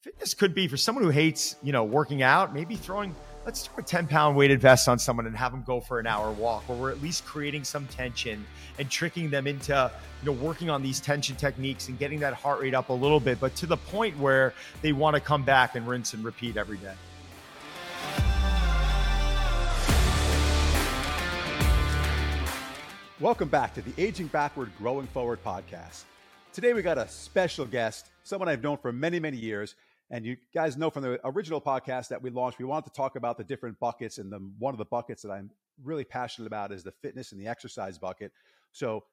fitness 0.00 0.32
could 0.32 0.54
be 0.54 0.68
for 0.68 0.76
someone 0.76 1.02
who 1.02 1.10
hates, 1.10 1.56
you 1.60 1.72
know, 1.72 1.82
working 1.82 2.22
out, 2.22 2.54
maybe 2.54 2.76
throwing 2.76 3.14
let's 3.44 3.66
throw 3.66 3.78
a 3.78 3.82
10 3.82 4.06
pound 4.06 4.36
weighted 4.36 4.60
vest 4.60 4.88
on 4.88 4.98
someone 4.98 5.26
and 5.26 5.36
have 5.36 5.52
them 5.52 5.64
go 5.66 5.80
for 5.80 5.98
an 5.98 6.06
hour 6.06 6.30
walk 6.32 6.68
where 6.68 6.78
we're 6.78 6.90
at 6.90 7.02
least 7.02 7.24
creating 7.24 7.64
some 7.64 7.86
tension 7.88 8.44
and 8.78 8.90
tricking 8.90 9.28
them 9.28 9.46
into 9.46 9.90
you 10.22 10.26
know 10.26 10.32
working 10.32 10.70
on 10.70 10.82
these 10.82 11.00
tension 11.00 11.34
techniques 11.34 11.88
and 11.88 11.98
getting 11.98 12.20
that 12.20 12.34
heart 12.34 12.60
rate 12.60 12.74
up 12.74 12.90
a 12.90 12.92
little 12.92 13.18
bit 13.18 13.40
but 13.40 13.54
to 13.56 13.66
the 13.66 13.76
point 13.76 14.16
where 14.18 14.54
they 14.82 14.92
want 14.92 15.14
to 15.14 15.20
come 15.20 15.42
back 15.42 15.76
and 15.76 15.88
rinse 15.88 16.14
and 16.14 16.24
repeat 16.24 16.56
every 16.56 16.76
day. 16.78 16.94
Welcome 23.18 23.48
back 23.48 23.74
to 23.74 23.82
the 23.82 23.92
aging 24.00 24.28
backward 24.28 24.70
growing 24.78 25.06
forward 25.08 25.42
podcast. 25.44 26.04
Today 26.52 26.72
we 26.72 26.82
got 26.82 26.98
a 26.98 27.08
special 27.08 27.66
guest 27.66 28.10
someone 28.28 28.46
i've 28.46 28.62
known 28.62 28.76
for 28.76 28.92
many 28.92 29.18
many 29.18 29.38
years 29.38 29.74
and 30.10 30.24
you 30.24 30.36
guys 30.54 30.76
know 30.76 30.90
from 30.90 31.02
the 31.02 31.20
original 31.24 31.60
podcast 31.60 32.08
that 32.08 32.22
we 32.22 32.30
launched, 32.30 32.58
we 32.58 32.64
wanted 32.64 32.86
to 32.86 32.92
talk 32.92 33.16
about 33.16 33.36
the 33.36 33.44
different 33.44 33.78
buckets. 33.78 34.18
And 34.18 34.32
the 34.32 34.38
one 34.58 34.72
of 34.72 34.78
the 34.78 34.86
buckets 34.86 35.22
that 35.22 35.30
I'm 35.30 35.50
really 35.82 36.04
passionate 36.04 36.46
about 36.46 36.72
is 36.72 36.82
the 36.82 36.92
fitness 37.02 37.32
and 37.32 37.40
the 37.40 37.46
exercise 37.46 37.98
bucket. 37.98 38.32
So 38.72 39.04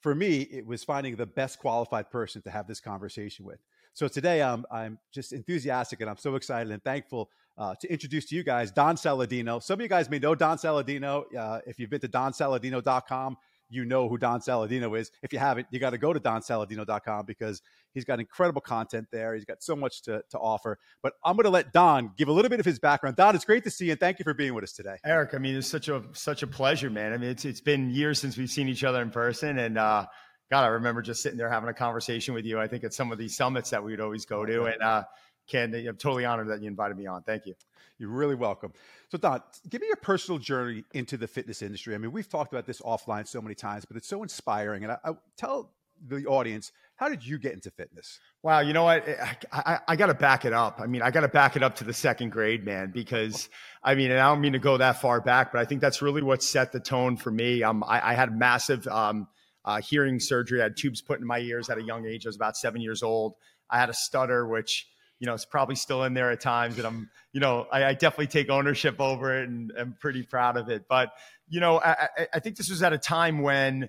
for 0.00 0.14
me, 0.14 0.42
it 0.42 0.66
was 0.66 0.82
finding 0.82 1.16
the 1.16 1.26
best 1.26 1.58
qualified 1.58 2.10
person 2.10 2.42
to 2.42 2.50
have 2.50 2.66
this 2.66 2.80
conversation 2.80 3.44
with. 3.44 3.60
So 3.94 4.08
today 4.08 4.42
I'm, 4.42 4.66
I'm 4.72 4.98
just 5.12 5.32
enthusiastic 5.32 6.00
and 6.00 6.10
I'm 6.10 6.16
so 6.16 6.34
excited 6.34 6.72
and 6.72 6.82
thankful 6.82 7.30
uh, 7.56 7.76
to 7.80 7.90
introduce 7.90 8.26
to 8.26 8.34
you 8.34 8.42
guys 8.42 8.72
Don 8.72 8.96
Saladino. 8.96 9.62
Some 9.62 9.74
of 9.74 9.82
you 9.82 9.88
guys 9.88 10.10
may 10.10 10.18
know 10.18 10.34
Don 10.34 10.58
Saladino. 10.58 11.24
Uh, 11.34 11.60
if 11.64 11.78
you've 11.78 11.90
been 11.90 12.00
to 12.00 12.08
donsaladino.com, 12.08 13.36
you 13.68 13.84
know 13.84 14.08
who 14.08 14.18
Don 14.18 14.40
Saladino 14.40 14.98
is. 14.98 15.10
If 15.22 15.32
you 15.32 15.38
haven't, 15.38 15.66
you 15.70 15.78
got 15.78 15.90
to 15.90 15.98
go 15.98 16.12
to 16.12 16.20
donsaladino.com 16.20 17.26
because 17.26 17.62
he's 17.92 18.04
got 18.04 18.20
incredible 18.20 18.60
content 18.60 19.08
there. 19.10 19.34
He's 19.34 19.44
got 19.44 19.62
so 19.62 19.74
much 19.74 20.02
to, 20.02 20.22
to 20.30 20.38
offer. 20.38 20.78
But 21.02 21.14
I'm 21.24 21.36
going 21.36 21.44
to 21.44 21.50
let 21.50 21.72
Don 21.72 22.12
give 22.16 22.28
a 22.28 22.32
little 22.32 22.48
bit 22.48 22.60
of 22.60 22.66
his 22.66 22.78
background. 22.78 23.16
Don, 23.16 23.34
it's 23.34 23.44
great 23.44 23.64
to 23.64 23.70
see 23.70 23.86
you, 23.86 23.92
and 23.92 24.00
thank 24.00 24.18
you 24.18 24.24
for 24.24 24.34
being 24.34 24.54
with 24.54 24.64
us 24.64 24.72
today. 24.72 24.96
Eric, 25.04 25.34
I 25.34 25.38
mean, 25.38 25.56
it's 25.56 25.68
such 25.68 25.88
a 25.88 26.02
such 26.12 26.42
a 26.42 26.46
pleasure, 26.46 26.90
man. 26.90 27.12
I 27.12 27.16
mean, 27.16 27.30
it's 27.30 27.44
it's 27.44 27.60
been 27.60 27.90
years 27.90 28.20
since 28.20 28.36
we've 28.36 28.50
seen 28.50 28.68
each 28.68 28.84
other 28.84 29.02
in 29.02 29.10
person, 29.10 29.58
and 29.58 29.78
uh, 29.78 30.06
God, 30.50 30.64
I 30.64 30.68
remember 30.68 31.02
just 31.02 31.22
sitting 31.22 31.38
there 31.38 31.50
having 31.50 31.68
a 31.68 31.74
conversation 31.74 32.34
with 32.34 32.44
you. 32.44 32.60
I 32.60 32.68
think 32.68 32.84
at 32.84 32.94
some 32.94 33.12
of 33.12 33.18
these 33.18 33.36
summits 33.36 33.70
that 33.70 33.82
we 33.82 33.92
would 33.92 34.00
always 34.00 34.26
go 34.26 34.44
to, 34.44 34.64
and 34.64 34.82
uh, 34.82 35.04
Ken, 35.46 35.74
I'm 35.74 35.96
totally 35.96 36.24
honored 36.24 36.48
that 36.48 36.62
you 36.62 36.68
invited 36.68 36.96
me 36.96 37.06
on. 37.06 37.22
Thank 37.22 37.46
you. 37.46 37.54
You're 37.98 38.10
really 38.10 38.34
welcome. 38.34 38.72
So, 39.10 39.18
Don, 39.18 39.40
give 39.68 39.80
me 39.80 39.86
your 39.86 39.96
personal 39.96 40.38
journey 40.38 40.84
into 40.92 41.16
the 41.16 41.28
fitness 41.28 41.62
industry. 41.62 41.94
I 41.94 41.98
mean, 41.98 42.12
we've 42.12 42.28
talked 42.28 42.52
about 42.52 42.66
this 42.66 42.80
offline 42.80 43.26
so 43.26 43.40
many 43.40 43.54
times, 43.54 43.84
but 43.84 43.96
it's 43.96 44.08
so 44.08 44.22
inspiring. 44.22 44.82
And 44.82 44.92
I, 44.92 44.98
I 45.04 45.12
tell 45.36 45.70
the 46.06 46.26
audience, 46.26 46.72
how 46.96 47.08
did 47.08 47.24
you 47.24 47.38
get 47.38 47.52
into 47.52 47.70
fitness? 47.70 48.18
Wow, 48.42 48.60
you 48.60 48.72
know 48.72 48.84
what? 48.84 49.08
I, 49.08 49.36
I, 49.52 49.78
I 49.88 49.96
got 49.96 50.06
to 50.06 50.14
back 50.14 50.44
it 50.44 50.52
up. 50.52 50.80
I 50.80 50.86
mean, 50.86 51.02
I 51.02 51.10
got 51.10 51.20
to 51.20 51.28
back 51.28 51.56
it 51.56 51.62
up 51.62 51.76
to 51.76 51.84
the 51.84 51.92
second 51.92 52.30
grade, 52.30 52.64
man, 52.64 52.90
because 52.92 53.48
I 53.82 53.94
mean, 53.94 54.10
and 54.10 54.20
I 54.20 54.28
don't 54.28 54.40
mean 54.40 54.52
to 54.52 54.58
go 54.58 54.76
that 54.76 55.00
far 55.00 55.20
back, 55.20 55.52
but 55.52 55.60
I 55.60 55.64
think 55.64 55.80
that's 55.80 56.02
really 56.02 56.22
what 56.22 56.42
set 56.42 56.72
the 56.72 56.80
tone 56.80 57.16
for 57.16 57.30
me. 57.30 57.62
Um, 57.62 57.84
I, 57.84 58.10
I 58.10 58.14
had 58.14 58.36
massive 58.36 58.86
um, 58.88 59.28
uh, 59.64 59.80
hearing 59.80 60.20
surgery. 60.20 60.60
I 60.60 60.64
had 60.64 60.76
tubes 60.76 61.00
put 61.00 61.20
in 61.20 61.26
my 61.26 61.38
ears 61.38 61.70
at 61.70 61.78
a 61.78 61.82
young 61.82 62.06
age. 62.06 62.26
I 62.26 62.28
was 62.28 62.36
about 62.36 62.56
seven 62.56 62.80
years 62.80 63.02
old. 63.02 63.34
I 63.70 63.78
had 63.78 63.88
a 63.88 63.94
stutter, 63.94 64.46
which 64.46 64.86
you 65.24 65.26
know, 65.26 65.32
it's 65.32 65.46
probably 65.46 65.74
still 65.74 66.04
in 66.04 66.12
there 66.12 66.30
at 66.30 66.42
times. 66.42 66.76
And 66.76 66.86
I'm, 66.86 67.10
you 67.32 67.40
know, 67.40 67.66
I, 67.72 67.84
I 67.84 67.94
definitely 67.94 68.26
take 68.26 68.50
ownership 68.50 69.00
over 69.00 69.40
it 69.40 69.48
and 69.48 69.72
I'm 69.74 69.96
pretty 69.98 70.22
proud 70.22 70.58
of 70.58 70.68
it. 70.68 70.84
But, 70.86 71.12
you 71.48 71.60
know, 71.60 71.80
I, 71.80 72.08
I 72.34 72.40
think 72.40 72.58
this 72.58 72.68
was 72.68 72.82
at 72.82 72.92
a 72.92 72.98
time 72.98 73.40
when, 73.40 73.88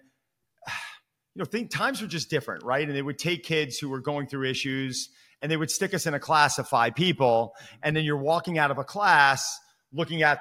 you 1.36 1.40
know, 1.40 1.44
think 1.44 1.72
times 1.72 2.02
were 2.02 2.08
just 2.08 2.30
different, 2.30 2.64
right? 2.64 2.88
And 2.88 2.96
they 2.96 3.02
would 3.02 3.20
take 3.20 3.44
kids 3.44 3.78
who 3.78 3.90
were 3.90 4.00
going 4.00 4.28
through 4.28 4.50
issues 4.50 5.10
and 5.42 5.52
they 5.52 5.58
would 5.58 5.70
stick 5.70 5.94
us 5.94 6.06
in 6.06 6.14
a 6.14 6.22
class 6.22 6.58
of 6.58 6.70
five 6.70 6.96
people. 6.96 7.54
And 7.84 7.98
then 7.98 8.06
you're 8.06 8.16
walking 8.16 8.58
out 8.58 8.72
of 8.72 8.78
a 8.78 8.86
class 8.86 9.60
looking 9.92 10.24
at 10.24 10.40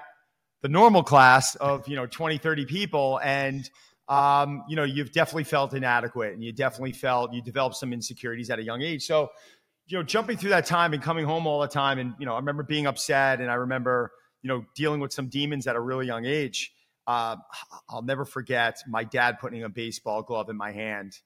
the 0.62 0.68
normal 0.68 1.02
class 1.02 1.56
of, 1.56 1.88
you 1.88 1.96
know, 1.96 2.06
20, 2.06 2.38
30 2.38 2.66
people. 2.66 3.20
And, 3.20 3.68
um, 4.08 4.62
you 4.68 4.76
know, 4.76 4.84
you've 4.84 5.10
definitely 5.10 5.42
felt 5.42 5.74
inadequate 5.74 6.34
and 6.34 6.44
you 6.44 6.52
definitely 6.52 6.92
felt 6.92 7.32
you 7.32 7.42
developed 7.42 7.74
some 7.74 7.92
insecurities 7.92 8.48
at 8.48 8.60
a 8.60 8.62
young 8.62 8.80
age. 8.80 9.02
So, 9.02 9.30
you 9.86 9.98
know, 9.98 10.02
jumping 10.02 10.36
through 10.36 10.50
that 10.50 10.66
time 10.66 10.92
and 10.94 11.02
coming 11.02 11.24
home 11.24 11.46
all 11.46 11.60
the 11.60 11.68
time. 11.68 11.98
And, 11.98 12.14
you 12.18 12.26
know, 12.26 12.32
I 12.32 12.38
remember 12.38 12.62
being 12.62 12.86
upset 12.86 13.40
and 13.40 13.50
I 13.50 13.54
remember, 13.54 14.12
you 14.42 14.48
know, 14.48 14.64
dealing 14.74 15.00
with 15.00 15.12
some 15.12 15.28
demons 15.28 15.66
at 15.66 15.76
a 15.76 15.80
really 15.80 16.06
young 16.06 16.24
age. 16.24 16.72
Uh, 17.06 17.36
I'll 17.88 18.02
never 18.02 18.24
forget 18.24 18.78
my 18.88 19.04
dad 19.04 19.38
putting 19.40 19.62
a 19.62 19.68
baseball 19.68 20.22
glove 20.22 20.48
in 20.48 20.56
my 20.56 20.72
hand. 20.72 21.18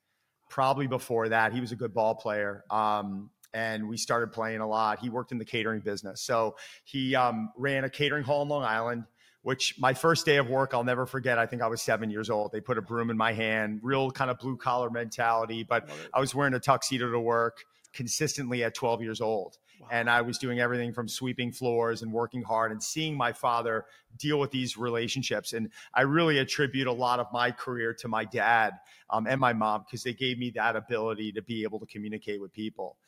Probably 0.50 0.86
before 0.86 1.28
that, 1.28 1.52
he 1.52 1.60
was 1.60 1.72
a 1.72 1.76
good 1.76 1.94
ball 1.94 2.14
player. 2.14 2.64
Um, 2.70 3.30
and 3.54 3.88
we 3.88 3.96
started 3.96 4.32
playing 4.32 4.60
a 4.60 4.66
lot. 4.66 4.98
He 4.98 5.08
worked 5.08 5.32
in 5.32 5.38
the 5.38 5.44
catering 5.44 5.80
business. 5.80 6.20
So 6.22 6.56
he 6.84 7.14
um, 7.14 7.50
ran 7.56 7.84
a 7.84 7.90
catering 7.90 8.24
hall 8.24 8.42
in 8.42 8.48
Long 8.48 8.64
Island, 8.64 9.04
which 9.42 9.76
my 9.78 9.94
first 9.94 10.26
day 10.26 10.36
of 10.36 10.48
work, 10.48 10.74
I'll 10.74 10.84
never 10.84 11.06
forget. 11.06 11.38
I 11.38 11.46
think 11.46 11.62
I 11.62 11.68
was 11.68 11.80
seven 11.80 12.10
years 12.10 12.28
old. 12.28 12.52
They 12.52 12.60
put 12.60 12.76
a 12.76 12.82
broom 12.82 13.08
in 13.08 13.16
my 13.16 13.32
hand, 13.32 13.80
real 13.82 14.10
kind 14.10 14.30
of 14.30 14.38
blue 14.38 14.56
collar 14.56 14.90
mentality, 14.90 15.62
but 15.62 15.88
I 16.12 16.20
was 16.20 16.34
wearing 16.34 16.54
a 16.54 16.60
tuxedo 16.60 17.10
to 17.10 17.20
work 17.20 17.64
consistently 17.98 18.62
at 18.62 18.76
12 18.76 19.02
years 19.02 19.20
old. 19.20 19.58
Wow. 19.80 19.88
And 19.90 20.08
I 20.08 20.20
was 20.20 20.38
doing 20.38 20.60
everything 20.60 20.92
from 20.92 21.08
sweeping 21.08 21.50
floors 21.50 22.02
and 22.02 22.12
working 22.12 22.42
hard 22.42 22.70
and 22.70 22.80
seeing 22.80 23.16
my 23.16 23.32
father 23.32 23.86
deal 24.16 24.38
with 24.38 24.52
these 24.52 24.76
relationships. 24.76 25.52
And 25.52 25.70
I 25.92 26.02
really 26.02 26.38
attribute 26.38 26.86
a 26.86 26.92
lot 26.92 27.18
of 27.18 27.26
my 27.32 27.50
career 27.50 27.92
to 27.94 28.06
my 28.06 28.24
dad 28.24 28.74
um, 29.10 29.26
and 29.26 29.40
my 29.40 29.52
mom 29.52 29.82
because 29.84 30.04
they 30.04 30.12
gave 30.12 30.38
me 30.38 30.50
that 30.50 30.76
ability 30.76 31.32
to 31.32 31.42
be 31.42 31.64
able 31.64 31.80
to 31.80 31.86
communicate 31.86 32.40
with 32.40 32.52
people. 32.52 32.98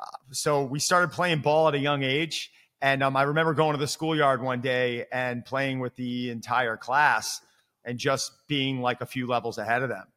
Uh, 0.00 0.04
so 0.32 0.64
we 0.64 0.80
started 0.80 1.12
playing 1.12 1.42
ball 1.42 1.68
at 1.68 1.74
a 1.74 1.78
young 1.78 2.02
age. 2.02 2.50
And 2.82 3.04
um, 3.04 3.16
I 3.16 3.22
remember 3.22 3.54
going 3.54 3.74
to 3.74 3.78
the 3.78 3.86
schoolyard 3.86 4.42
one 4.42 4.60
day 4.60 5.06
and 5.12 5.44
playing 5.44 5.78
with 5.78 5.94
the 5.94 6.30
entire 6.30 6.76
class 6.76 7.40
and 7.84 7.98
just 7.98 8.32
being 8.48 8.80
like 8.80 9.00
a 9.00 9.06
few 9.06 9.28
levels 9.28 9.58
ahead 9.58 9.84
of 9.84 9.90
them. 9.90 10.08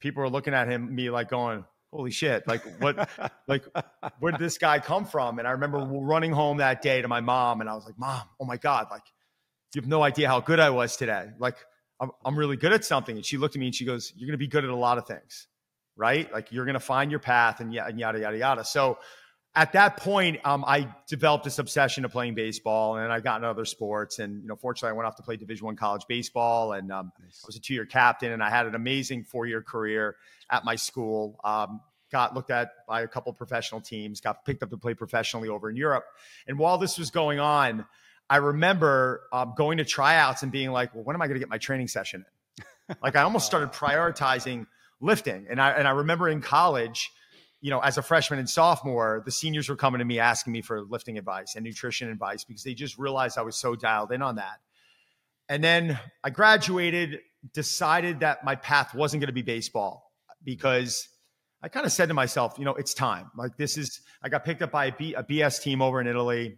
People 0.00 0.24
were 0.24 0.30
looking 0.30 0.54
at 0.54 0.68
him, 0.68 0.92
me 0.92 1.10
like 1.10 1.28
going, 1.28 1.64
holy 1.92 2.10
shit 2.10 2.46
like 2.46 2.62
what 2.80 3.08
like 3.48 3.64
where 4.18 4.32
did 4.32 4.40
this 4.40 4.58
guy 4.58 4.78
come 4.78 5.04
from? 5.04 5.38
And 5.38 5.48
i 5.48 5.52
remember 5.52 5.78
running 5.78 6.32
home 6.32 6.58
that 6.58 6.82
day 6.82 7.02
to 7.02 7.08
my 7.08 7.20
mom 7.20 7.60
and 7.60 7.68
i 7.68 7.74
was 7.74 7.84
like 7.86 7.98
mom 7.98 8.22
oh 8.40 8.44
my 8.44 8.56
god 8.56 8.88
like 8.90 9.02
you 9.74 9.80
have 9.80 9.88
no 9.88 10.02
idea 10.02 10.28
how 10.28 10.40
good 10.40 10.60
i 10.60 10.70
was 10.70 10.96
today. 10.96 11.26
Like 11.38 11.56
i'm, 12.00 12.10
I'm 12.24 12.38
really 12.38 12.56
good 12.56 12.72
at 12.72 12.84
something. 12.84 13.16
And 13.16 13.24
she 13.24 13.36
looked 13.38 13.56
at 13.56 13.60
me 13.60 13.66
and 13.66 13.74
she 13.74 13.84
goes 13.84 14.12
you're 14.16 14.26
going 14.26 14.32
to 14.32 14.38
be 14.38 14.48
good 14.48 14.64
at 14.64 14.70
a 14.70 14.76
lot 14.76 14.98
of 14.98 15.06
things 15.06 15.48
right? 15.98 16.32
Like 16.32 16.52
you're 16.52 16.64
going 16.64 16.74
to 16.74 16.80
find 16.80 17.10
your 17.10 17.20
path 17.20 17.60
and 17.60 17.74
yada 17.74 17.92
yada 17.94 18.20
yada 18.20 18.38
yada. 18.38 18.64
So 18.64 18.98
at 19.58 19.72
that 19.72 19.96
point, 19.96 20.38
um, 20.44 20.64
I 20.64 20.86
developed 21.08 21.42
this 21.42 21.58
obsession 21.58 22.04
of 22.04 22.12
playing 22.12 22.36
baseball, 22.36 22.96
and 22.96 23.12
I 23.12 23.18
got 23.18 23.36
into 23.36 23.48
other 23.48 23.64
sports. 23.64 24.20
And 24.20 24.40
you 24.40 24.48
know, 24.48 24.54
fortunately, 24.54 24.90
I 24.90 24.92
went 24.92 25.08
off 25.08 25.16
to 25.16 25.24
play 25.24 25.36
Division 25.36 25.66
One 25.66 25.74
college 25.74 26.04
baseball, 26.08 26.74
and 26.74 26.92
um, 26.92 27.10
nice. 27.20 27.40
I 27.42 27.46
was 27.48 27.56
a 27.56 27.60
two-year 27.60 27.84
captain, 27.84 28.30
and 28.30 28.40
I 28.40 28.50
had 28.50 28.66
an 28.66 28.76
amazing 28.76 29.24
four-year 29.24 29.62
career 29.62 30.14
at 30.48 30.64
my 30.64 30.76
school. 30.76 31.40
Um, 31.42 31.80
got 32.12 32.36
looked 32.36 32.52
at 32.52 32.70
by 32.86 33.02
a 33.02 33.08
couple 33.08 33.32
professional 33.32 33.80
teams, 33.80 34.20
got 34.20 34.44
picked 34.44 34.62
up 34.62 34.70
to 34.70 34.76
play 34.76 34.94
professionally 34.94 35.48
over 35.48 35.68
in 35.68 35.74
Europe. 35.74 36.04
And 36.46 36.56
while 36.56 36.78
this 36.78 36.96
was 36.96 37.10
going 37.10 37.40
on, 37.40 37.84
I 38.30 38.36
remember 38.36 39.22
um, 39.32 39.54
going 39.56 39.78
to 39.78 39.84
tryouts 39.84 40.44
and 40.44 40.52
being 40.52 40.70
like, 40.70 40.94
"Well, 40.94 41.02
when 41.02 41.16
am 41.16 41.22
I 41.22 41.26
going 41.26 41.34
to 41.34 41.40
get 41.40 41.50
my 41.50 41.58
training 41.58 41.88
session 41.88 42.24
in?" 42.86 42.96
like 43.02 43.16
I 43.16 43.22
almost 43.22 43.46
started 43.46 43.72
prioritizing 43.72 44.68
lifting, 45.00 45.48
and 45.50 45.60
I 45.60 45.72
and 45.72 45.88
I 45.88 45.90
remember 45.90 46.28
in 46.28 46.42
college 46.42 47.10
you 47.60 47.70
know, 47.70 47.80
as 47.80 47.98
a 47.98 48.02
freshman 48.02 48.38
and 48.38 48.48
sophomore, 48.48 49.22
the 49.24 49.32
seniors 49.32 49.68
were 49.68 49.76
coming 49.76 49.98
to 49.98 50.04
me 50.04 50.18
asking 50.18 50.52
me 50.52 50.62
for 50.62 50.82
lifting 50.82 51.18
advice 51.18 51.54
and 51.56 51.64
nutrition 51.64 52.08
advice 52.08 52.44
because 52.44 52.62
they 52.62 52.74
just 52.74 52.98
realized 52.98 53.36
I 53.36 53.42
was 53.42 53.56
so 53.56 53.74
dialed 53.74 54.12
in 54.12 54.22
on 54.22 54.36
that. 54.36 54.60
And 55.48 55.64
then 55.64 55.98
I 56.22 56.30
graduated, 56.30 57.20
decided 57.54 58.20
that 58.20 58.44
my 58.44 58.54
path 58.54 58.94
wasn't 58.94 59.22
going 59.22 59.28
to 59.28 59.32
be 59.32 59.42
baseball 59.42 60.12
because 60.44 61.08
I 61.62 61.68
kind 61.68 61.86
of 61.86 61.90
said 61.90 62.08
to 62.08 62.14
myself, 62.14 62.54
you 62.58 62.64
know, 62.64 62.74
it's 62.74 62.94
time. 62.94 63.30
Like 63.36 63.56
this 63.56 63.76
is, 63.76 64.00
I 64.22 64.28
got 64.28 64.44
picked 64.44 64.62
up 64.62 64.70
by 64.70 64.86
a, 64.86 64.92
B, 64.92 65.14
a 65.14 65.24
BS 65.24 65.60
team 65.60 65.82
over 65.82 66.00
in 66.00 66.06
Italy. 66.06 66.56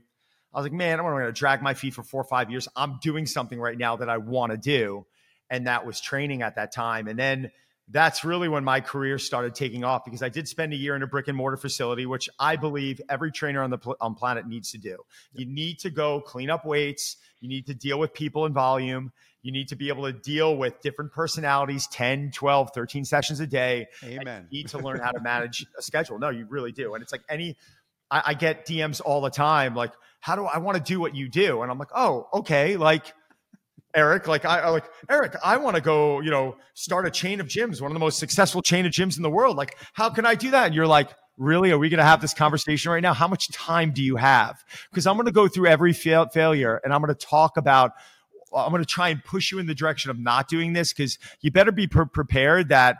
I 0.52 0.58
was 0.58 0.64
like, 0.64 0.72
man, 0.72 0.98
I'm 0.98 1.06
going 1.06 1.24
to 1.24 1.32
drag 1.32 1.62
my 1.62 1.74
feet 1.74 1.94
for 1.94 2.02
four 2.02 2.20
or 2.20 2.24
five 2.28 2.50
years. 2.50 2.68
I'm 2.76 2.98
doing 3.00 3.24
something 3.24 3.58
right 3.58 3.78
now 3.78 3.96
that 3.96 4.10
I 4.10 4.18
want 4.18 4.52
to 4.52 4.58
do. 4.58 5.06
And 5.48 5.66
that 5.66 5.86
was 5.86 6.00
training 6.00 6.42
at 6.42 6.56
that 6.56 6.72
time. 6.72 7.08
And 7.08 7.18
then 7.18 7.52
that's 7.92 8.24
really 8.24 8.48
when 8.48 8.62
my 8.62 8.80
career 8.80 9.18
started 9.18 9.54
taking 9.54 9.82
off 9.82 10.04
because 10.04 10.22
I 10.22 10.28
did 10.28 10.46
spend 10.46 10.72
a 10.72 10.76
year 10.76 10.94
in 10.94 11.02
a 11.02 11.06
brick 11.06 11.28
and 11.28 11.36
mortar 11.36 11.56
facility, 11.56 12.06
which 12.06 12.28
I 12.38 12.56
believe 12.56 13.00
every 13.08 13.32
trainer 13.32 13.62
on 13.62 13.70
the 13.70 13.78
pl- 13.78 13.96
on 14.00 14.14
planet 14.14 14.46
needs 14.46 14.70
to 14.72 14.78
do. 14.78 14.98
You 15.32 15.46
need 15.46 15.80
to 15.80 15.90
go 15.90 16.20
clean 16.20 16.50
up 16.50 16.64
weights. 16.64 17.16
You 17.40 17.48
need 17.48 17.66
to 17.66 17.74
deal 17.74 17.98
with 17.98 18.14
people 18.14 18.46
in 18.46 18.52
volume. 18.52 19.12
You 19.42 19.52
need 19.52 19.68
to 19.68 19.76
be 19.76 19.88
able 19.88 20.04
to 20.04 20.12
deal 20.12 20.56
with 20.56 20.80
different 20.82 21.12
personalities 21.12 21.88
10, 21.88 22.30
12, 22.32 22.70
13 22.74 23.04
sessions 23.04 23.40
a 23.40 23.46
day. 23.46 23.88
Amen. 24.04 24.46
You 24.50 24.58
need 24.58 24.68
to 24.68 24.78
learn 24.78 25.00
how 25.00 25.10
to 25.10 25.20
manage 25.22 25.66
a 25.76 25.82
schedule. 25.82 26.18
No, 26.18 26.28
you 26.28 26.46
really 26.48 26.72
do. 26.72 26.94
And 26.94 27.02
it's 27.02 27.12
like 27.12 27.22
any, 27.28 27.56
I, 28.10 28.22
I 28.26 28.34
get 28.34 28.66
DMs 28.66 29.00
all 29.04 29.20
the 29.20 29.30
time 29.30 29.74
like, 29.74 29.92
how 30.20 30.36
do 30.36 30.44
I 30.44 30.58
want 30.58 30.76
to 30.76 30.82
do 30.82 31.00
what 31.00 31.14
you 31.14 31.28
do? 31.28 31.62
And 31.62 31.72
I'm 31.72 31.78
like, 31.78 31.92
oh, 31.94 32.28
okay. 32.34 32.76
Like, 32.76 33.14
Eric, 33.94 34.28
like 34.28 34.44
I, 34.44 34.68
like 34.68 34.84
Eric, 35.08 35.34
I 35.44 35.56
want 35.56 35.76
to 35.76 35.82
go, 35.82 36.20
you 36.20 36.30
know, 36.30 36.56
start 36.74 37.06
a 37.06 37.10
chain 37.10 37.40
of 37.40 37.48
gyms, 37.48 37.80
one 37.80 37.90
of 37.90 37.94
the 37.94 38.00
most 38.00 38.18
successful 38.18 38.62
chain 38.62 38.86
of 38.86 38.92
gyms 38.92 39.16
in 39.16 39.22
the 39.22 39.30
world. 39.30 39.56
Like, 39.56 39.76
how 39.92 40.10
can 40.10 40.24
I 40.24 40.34
do 40.34 40.50
that? 40.52 40.66
And 40.66 40.74
you're 40.74 40.86
like, 40.86 41.10
really? 41.36 41.72
Are 41.72 41.78
we 41.78 41.88
going 41.88 41.98
to 41.98 42.04
have 42.04 42.20
this 42.20 42.34
conversation 42.34 42.92
right 42.92 43.02
now? 43.02 43.14
How 43.14 43.26
much 43.26 43.50
time 43.50 43.92
do 43.92 44.02
you 44.02 44.16
have? 44.16 44.62
Because 44.90 45.06
I'm 45.06 45.16
going 45.16 45.26
to 45.26 45.32
go 45.32 45.48
through 45.48 45.66
every 45.66 45.92
fail- 45.92 46.28
failure 46.28 46.80
and 46.84 46.92
I'm 46.92 47.00
going 47.00 47.14
to 47.14 47.26
talk 47.26 47.56
about, 47.56 47.92
uh, 48.52 48.64
I'm 48.64 48.70
going 48.70 48.82
to 48.82 48.88
try 48.88 49.08
and 49.08 49.24
push 49.24 49.50
you 49.50 49.58
in 49.58 49.66
the 49.66 49.74
direction 49.74 50.10
of 50.10 50.18
not 50.18 50.48
doing 50.48 50.72
this 50.72 50.92
because 50.92 51.18
you 51.40 51.50
better 51.50 51.72
be 51.72 51.86
pre- 51.86 52.06
prepared 52.06 52.68
that 52.68 52.98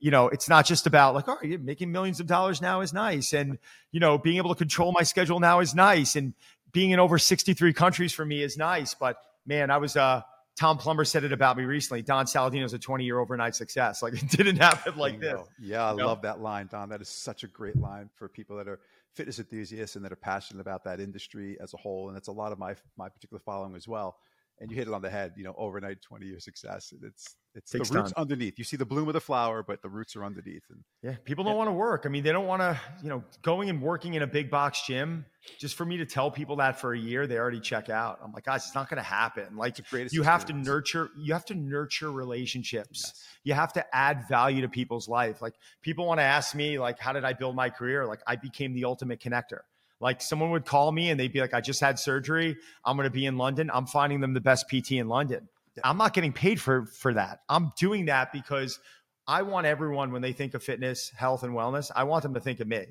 you 0.00 0.10
know, 0.10 0.28
it's 0.28 0.50
not 0.50 0.66
just 0.66 0.86
about 0.86 1.14
like, 1.14 1.28
oh, 1.28 1.32
all 1.32 1.38
right, 1.42 1.62
making 1.62 1.90
millions 1.90 2.20
of 2.20 2.26
dollars 2.26 2.60
now 2.60 2.82
is 2.82 2.92
nice. 2.92 3.32
And, 3.32 3.56
you 3.90 4.00
know, 4.00 4.18
being 4.18 4.36
able 4.36 4.50
to 4.50 4.58
control 4.58 4.92
my 4.92 5.02
schedule 5.02 5.40
now 5.40 5.60
is 5.60 5.74
nice. 5.74 6.14
And 6.14 6.34
being 6.72 6.90
in 6.90 6.98
over 6.98 7.18
63 7.18 7.72
countries 7.72 8.12
for 8.12 8.22
me 8.26 8.42
is 8.42 8.58
nice. 8.58 8.92
But 8.92 9.16
man, 9.46 9.70
I 9.70 9.78
was, 9.78 9.96
uh, 9.96 10.22
Tom 10.56 10.78
Plummer 10.78 11.04
said 11.04 11.24
it 11.24 11.32
about 11.32 11.56
me 11.56 11.64
recently. 11.64 12.02
Don 12.02 12.26
Saladino 12.26 12.64
is 12.64 12.74
a 12.74 12.78
20 12.78 13.04
year 13.04 13.18
overnight 13.18 13.56
success. 13.56 14.02
Like 14.02 14.14
it 14.22 14.28
didn't 14.28 14.56
happen 14.56 14.96
like 14.96 15.20
this. 15.20 15.40
Yeah, 15.60 15.84
I 15.84 15.90
love 15.90 16.22
that 16.22 16.40
line, 16.40 16.68
Don. 16.70 16.88
That 16.88 17.00
is 17.00 17.08
such 17.08 17.42
a 17.42 17.48
great 17.48 17.76
line 17.76 18.08
for 18.14 18.28
people 18.28 18.56
that 18.58 18.68
are 18.68 18.80
fitness 19.14 19.38
enthusiasts 19.38 19.96
and 19.96 20.04
that 20.04 20.12
are 20.12 20.16
passionate 20.16 20.60
about 20.60 20.84
that 20.84 21.00
industry 21.00 21.56
as 21.60 21.74
a 21.74 21.76
whole. 21.76 22.08
And 22.08 22.16
that's 22.16 22.28
a 22.28 22.32
lot 22.32 22.52
of 22.52 22.58
my 22.58 22.76
my 22.96 23.08
particular 23.08 23.40
following 23.40 23.74
as 23.74 23.88
well 23.88 24.16
and 24.60 24.70
you 24.70 24.76
hit 24.76 24.88
it 24.88 24.94
on 24.94 25.02
the 25.02 25.10
head. 25.10 25.32
You 25.36 25.44
know, 25.44 25.54
overnight 25.56 26.02
twenty 26.02 26.26
year 26.26 26.40
success. 26.40 26.92
It's 27.02 27.36
it's 27.54 27.70
Takes 27.70 27.88
the 27.88 27.98
roots 27.98 28.12
time. 28.12 28.22
underneath. 28.22 28.58
You 28.58 28.64
see 28.64 28.76
the 28.76 28.84
bloom 28.84 29.06
of 29.06 29.14
the 29.14 29.20
flower, 29.20 29.62
but 29.62 29.80
the 29.80 29.88
roots 29.88 30.16
are 30.16 30.24
underneath. 30.24 30.64
And 30.70 30.80
yeah, 31.02 31.14
people 31.24 31.44
don't 31.44 31.52
yeah. 31.52 31.58
want 31.58 31.68
to 31.68 31.72
work. 31.72 32.02
I 32.04 32.08
mean, 32.08 32.24
they 32.24 32.32
don't 32.32 32.46
want 32.46 32.62
to. 32.62 32.80
You 33.02 33.08
know, 33.08 33.24
going 33.42 33.70
and 33.70 33.80
working 33.80 34.14
in 34.14 34.22
a 34.22 34.26
big 34.26 34.50
box 34.50 34.86
gym. 34.86 35.26
Just 35.58 35.74
for 35.74 35.84
me 35.84 35.98
to 35.98 36.06
tell 36.06 36.30
people 36.30 36.56
that 36.56 36.80
for 36.80 36.94
a 36.94 36.98
year, 36.98 37.26
they 37.26 37.36
already 37.36 37.60
check 37.60 37.90
out. 37.90 38.18
I'm 38.24 38.32
like, 38.32 38.44
guys, 38.44 38.64
it's 38.64 38.74
not 38.74 38.88
going 38.88 38.96
to 38.96 39.02
happen. 39.02 39.56
Like, 39.56 39.76
you 39.76 39.84
create. 39.84 40.10
You 40.12 40.22
have 40.22 40.46
to 40.46 40.54
nurture. 40.54 41.10
You 41.18 41.34
have 41.34 41.44
to 41.46 41.54
nurture 41.54 42.10
relationships. 42.10 43.02
Yes. 43.04 43.24
You 43.44 43.54
have 43.54 43.72
to 43.74 43.84
add 43.94 44.24
value 44.28 44.62
to 44.62 44.68
people's 44.68 45.06
life. 45.06 45.42
Like, 45.42 45.54
people 45.82 46.06
want 46.06 46.18
to 46.18 46.24
ask 46.24 46.54
me, 46.54 46.78
like, 46.78 46.98
how 46.98 47.12
did 47.12 47.24
I 47.24 47.34
build 47.34 47.54
my 47.54 47.68
career? 47.68 48.06
Like, 48.06 48.20
I 48.26 48.36
became 48.36 48.72
the 48.72 48.86
ultimate 48.86 49.20
connector. 49.20 49.60
Like 50.00 50.20
someone 50.20 50.50
would 50.50 50.66
call 50.66 50.92
me 50.92 51.10
and 51.10 51.18
they'd 51.18 51.32
be 51.32 51.40
like, 51.40 51.54
I 51.54 51.60
just 51.60 51.80
had 51.80 51.98
surgery. 51.98 52.56
I'm 52.84 52.96
going 52.96 53.06
to 53.06 53.10
be 53.10 53.26
in 53.26 53.38
London. 53.38 53.70
I'm 53.72 53.86
finding 53.86 54.20
them 54.20 54.34
the 54.34 54.40
best 54.40 54.66
PT 54.68 54.92
in 54.92 55.08
London. 55.08 55.48
I'm 55.82 55.96
not 55.96 56.14
getting 56.14 56.32
paid 56.32 56.60
for 56.60 56.86
for 56.86 57.14
that. 57.14 57.40
I'm 57.48 57.72
doing 57.78 58.06
that 58.06 58.32
because 58.32 58.78
I 59.26 59.42
want 59.42 59.66
everyone 59.66 60.12
when 60.12 60.22
they 60.22 60.32
think 60.32 60.54
of 60.54 60.62
fitness, 60.62 61.10
health, 61.16 61.42
and 61.42 61.52
wellness, 61.52 61.90
I 61.94 62.04
want 62.04 62.22
them 62.22 62.34
to 62.34 62.40
think 62.40 62.60
of 62.60 62.68
me. 62.68 62.84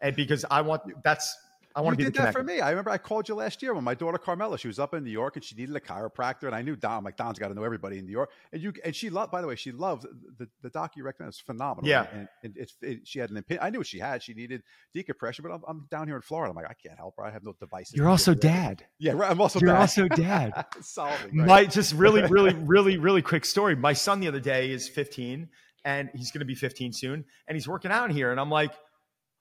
And 0.00 0.16
because 0.16 0.44
I 0.50 0.62
want 0.62 0.82
that's 1.04 1.36
I 1.76 1.80
want 1.80 1.98
you 1.98 2.04
to 2.04 2.10
be 2.10 2.16
did 2.16 2.26
that 2.26 2.32
for 2.32 2.42
me. 2.42 2.60
I 2.60 2.70
remember 2.70 2.90
I 2.90 2.98
called 2.98 3.28
you 3.28 3.34
last 3.34 3.60
year 3.60 3.74
when 3.74 3.82
my 3.82 3.94
daughter 3.94 4.16
Carmela, 4.16 4.56
she 4.58 4.68
was 4.68 4.78
up 4.78 4.94
in 4.94 5.02
New 5.02 5.10
York 5.10 5.34
and 5.34 5.44
she 5.44 5.56
needed 5.56 5.74
a 5.74 5.80
chiropractor, 5.80 6.44
and 6.44 6.54
I 6.54 6.62
knew 6.62 6.76
Don. 6.76 6.98
I'm 6.98 7.04
like 7.04 7.16
Don's 7.16 7.38
got 7.38 7.48
to 7.48 7.54
know 7.54 7.64
everybody 7.64 7.98
in 7.98 8.06
New 8.06 8.12
York, 8.12 8.30
and 8.52 8.62
you 8.62 8.72
and 8.84 8.94
she 8.94 9.10
loved. 9.10 9.32
By 9.32 9.40
the 9.40 9.48
way, 9.48 9.56
she 9.56 9.72
loved 9.72 10.06
the 10.38 10.48
the 10.62 10.70
doc 10.70 10.92
you 10.96 11.02
recommended. 11.02 11.30
It's 11.30 11.40
phenomenal. 11.40 11.88
Yeah, 11.88 12.06
and, 12.12 12.28
and 12.44 12.56
it's 12.56 12.76
it, 12.80 13.00
she 13.04 13.18
had 13.18 13.30
an 13.30 13.38
opinion. 13.38 13.64
I 13.64 13.70
knew 13.70 13.78
what 13.78 13.88
she 13.88 13.98
had. 13.98 14.22
She 14.22 14.34
needed 14.34 14.62
decompression, 14.92 15.42
but 15.42 15.52
I'm, 15.52 15.62
I'm, 15.66 15.86
down 15.90 16.06
here 16.06 16.16
in 16.16 16.22
Florida. 16.22 16.50
I'm 16.50 16.56
like 16.56 16.70
I 16.70 16.74
can't 16.74 16.98
help 16.98 17.14
her. 17.18 17.24
I 17.24 17.30
have 17.30 17.42
no 17.42 17.54
devices. 17.58 17.94
You're 17.94 18.08
also 18.08 18.34
dad. 18.34 18.84
Yeah, 18.98 19.12
right. 19.12 19.30
I'm 19.30 19.40
also 19.40 19.58
you're 19.58 19.70
dad. 19.70 19.80
also 19.80 20.06
dad. 20.08 20.66
Solving. 20.80 21.38
Right? 21.38 21.46
My 21.46 21.64
just 21.64 21.92
really, 21.94 22.22
really, 22.22 22.54
really, 22.64 22.98
really 22.98 23.22
quick 23.22 23.44
story. 23.44 23.74
My 23.74 23.94
son 23.94 24.20
the 24.20 24.28
other 24.28 24.40
day 24.40 24.70
is 24.70 24.88
15, 24.88 25.48
and 25.84 26.10
he's 26.14 26.30
going 26.30 26.40
to 26.40 26.46
be 26.46 26.54
15 26.54 26.92
soon, 26.92 27.24
and 27.48 27.56
he's 27.56 27.66
working 27.66 27.90
out 27.90 28.12
here, 28.12 28.30
and 28.30 28.38
I'm 28.38 28.50
like 28.50 28.72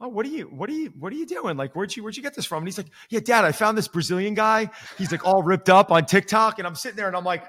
oh, 0.04 0.10
what 0.10 0.26
are 0.26 0.30
you, 0.30 0.46
what 0.48 0.70
are 0.70 0.74
you, 0.74 0.94
what 1.00 1.14
are 1.14 1.16
you 1.16 1.26
doing? 1.26 1.56
Like, 1.56 1.76
where'd 1.76 1.96
you, 1.96 2.04
where'd 2.04 2.18
you 2.18 2.22
get 2.22 2.36
this 2.36 2.46
from? 2.46 2.60
And 2.60 2.68
he's 2.68 2.78
like, 2.78 2.90
yeah, 3.10 3.22
dad, 3.22 3.46
I 3.46 3.54
found 3.54 3.78
this 3.78 3.88
Brazilian 3.88 4.34
guy. 4.34 4.70
He's 4.98 5.14
like 5.14 5.26
all 5.26 5.42
ripped 5.42 5.70
up 5.70 5.92
on 5.92 6.06
TikTok. 6.06 6.60
And 6.60 6.68
I'm 6.68 6.76
sitting 6.76 6.98
there 6.98 7.08
and 7.08 7.16
I'm 7.16 7.24
like, 7.24 7.46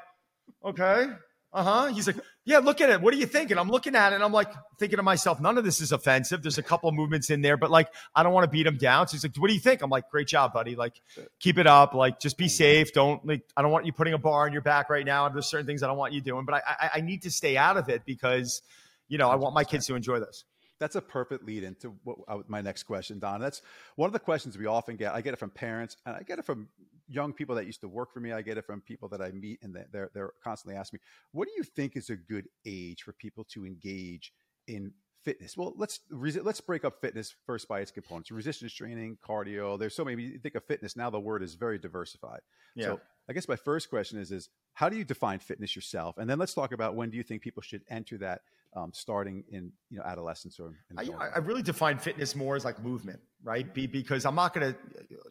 okay, 0.65 1.09
uh 1.53 1.63
huh. 1.65 1.87
He's 1.87 2.07
like, 2.07 2.17
yeah, 2.45 2.59
look 2.59 2.81
at 2.81 2.91
it. 2.91 3.01
What 3.01 3.13
are 3.13 3.17
you 3.17 3.27
thinking? 3.27 3.59
I'm 3.59 3.69
looking 3.69 3.97
at 3.97 4.13
it 4.13 4.17
and 4.17 4.25
I'm 4.25 4.33
like 4.33 4.53
thinking 4.79 4.99
to 4.99 5.03
myself, 5.03 5.41
none 5.41 5.59
of 5.59 5.65
this 5.65 5.81
is 5.81 5.91
offensive. 5.91 6.43
There's 6.43 6.59
a 6.59 6.63
couple 6.63 6.93
movements 6.93 7.29
in 7.29 7.43
there, 7.43 7.57
but 7.57 7.73
like, 7.73 7.89
I 8.15 8.23
don't 8.23 8.33
want 8.33 8.45
to 8.45 8.51
beat 8.51 8.69
him 8.69 8.77
down. 8.77 9.09
So 9.09 9.17
he's 9.17 9.25
like, 9.25 9.35
what 9.37 9.49
do 9.49 9.55
you 9.55 9.61
think? 9.61 9.83
I'm 9.83 9.91
like, 9.91 10.09
great 10.09 10.29
job, 10.29 10.53
buddy. 10.53 10.77
Like, 10.77 11.01
keep 11.41 11.59
it 11.59 11.67
up. 11.67 11.93
Like, 11.93 12.21
just 12.21 12.39
be 12.39 12.49
safe. 12.49 12.93
Don't 12.93 13.27
like, 13.27 13.43
I 13.57 13.63
don't 13.63 13.73
want 13.73 13.85
you 13.85 13.93
putting 13.93 14.15
a 14.15 14.19
bar 14.19 14.47
on 14.47 14.53
your 14.53 14.63
back 14.63 14.91
right 14.91 15.05
now. 15.05 15.29
There's 15.29 15.47
certain 15.47 15.67
things 15.67 15.83
I 15.83 15.89
don't 15.89 15.99
want 15.99 16.13
you 16.13 16.21
doing, 16.21 16.45
but 16.45 16.55
I, 16.55 16.61
I, 16.67 16.91
I 16.95 17.01
need 17.01 17.23
to 17.23 17.33
stay 17.33 17.57
out 17.57 17.77
of 17.77 17.89
it 17.89 18.05
because, 18.05 18.63
you 19.09 19.19
know, 19.19 19.29
I 19.29 19.35
want 19.35 19.57
my 19.57 19.65
kids 19.65 19.89
to 19.89 19.97
enjoy 19.97 20.21
this 20.21 20.45
that's 20.85 20.97
a 20.97 21.01
perfect 21.01 21.47
lead 21.47 21.65
into 21.65 21.95
what, 22.05 22.19
uh, 22.29 22.41
my 22.47 22.61
next 22.61 22.83
question, 22.83 23.19
Don. 23.19 23.41
That's 23.41 23.63
one 23.97 24.07
of 24.07 24.13
the 24.13 24.19
questions 24.19 24.59
we 24.59 24.67
often 24.67 24.97
get. 24.97 25.15
I 25.15 25.23
get 25.23 25.33
it 25.33 25.39
from 25.39 25.49
parents, 25.49 25.97
and 26.05 26.15
I 26.15 26.23
get 26.23 26.39
it 26.39 26.45
from 26.45 26.69
young 27.09 27.33
people 27.33 27.55
that 27.55 27.65
used 27.65 27.81
to 27.81 27.89
work 27.89 28.13
for 28.13 28.21
me. 28.21 28.33
I 28.33 28.43
get 28.43 28.59
it 28.59 28.67
from 28.67 28.83
people 28.83 29.09
that 29.09 29.23
I 29.23 29.31
meet, 29.31 29.61
and 29.63 29.75
they're 29.91 30.11
they're 30.13 30.33
constantly 30.43 30.79
asking 30.79 30.99
me, 30.99 31.01
"What 31.33 31.49
do 31.49 31.55
you 31.57 31.63
think 31.63 31.97
is 31.97 32.11
a 32.11 32.17
good 32.17 32.49
age 32.67 33.03
for 33.03 33.15
people 33.15 33.45
to 33.45 33.65
engage 33.65 34.35
in 34.67 34.93
fitness?" 35.23 35.57
Well, 35.57 35.73
let's 35.79 36.01
let's 36.11 36.61
break 36.61 36.85
up 36.85 37.01
fitness 37.01 37.35
first 37.47 37.67
by 37.67 37.81
its 37.81 37.91
components: 37.91 38.31
resistance 38.31 38.75
training, 38.75 39.17
cardio. 39.27 39.79
There's 39.79 39.97
so 39.97 40.05
many. 40.05 40.23
You 40.23 40.39
think 40.39 40.55
of 40.55 40.65
fitness 40.65 40.97
now; 40.97 41.09
the 41.09 41.19
word 41.19 41.43
is 41.43 41.55
very 41.55 41.79
diversified. 41.79 42.41
Yeah. 42.77 42.89
So 42.89 43.01
I 43.27 43.33
guess 43.33 43.49
my 43.49 43.57
first 43.57 43.89
question 43.89 44.19
is: 44.19 44.31
is 44.31 44.51
how 44.75 44.91
do 44.91 44.99
you 44.99 45.05
define 45.05 45.39
fitness 45.39 45.75
yourself? 45.75 46.19
And 46.19 46.29
then 46.29 46.39
let's 46.39 46.53
talk 46.53 46.73
about 46.73 46.95
when 46.95 47.09
do 47.09 47.17
you 47.17 47.23
think 47.23 47.41
people 47.41 47.63
should 47.63 47.85
enter 47.89 48.19
that 48.19 48.43
um, 48.77 48.91
starting 48.93 49.45
in 49.51 49.73
you 49.91 49.99
know 49.99 50.05
adolescence 50.05 50.59
or 50.59 50.75
I, 50.97 51.05
I, 51.37 51.39
really 51.39 51.63
define 51.63 51.99
fitness 51.99 52.35
more 52.35 52.57
as 52.57 52.65
like 52.65 52.83
movement 52.83 53.21
right? 53.43 53.73
Be, 53.73 53.87
because 53.87 54.25
i'm 54.25 54.35
not 54.35 54.55
going 54.55 54.73
to 54.73 54.79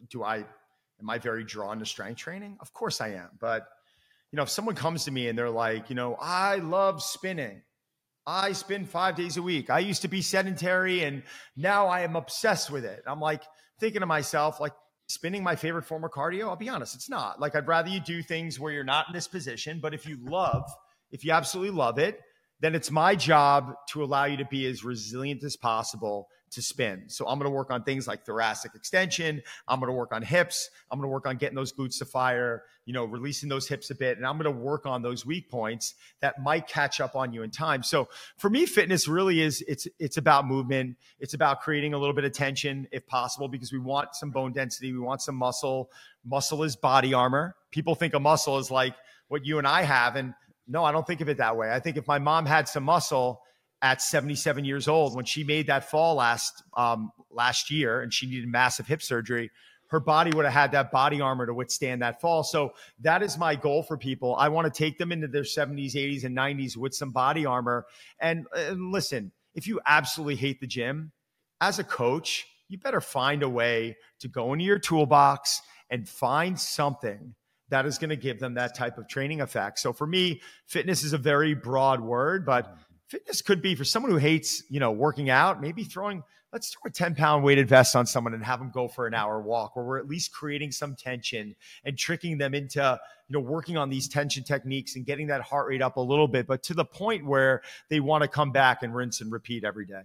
do 0.08 0.22
i 0.22 0.36
am 0.36 1.10
i 1.10 1.18
very 1.18 1.44
drawn 1.44 1.78
to 1.78 1.86
strength 1.86 2.18
training? 2.18 2.56
Of 2.60 2.72
course 2.72 3.00
i 3.00 3.08
am 3.08 3.30
but 3.40 3.66
you 4.32 4.36
know 4.36 4.42
if 4.42 4.48
someone 4.48 4.74
comes 4.74 5.04
to 5.04 5.10
me 5.10 5.28
and 5.28 5.38
they're 5.38 5.50
like 5.50 5.90
you 5.90 5.96
know 5.96 6.16
i 6.20 6.56
love 6.56 7.02
spinning. 7.02 7.62
I 8.26 8.52
spin 8.52 8.86
five 8.86 9.16
days 9.16 9.36
a 9.36 9.42
week. 9.42 9.68
I 9.68 9.80
used 9.80 10.00
to 10.00 10.08
be 10.08 10.22
sedentary 10.22 11.04
and 11.04 11.22
now 11.56 11.88
i 11.88 12.00
am 12.00 12.16
obsessed 12.16 12.70
with 12.70 12.84
it. 12.86 13.02
I'm 13.06 13.20
like 13.20 13.42
thinking 13.78 14.00
to 14.00 14.06
myself 14.06 14.60
like 14.60 14.72
spinning 15.08 15.42
my 15.42 15.56
favorite 15.56 15.84
form 15.84 16.04
of 16.04 16.12
cardio? 16.12 16.44
I'll 16.44 16.56
be 16.56 16.70
honest 16.70 16.94
it's 16.94 17.10
not. 17.10 17.40
Like 17.40 17.54
i'd 17.54 17.68
rather 17.68 17.90
you 17.90 18.00
do 18.00 18.22
things 18.22 18.58
where 18.58 18.72
you're 18.72 18.84
not 18.84 19.08
in 19.08 19.12
this 19.12 19.28
position 19.28 19.80
but 19.82 19.92
if 19.92 20.06
you 20.06 20.16
love 20.22 20.64
if 21.10 21.24
you 21.24 21.32
absolutely 21.32 21.76
love 21.76 21.98
it 21.98 22.20
then 22.60 22.74
it's 22.74 22.90
my 22.90 23.14
job 23.14 23.74
to 23.90 24.02
allow 24.02 24.24
you 24.24 24.36
to 24.38 24.46
be 24.46 24.66
as 24.66 24.84
resilient 24.84 25.42
as 25.44 25.56
possible 25.56 26.28
to 26.52 26.62
spin. 26.62 27.02
So 27.08 27.26
I'm 27.26 27.38
going 27.38 27.50
to 27.50 27.54
work 27.54 27.72
on 27.72 27.82
things 27.82 28.06
like 28.06 28.24
thoracic 28.24 28.76
extension. 28.76 29.42
I'm 29.66 29.80
going 29.80 29.90
to 29.90 29.96
work 29.96 30.12
on 30.12 30.22
hips. 30.22 30.70
I'm 30.88 31.00
going 31.00 31.08
to 31.08 31.12
work 31.12 31.26
on 31.26 31.36
getting 31.36 31.56
those 31.56 31.72
glutes 31.72 31.98
to 31.98 32.04
fire, 32.04 32.62
you 32.86 32.92
know, 32.92 33.04
releasing 33.04 33.48
those 33.48 33.66
hips 33.66 33.90
a 33.90 33.94
bit. 33.96 34.18
And 34.18 34.24
I'm 34.24 34.38
going 34.38 34.44
to 34.44 34.62
work 34.62 34.86
on 34.86 35.02
those 35.02 35.26
weak 35.26 35.50
points 35.50 35.94
that 36.20 36.40
might 36.40 36.68
catch 36.68 37.00
up 37.00 37.16
on 37.16 37.32
you 37.32 37.42
in 37.42 37.50
time. 37.50 37.82
So 37.82 38.08
for 38.36 38.48
me, 38.48 38.66
fitness 38.66 39.08
really 39.08 39.40
is, 39.40 39.64
it's, 39.66 39.88
it's 39.98 40.16
about 40.16 40.46
movement. 40.46 40.96
It's 41.18 41.34
about 41.34 41.60
creating 41.60 41.92
a 41.92 41.98
little 41.98 42.14
bit 42.14 42.24
of 42.24 42.30
tension 42.30 42.86
if 42.92 43.04
possible, 43.04 43.48
because 43.48 43.72
we 43.72 43.80
want 43.80 44.14
some 44.14 44.30
bone 44.30 44.52
density. 44.52 44.92
We 44.92 45.00
want 45.00 45.22
some 45.22 45.34
muscle. 45.34 45.90
Muscle 46.24 46.62
is 46.62 46.76
body 46.76 47.14
armor. 47.14 47.56
People 47.72 47.96
think 47.96 48.14
a 48.14 48.20
muscle 48.20 48.58
is 48.58 48.70
like 48.70 48.94
what 49.26 49.44
you 49.44 49.58
and 49.58 49.66
I 49.66 49.82
have. 49.82 50.14
And 50.14 50.34
no, 50.66 50.84
I 50.84 50.92
don't 50.92 51.06
think 51.06 51.20
of 51.20 51.28
it 51.28 51.38
that 51.38 51.56
way. 51.56 51.70
I 51.70 51.80
think 51.80 51.96
if 51.96 52.06
my 52.06 52.18
mom 52.18 52.46
had 52.46 52.68
some 52.68 52.84
muscle 52.84 53.42
at 53.82 54.00
77 54.00 54.64
years 54.64 54.88
old 54.88 55.14
when 55.14 55.24
she 55.24 55.44
made 55.44 55.66
that 55.66 55.90
fall 55.90 56.14
last 56.14 56.62
um, 56.76 57.12
last 57.30 57.70
year 57.70 58.00
and 58.00 58.12
she 58.12 58.26
needed 58.26 58.48
massive 58.48 58.86
hip 58.86 59.02
surgery, 59.02 59.50
her 59.88 60.00
body 60.00 60.30
would 60.34 60.44
have 60.44 60.54
had 60.54 60.72
that 60.72 60.90
body 60.90 61.20
armor 61.20 61.46
to 61.46 61.54
withstand 61.54 62.02
that 62.02 62.20
fall. 62.20 62.42
So 62.42 62.72
that 63.00 63.22
is 63.22 63.36
my 63.36 63.54
goal 63.54 63.82
for 63.82 63.96
people. 63.96 64.34
I 64.36 64.48
want 64.48 64.72
to 64.72 64.76
take 64.76 64.98
them 64.98 65.12
into 65.12 65.28
their 65.28 65.42
70s, 65.42 65.94
80s, 65.94 66.24
and 66.24 66.36
90s 66.36 66.76
with 66.76 66.94
some 66.94 67.10
body 67.10 67.44
armor. 67.46 67.86
And, 68.18 68.46
and 68.56 68.90
listen, 68.90 69.32
if 69.54 69.66
you 69.66 69.80
absolutely 69.86 70.36
hate 70.36 70.60
the 70.60 70.66
gym, 70.66 71.12
as 71.60 71.78
a 71.78 71.84
coach, 71.84 72.46
you 72.68 72.78
better 72.78 73.00
find 73.00 73.42
a 73.42 73.48
way 73.48 73.96
to 74.20 74.28
go 74.28 74.52
into 74.52 74.64
your 74.64 74.78
toolbox 74.78 75.60
and 75.90 76.08
find 76.08 76.58
something 76.58 77.34
that 77.70 77.86
is 77.86 77.98
going 77.98 78.10
to 78.10 78.16
give 78.16 78.38
them 78.38 78.54
that 78.54 78.74
type 78.74 78.98
of 78.98 79.08
training 79.08 79.40
effect. 79.40 79.78
So 79.78 79.92
for 79.92 80.06
me, 80.06 80.40
fitness 80.66 81.02
is 81.02 81.12
a 81.12 81.18
very 81.18 81.54
broad 81.54 82.00
word, 82.00 82.44
but 82.44 82.76
fitness 83.08 83.42
could 83.42 83.62
be 83.62 83.74
for 83.74 83.84
someone 83.84 84.12
who 84.12 84.18
hates, 84.18 84.62
you 84.68 84.80
know, 84.80 84.92
working 84.92 85.30
out, 85.30 85.60
maybe 85.60 85.84
throwing, 85.84 86.22
let's 86.52 86.70
throw 86.70 86.88
a 86.88 86.90
10 86.90 87.14
pound 87.14 87.42
weighted 87.42 87.68
vest 87.68 87.96
on 87.96 88.06
someone 88.06 88.34
and 88.34 88.44
have 88.44 88.58
them 88.58 88.70
go 88.72 88.86
for 88.86 89.06
an 89.06 89.14
hour 89.14 89.40
walk 89.40 89.76
where 89.76 89.84
we're 89.84 89.98
at 89.98 90.06
least 90.06 90.32
creating 90.32 90.70
some 90.70 90.94
tension 90.94 91.54
and 91.84 91.98
tricking 91.98 92.38
them 92.38 92.54
into, 92.54 93.00
you 93.28 93.32
know, 93.32 93.40
working 93.40 93.76
on 93.76 93.88
these 93.88 94.08
tension 94.08 94.44
techniques 94.44 94.96
and 94.96 95.06
getting 95.06 95.26
that 95.26 95.40
heart 95.40 95.68
rate 95.68 95.82
up 95.82 95.96
a 95.96 96.00
little 96.00 96.28
bit, 96.28 96.46
but 96.46 96.62
to 96.62 96.74
the 96.74 96.84
point 96.84 97.24
where 97.26 97.62
they 97.88 98.00
want 98.00 98.22
to 98.22 98.28
come 98.28 98.52
back 98.52 98.82
and 98.82 98.94
rinse 98.94 99.20
and 99.20 99.32
repeat 99.32 99.64
every 99.64 99.86
day. 99.86 100.02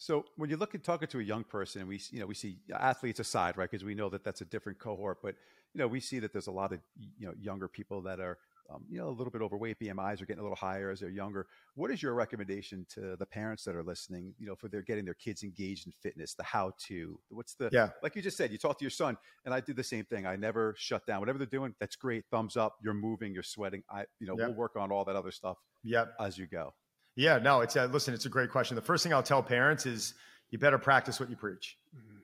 So 0.00 0.24
when 0.36 0.48
you 0.48 0.56
look 0.56 0.76
at 0.76 0.84
talking 0.84 1.08
to 1.08 1.18
a 1.18 1.22
young 1.22 1.42
person, 1.42 1.88
we 1.88 2.00
you 2.12 2.20
know 2.20 2.26
we 2.26 2.34
see 2.34 2.58
athletes 2.72 3.18
aside, 3.18 3.56
right? 3.56 3.68
Because 3.68 3.84
we 3.84 3.96
know 3.96 4.08
that 4.10 4.22
that's 4.22 4.40
a 4.40 4.44
different 4.44 4.78
cohort. 4.78 5.18
But 5.20 5.34
you 5.74 5.78
know 5.78 5.88
we 5.88 6.00
see 6.00 6.18
that 6.18 6.32
there's 6.32 6.46
a 6.46 6.52
lot 6.52 6.72
of 6.72 6.80
you 7.18 7.26
know 7.26 7.34
younger 7.40 7.68
people 7.68 8.02
that 8.02 8.20
are 8.20 8.38
um, 8.70 8.84
you 8.90 8.98
know 8.98 9.08
a 9.08 9.10
little 9.10 9.30
bit 9.30 9.40
overweight. 9.40 9.78
BMIs 9.78 10.20
are 10.20 10.26
getting 10.26 10.40
a 10.40 10.42
little 10.42 10.56
higher 10.56 10.90
as 10.90 11.00
they're 11.00 11.08
younger. 11.08 11.46
What 11.74 11.90
is 11.90 12.02
your 12.02 12.14
recommendation 12.14 12.86
to 12.94 13.16
the 13.16 13.26
parents 13.26 13.64
that 13.64 13.74
are 13.74 13.82
listening? 13.82 14.34
You 14.38 14.46
know, 14.46 14.54
for 14.54 14.68
their 14.68 14.82
getting 14.82 15.04
their 15.04 15.14
kids 15.14 15.42
engaged 15.42 15.86
in 15.86 15.92
fitness, 16.02 16.34
the 16.34 16.42
how 16.42 16.72
to. 16.86 17.18
What's 17.30 17.54
the 17.54 17.70
yeah? 17.72 17.90
Like 18.02 18.16
you 18.16 18.22
just 18.22 18.36
said, 18.36 18.52
you 18.52 18.58
talk 18.58 18.78
to 18.78 18.84
your 18.84 18.90
son, 18.90 19.16
and 19.44 19.54
I 19.54 19.60
do 19.60 19.72
the 19.72 19.84
same 19.84 20.04
thing. 20.04 20.26
I 20.26 20.36
never 20.36 20.74
shut 20.76 21.06
down. 21.06 21.20
Whatever 21.20 21.38
they're 21.38 21.46
doing, 21.46 21.74
that's 21.80 21.96
great. 21.96 22.24
Thumbs 22.30 22.56
up. 22.56 22.76
You're 22.82 22.94
moving. 22.94 23.32
You're 23.32 23.42
sweating. 23.42 23.82
I 23.90 24.04
you 24.20 24.26
know 24.26 24.36
yep. 24.38 24.48
we'll 24.48 24.56
work 24.56 24.76
on 24.76 24.92
all 24.92 25.04
that 25.04 25.16
other 25.16 25.32
stuff. 25.32 25.56
Yep. 25.84 26.14
as 26.20 26.36
you 26.36 26.46
go. 26.46 26.74
Yeah, 27.16 27.38
no, 27.38 27.62
it's 27.62 27.74
a, 27.74 27.86
listen, 27.86 28.14
it's 28.14 28.26
a 28.26 28.28
great 28.28 28.50
question. 28.50 28.76
The 28.76 28.82
first 28.82 29.02
thing 29.02 29.12
I'll 29.12 29.24
tell 29.24 29.42
parents 29.42 29.86
is 29.86 30.14
you 30.50 30.58
better 30.58 30.78
practice 30.78 31.18
what 31.18 31.28
you 31.28 31.36
preach. 31.36 31.76
Mm-hmm. 31.96 32.17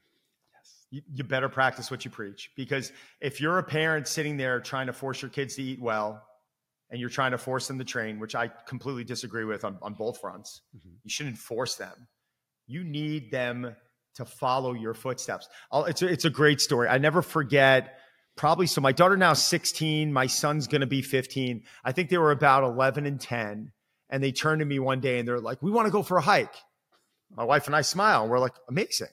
You, 0.94 1.02
you 1.12 1.24
better 1.24 1.48
practice 1.48 1.90
what 1.90 2.04
you 2.04 2.10
preach 2.10 2.50
because 2.56 2.92
if 3.20 3.40
you're 3.40 3.58
a 3.58 3.64
parent 3.64 4.06
sitting 4.06 4.36
there 4.36 4.60
trying 4.60 4.86
to 4.86 4.92
force 4.92 5.20
your 5.22 5.28
kids 5.30 5.56
to 5.56 5.62
eat 5.62 5.80
well 5.80 6.22
and 6.90 7.00
you're 7.00 7.10
trying 7.10 7.32
to 7.32 7.38
force 7.38 7.66
them 7.66 7.78
to 7.78 7.84
train, 7.84 8.20
which 8.20 8.36
I 8.36 8.48
completely 8.66 9.02
disagree 9.02 9.44
with 9.44 9.64
on, 9.64 9.76
on 9.82 9.94
both 9.94 10.20
fronts, 10.20 10.62
Mhm. 10.76 10.92
you 11.02 11.10
shouldn't 11.10 11.38
force 11.38 11.74
them. 11.74 12.06
You 12.68 12.84
need 12.84 13.32
them 13.32 13.74
to 14.14 14.24
follow 14.24 14.72
your 14.72 14.94
footsteps. 14.94 15.48
I'll, 15.72 15.84
it's, 15.86 16.02
a, 16.02 16.06
it's 16.06 16.26
a 16.26 16.30
great 16.30 16.60
story. 16.60 16.86
I 16.86 16.98
never 16.98 17.22
forget 17.22 17.98
probably 18.36 18.66
so 18.68 18.80
my 18.80 18.92
daughter 18.92 19.16
now 19.16 19.32
is 19.32 19.42
16 19.42 20.12
my 20.12 20.26
son's 20.26 20.66
going 20.68 20.80
to 20.80 20.88
be 20.88 21.02
15 21.02 21.62
i 21.84 21.92
think 21.92 22.08
they 22.10 22.18
were 22.18 22.32
about 22.32 22.64
11 22.64 23.06
and 23.06 23.20
10 23.20 23.70
and 24.10 24.22
they 24.24 24.32
turned 24.32 24.58
to 24.58 24.64
me 24.64 24.80
one 24.80 24.98
day 25.00 25.20
and 25.20 25.28
they're 25.28 25.38
like 25.38 25.62
we 25.62 25.70
want 25.70 25.86
to 25.86 25.92
go 25.92 26.02
for 26.02 26.16
a 26.16 26.20
hike 26.20 26.56
my 27.30 27.44
wife 27.44 27.68
and 27.68 27.76
i 27.76 27.80
smile 27.80 28.22
and 28.22 28.30
we're 28.32 28.40
like 28.40 28.54
amazing 28.68 29.06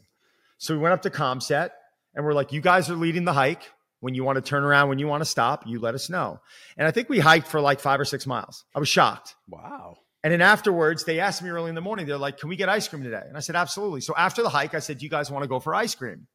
so 0.62 0.74
we 0.76 0.80
went 0.80 0.94
up 0.94 1.02
to 1.02 1.10
comset 1.10 1.72
and 2.14 2.24
we're 2.26 2.34
like 2.34 2.52
you 2.52 2.62
guys 2.62 2.90
are 2.90 2.96
leading 2.96 3.26
the 3.26 3.34
hike 3.34 3.64
when 4.00 4.14
you 4.16 4.24
want 4.24 4.36
to 4.38 4.42
turn 4.42 4.64
around 4.64 4.90
when 4.90 5.00
you 5.00 5.08
want 5.08 5.22
to 5.22 5.26
stop 5.30 5.64
you 5.66 5.80
let 5.80 5.96
us 5.96 6.10
know 6.10 6.40
and 6.78 6.88
i 6.88 6.92
think 6.92 7.10
we 7.10 7.20
hiked 7.20 7.48
for 7.48 7.60
like 7.62 7.80
five 7.80 8.00
or 8.00 8.06
six 8.06 8.26
miles 8.28 8.64
i 8.76 8.80
was 8.80 8.90
shocked 8.90 9.36
Wow. 9.48 9.96
and 10.24 10.32
then 10.32 10.42
afterwards, 10.42 11.04
they 11.04 11.20
asked 11.20 11.42
me 11.44 11.50
early 11.50 11.70
in 11.70 11.76
the 11.76 11.82
morning, 11.82 12.06
they're 12.06 12.18
like, 12.28 12.38
Can 12.38 12.50
we 12.50 12.56
get 12.56 12.70
ice 12.70 12.88
cream 12.88 13.04
today? 13.04 13.24
And 13.28 13.36
I 13.36 13.40
said, 13.42 13.56
Absolutely. 13.56 14.02
So 14.02 14.14
after 14.16 14.44
the 14.44 14.50
hike, 14.50 14.74
I 14.76 14.80
said, 14.80 15.00
Do 15.00 15.06
you 15.06 15.10
guys 15.10 15.32
want 15.32 15.44
to 15.44 15.48
go 15.48 15.60
for 15.60 15.74
ice 15.74 15.96
cream? 15.96 16.28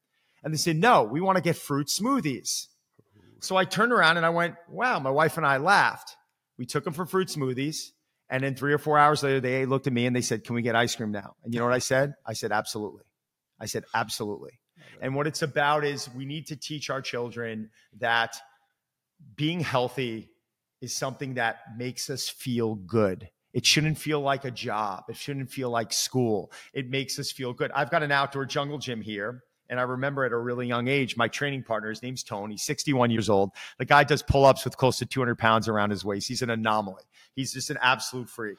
And 0.43 0.53
they 0.53 0.59
said, 0.59 0.77
No, 0.77 1.05
we 1.05 1.21
want 1.21 1.37
to 1.37 1.43
get 1.43 1.57
fruit 1.57 1.87
smoothies. 1.87 2.67
So 3.41 3.55
I 3.57 3.65
turned 3.65 3.93
around 3.93 4.17
and 4.17 4.27
I 4.27 4.31
went, 4.31 4.55
Wow, 4.69 4.99
my 4.99 5.11
wife 5.11 5.37
and 5.37 5.47
I 5.47 5.59
laughed. 5.59 6.17
We 6.59 6.67
took 6.67 6.83
them 6.85 6.95
for 6.95 7.07
fruit 7.07 7.29
smoothies. 7.29 7.93
And 8.29 8.43
then 8.43 8.55
three 8.57 8.73
or 8.73 8.79
four 8.79 8.99
hours 8.99 9.23
later, 9.23 9.41
they 9.41 9.67
looked 9.67 9.87
at 9.87 9.93
me 9.93 10.05
and 10.07 10.15
they 10.17 10.21
said, 10.21 10.43
Can 10.45 10.55
we 10.57 10.63
get 10.63 10.75
ice 10.75 10.95
cream 10.97 11.13
now? 11.13 11.35
And 11.45 11.55
you 11.55 11.61
know 11.61 11.67
what 11.67 11.75
I 11.75 11.79
said? 11.79 12.15
I 12.27 12.33
said, 12.35 12.51
Absolutely. 12.53 13.03
I 13.61 13.67
said, 13.67 13.85
Absolutely. 13.95 14.59
And 15.01 15.15
what 15.15 15.27
it's 15.27 15.43
about 15.43 15.85
is 15.85 16.09
we 16.15 16.25
need 16.25 16.47
to 16.49 16.57
teach 16.57 16.91
our 16.91 17.01
children 17.01 17.71
that 17.99 18.37
being 19.35 19.61
healthy 19.61 20.31
is 20.81 20.95
something 20.95 21.35
that 21.35 21.59
makes 21.77 22.11
us 22.11 22.29
feel 22.29 22.75
good. 22.75 23.29
It 23.53 23.65
shouldn't 23.65 23.97
feel 23.97 24.21
like 24.21 24.45
a 24.45 24.51
job. 24.51 25.05
It 25.09 25.17
shouldn't 25.17 25.51
feel 25.51 25.71
like 25.71 25.93
school. 25.93 26.53
It 26.75 26.91
makes 26.91 27.19
us 27.19 27.33
feel 27.33 27.55
good. 27.55 27.71
I've 27.73 27.91
got 27.91 28.03
an 28.03 28.13
outdoor 28.13 28.45
jungle 28.45 28.79
gym 28.79 29.01
here. 29.01 29.43
And 29.69 29.81
I 29.81 29.83
remember 29.85 30.25
at 30.25 30.33
a 30.33 30.39
really 30.39 30.67
young 30.67 30.87
age, 30.89 31.17
my 31.17 31.27
training 31.27 31.65
partner, 31.65 31.89
his 31.89 32.03
name's 32.03 32.23
Tony, 32.23 32.55
he's 32.55 32.63
61 32.63 33.11
years 33.11 33.29
old. 33.29 33.51
The 33.79 33.85
guy 33.85 34.05
does 34.05 34.23
pull 34.23 34.45
ups 34.45 34.65
with 34.65 34.77
close 34.77 34.99
to 34.99 35.07
200 35.07 35.39
pounds 35.39 35.69
around 35.69 35.91
his 35.91 36.05
waist. 36.05 36.29
He's 36.29 36.43
an 36.43 36.51
anomaly. 36.51 37.03
He's 37.35 37.53
just 37.53 37.71
an 37.71 37.79
absolute 37.81 38.29
freak. 38.29 38.59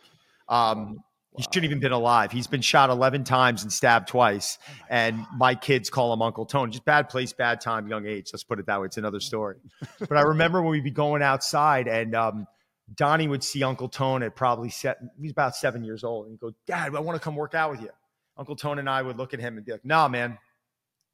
Um, 0.50 0.98
He 1.38 1.44
shouldn't 1.44 1.66
even 1.66 1.80
been 1.80 1.92
alive. 1.92 2.32
He's 2.32 2.48
been 2.48 2.62
shot 2.62 2.90
11 2.90 3.24
times 3.24 3.62
and 3.62 3.72
stabbed 3.72 4.08
twice. 4.08 4.58
And 4.90 5.24
my 5.36 5.54
kids 5.54 5.92
call 5.92 6.12
him 6.12 6.24
Uncle 6.24 6.48
Tony. 6.48 6.72
Just 6.72 6.84
bad 6.84 7.10
place, 7.10 7.32
bad 7.32 7.62
time, 7.62 7.88
young 7.88 8.08
age. 8.08 8.32
Let's 8.34 8.44
put 8.44 8.60
it 8.60 8.66
that 8.66 8.82
way. 8.82 8.88
It's 8.88 8.98
another 8.98 9.20
story. 9.20 9.58
but 10.00 10.18
I 10.18 10.22
remember 10.22 10.64
when 10.64 10.72
we'd 10.72 10.84
be 10.84 10.90
going 10.90 11.22
outside 11.22 11.88
and 11.88 12.16
um, 12.16 12.48
Donnie 12.96 13.28
would 13.28 13.44
see 13.44 13.62
Uncle 13.62 13.88
Tone 13.88 14.24
at 14.24 14.36
probably 14.36 14.72
set, 14.72 14.98
he's 15.22 15.30
about 15.30 15.56
seven 15.56 15.84
years 15.84 16.04
old. 16.04 16.26
And 16.26 16.34
he'd 16.34 16.40
go, 16.40 16.54
Dad, 16.66 16.96
I 16.96 17.00
want 17.02 17.16
to 17.16 17.24
come 17.24 17.36
work 17.36 17.54
out 17.54 17.70
with 17.70 17.82
you. 17.82 17.92
Uncle 18.36 18.56
Tone 18.56 18.80
and 18.80 18.90
I 18.90 19.04
would 19.04 19.18
look 19.18 19.36
at 19.36 19.40
him 19.40 19.58
and 19.58 19.66
be 19.66 19.74
like, 19.74 19.86
nah, 19.86 20.08
man. 20.08 20.40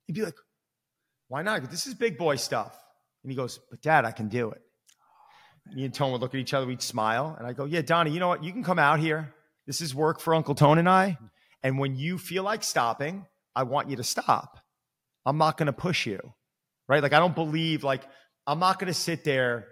He'd 0.08 0.14
be 0.14 0.22
like, 0.22 0.36
why 1.28 1.42
not? 1.42 1.62
Go, 1.62 1.68
This 1.68 1.86
is 1.86 1.96
big 1.96 2.18
boy 2.18 2.38
stuff. 2.38 2.78
And 3.24 3.32
he 3.32 3.36
goes, 3.36 3.60
but 3.70 3.82
Dad, 3.82 4.06
I 4.06 4.12
can 4.12 4.30
do 4.30 4.52
it. 4.52 4.62
Me 5.74 5.84
and 5.84 5.94
Tone 5.94 6.14
would 6.14 6.22
look 6.22 6.34
at 6.34 6.40
each 6.40 6.54
other, 6.54 6.66
we'd 6.66 6.82
smile. 6.82 7.36
And 7.38 7.46
I 7.46 7.52
go, 7.52 7.66
yeah, 7.66 7.82
Donnie, 7.82 8.12
you 8.12 8.22
know 8.22 8.30
what? 8.30 8.42
You 8.42 8.54
can 8.54 8.64
come 8.64 8.80
out 8.80 9.00
here. 9.00 9.33
This 9.66 9.82
is 9.82 9.96
work 9.96 10.20
for 10.20 10.36
Uncle 10.36 10.56
Tone 10.56 10.78
and 10.78 10.90
I. 10.90 11.18
And 11.62 11.80
when 11.80 11.96
you 11.96 12.18
feel 12.18 12.44
like 12.44 12.64
stopping, 12.64 13.26
I 13.56 13.64
want 13.64 13.90
you 13.90 13.96
to 13.98 14.04
stop. 14.04 14.60
I'm 15.26 15.38
not 15.38 15.58
going 15.58 15.68
to 15.68 15.74
push 15.74 16.06
you. 16.06 16.20
Right? 16.90 17.02
Like, 17.02 17.14
I 17.14 17.20
don't 17.20 17.36
believe, 17.36 17.84
like, 17.84 18.04
I'm 18.46 18.60
not 18.60 18.78
going 18.78 18.92
to 18.92 18.94
sit 18.94 19.24
there 19.24 19.68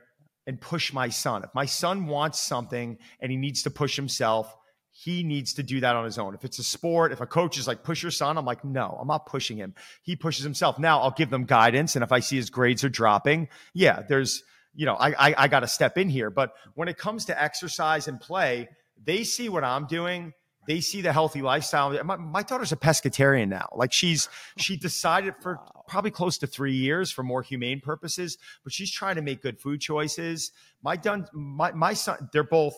and 0.47 0.59
push 0.59 0.93
my 0.93 1.09
son. 1.09 1.43
If 1.43 1.49
my 1.53 1.65
son 1.65 2.07
wants 2.07 2.39
something 2.39 2.97
and 3.19 3.31
he 3.31 3.37
needs 3.37 3.63
to 3.63 3.69
push 3.69 3.97
himself, 3.97 4.55
he 4.91 5.23
needs 5.23 5.53
to 5.55 5.63
do 5.63 5.81
that 5.81 5.95
on 5.95 6.05
his 6.05 6.17
own. 6.17 6.35
If 6.35 6.45
it's 6.45 6.59
a 6.59 6.63
sport, 6.63 7.11
if 7.11 7.21
a 7.21 7.25
coach 7.25 7.57
is 7.57 7.67
like, 7.67 7.83
push 7.83 8.01
your 8.01 8.11
son, 8.11 8.37
I'm 8.37 8.45
like, 8.45 8.63
no, 8.63 8.97
I'm 8.99 9.07
not 9.07 9.25
pushing 9.25 9.57
him. 9.57 9.73
He 10.03 10.15
pushes 10.15 10.43
himself. 10.43 10.79
Now 10.79 11.01
I'll 11.01 11.11
give 11.11 11.29
them 11.29 11.43
guidance. 11.43 11.95
And 11.95 12.03
if 12.03 12.11
I 12.11 12.21
see 12.21 12.37
his 12.37 12.49
grades 12.49 12.83
are 12.83 12.89
dropping, 12.89 13.49
yeah, 13.73 14.03
there's, 14.07 14.41
you 14.73 14.85
know, 14.85 14.95
I, 14.95 15.31
I, 15.31 15.35
I 15.37 15.47
got 15.49 15.61
to 15.61 15.67
step 15.67 15.97
in 15.97 16.09
here. 16.09 16.29
But 16.29 16.53
when 16.75 16.87
it 16.87 16.97
comes 16.97 17.25
to 17.25 17.41
exercise 17.41 18.07
and 18.07 18.19
play, 18.19 18.69
they 19.03 19.23
see 19.23 19.49
what 19.49 19.63
I'm 19.63 19.87
doing. 19.87 20.33
They 20.67 20.79
see 20.79 21.01
the 21.01 21.11
healthy 21.11 21.41
lifestyle. 21.41 21.91
My, 22.03 22.17
my 22.17 22.43
daughter's 22.43 22.71
a 22.71 22.75
pescatarian 22.75 23.49
now. 23.49 23.69
Like 23.75 23.91
she's, 23.91 24.29
she 24.57 24.77
decided 24.77 25.33
for 25.41 25.59
probably 25.87 26.11
close 26.11 26.37
to 26.39 26.47
three 26.47 26.75
years 26.75 27.11
for 27.11 27.23
more 27.23 27.41
humane 27.41 27.81
purposes, 27.81 28.37
but 28.63 28.71
she's 28.71 28.91
trying 28.91 29.15
to 29.15 29.21
make 29.21 29.41
good 29.41 29.59
food 29.59 29.81
choices. 29.81 30.51
My 30.83 30.95
done, 30.97 31.25
my, 31.33 31.71
my 31.71 31.93
son, 31.93 32.29
they're 32.31 32.43
both, 32.43 32.75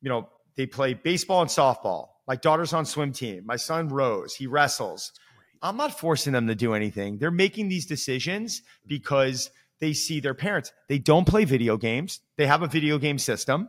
you 0.00 0.08
know, 0.08 0.28
they 0.56 0.66
play 0.66 0.94
baseball 0.94 1.42
and 1.42 1.50
softball. 1.50 2.08
My 2.26 2.36
daughter's 2.36 2.72
on 2.72 2.84
swim 2.84 3.12
team. 3.12 3.44
My 3.46 3.56
son 3.56 3.88
rows. 3.88 4.34
He 4.34 4.46
wrestles. 4.46 5.12
I'm 5.62 5.76
not 5.76 5.98
forcing 5.98 6.32
them 6.32 6.48
to 6.48 6.56
do 6.56 6.74
anything. 6.74 7.18
They're 7.18 7.30
making 7.30 7.68
these 7.68 7.86
decisions 7.86 8.62
because 8.86 9.50
they 9.78 9.92
see 9.92 10.20
their 10.20 10.34
parents. 10.34 10.72
They 10.88 10.98
don't 10.98 11.26
play 11.26 11.44
video 11.44 11.76
games. 11.76 12.20
They 12.36 12.46
have 12.46 12.62
a 12.62 12.66
video 12.66 12.98
game 12.98 13.18
system. 13.18 13.68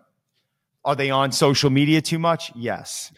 Are 0.86 0.96
they 0.96 1.10
on 1.10 1.32
social 1.32 1.70
media 1.70 2.02
too 2.02 2.20
much? 2.20 2.52
Yes. 2.56 3.12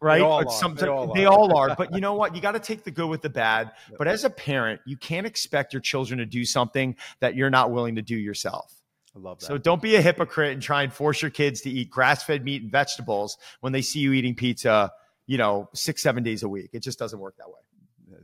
Right? 0.00 0.22
all 0.22 0.44
But 0.44 0.48
are. 0.48 0.52
some- 0.52 0.74
They 0.74 0.86
all 0.88 1.12
they 1.12 1.24
are. 1.26 1.32
all 1.32 1.56
are. 1.56 1.74
But 1.76 1.94
you 1.94 2.00
know 2.00 2.14
what? 2.14 2.34
You 2.34 2.40
got 2.40 2.52
to 2.52 2.60
take 2.60 2.84
the 2.84 2.90
good 2.90 3.08
with 3.08 3.22
the 3.22 3.28
bad. 3.30 3.72
But 3.98 4.08
as 4.08 4.24
a 4.24 4.30
parent, 4.30 4.80
you 4.86 4.96
can't 4.96 5.26
expect 5.26 5.72
your 5.72 5.80
children 5.80 6.18
to 6.18 6.26
do 6.26 6.44
something 6.44 6.96
that 7.20 7.34
you're 7.34 7.50
not 7.50 7.70
willing 7.70 7.96
to 7.96 8.02
do 8.02 8.16
yourself. 8.16 8.74
I 9.14 9.18
love 9.18 9.40
that. 9.40 9.46
So 9.46 9.58
don't 9.58 9.82
be 9.82 9.96
a 9.96 10.02
hypocrite 10.02 10.52
and 10.52 10.62
try 10.62 10.82
and 10.82 10.92
force 10.92 11.20
your 11.20 11.30
kids 11.30 11.60
to 11.62 11.70
eat 11.70 11.90
grass-fed 11.90 12.44
meat 12.44 12.62
and 12.62 12.70
vegetables 12.70 13.36
when 13.60 13.72
they 13.72 13.82
see 13.82 13.98
you 13.98 14.12
eating 14.12 14.34
pizza, 14.34 14.92
you 15.26 15.36
know, 15.36 15.68
six, 15.74 16.02
seven 16.02 16.22
days 16.22 16.42
a 16.44 16.48
week. 16.48 16.70
It 16.72 16.82
just 16.82 16.98
doesn't 16.98 17.18
work 17.18 17.36
that 17.38 17.48
way. 17.48 17.60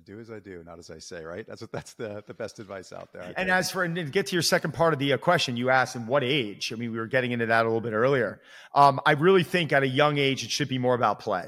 Do 0.05 0.21
as 0.21 0.31
I 0.31 0.39
do, 0.39 0.63
not 0.65 0.79
as 0.79 0.91
I 0.91 0.99
say. 0.99 1.25
Right? 1.25 1.47
That's 1.47 1.61
what. 1.63 1.73
That's 1.73 1.95
the 1.95 2.23
the 2.27 2.35
best 2.35 2.59
advice 2.59 2.93
out 2.93 3.13
there. 3.13 3.23
I 3.23 3.27
And 3.27 3.37
think. 3.37 3.49
as 3.51 3.71
for 3.71 3.83
and 3.83 3.97
to 3.97 4.05
get 4.05 4.27
to 4.29 4.37
your 4.37 4.43
second 4.43 4.73
part 4.75 4.93
of 4.93 4.99
the 4.99 5.15
uh, 5.15 5.17
question, 5.19 5.57
you 5.57 5.71
asked, 5.71 5.97
in 5.97 6.07
what 6.07 6.23
age? 6.23 6.73
I 6.73 6.77
mean, 6.77 6.93
we 6.93 6.99
were 6.99 7.07
getting 7.07 7.33
into 7.33 7.47
that 7.47 7.63
a 7.65 7.69
little 7.69 7.81
bit 7.81 7.93
earlier. 7.93 8.41
Um, 8.75 9.01
I 9.07 9.13
really 9.13 9.43
think 9.43 9.73
at 9.73 9.83
a 9.83 9.89
young 9.89 10.19
age, 10.19 10.45
it 10.45 10.51
should 10.51 10.69
be 10.69 10.79
more 10.79 10.95
about 10.95 11.19
play. 11.21 11.45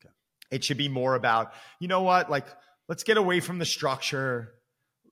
Okay. 0.00 0.12
It 0.50 0.64
should 0.64 0.78
be 0.78 0.88
more 0.88 1.14
about, 1.14 1.52
you 1.78 1.88
know 1.88 2.02
what, 2.02 2.30
like 2.30 2.46
let's 2.88 3.02
get 3.04 3.16
away 3.16 3.40
from 3.40 3.58
the 3.58 3.64
structure. 3.66 4.52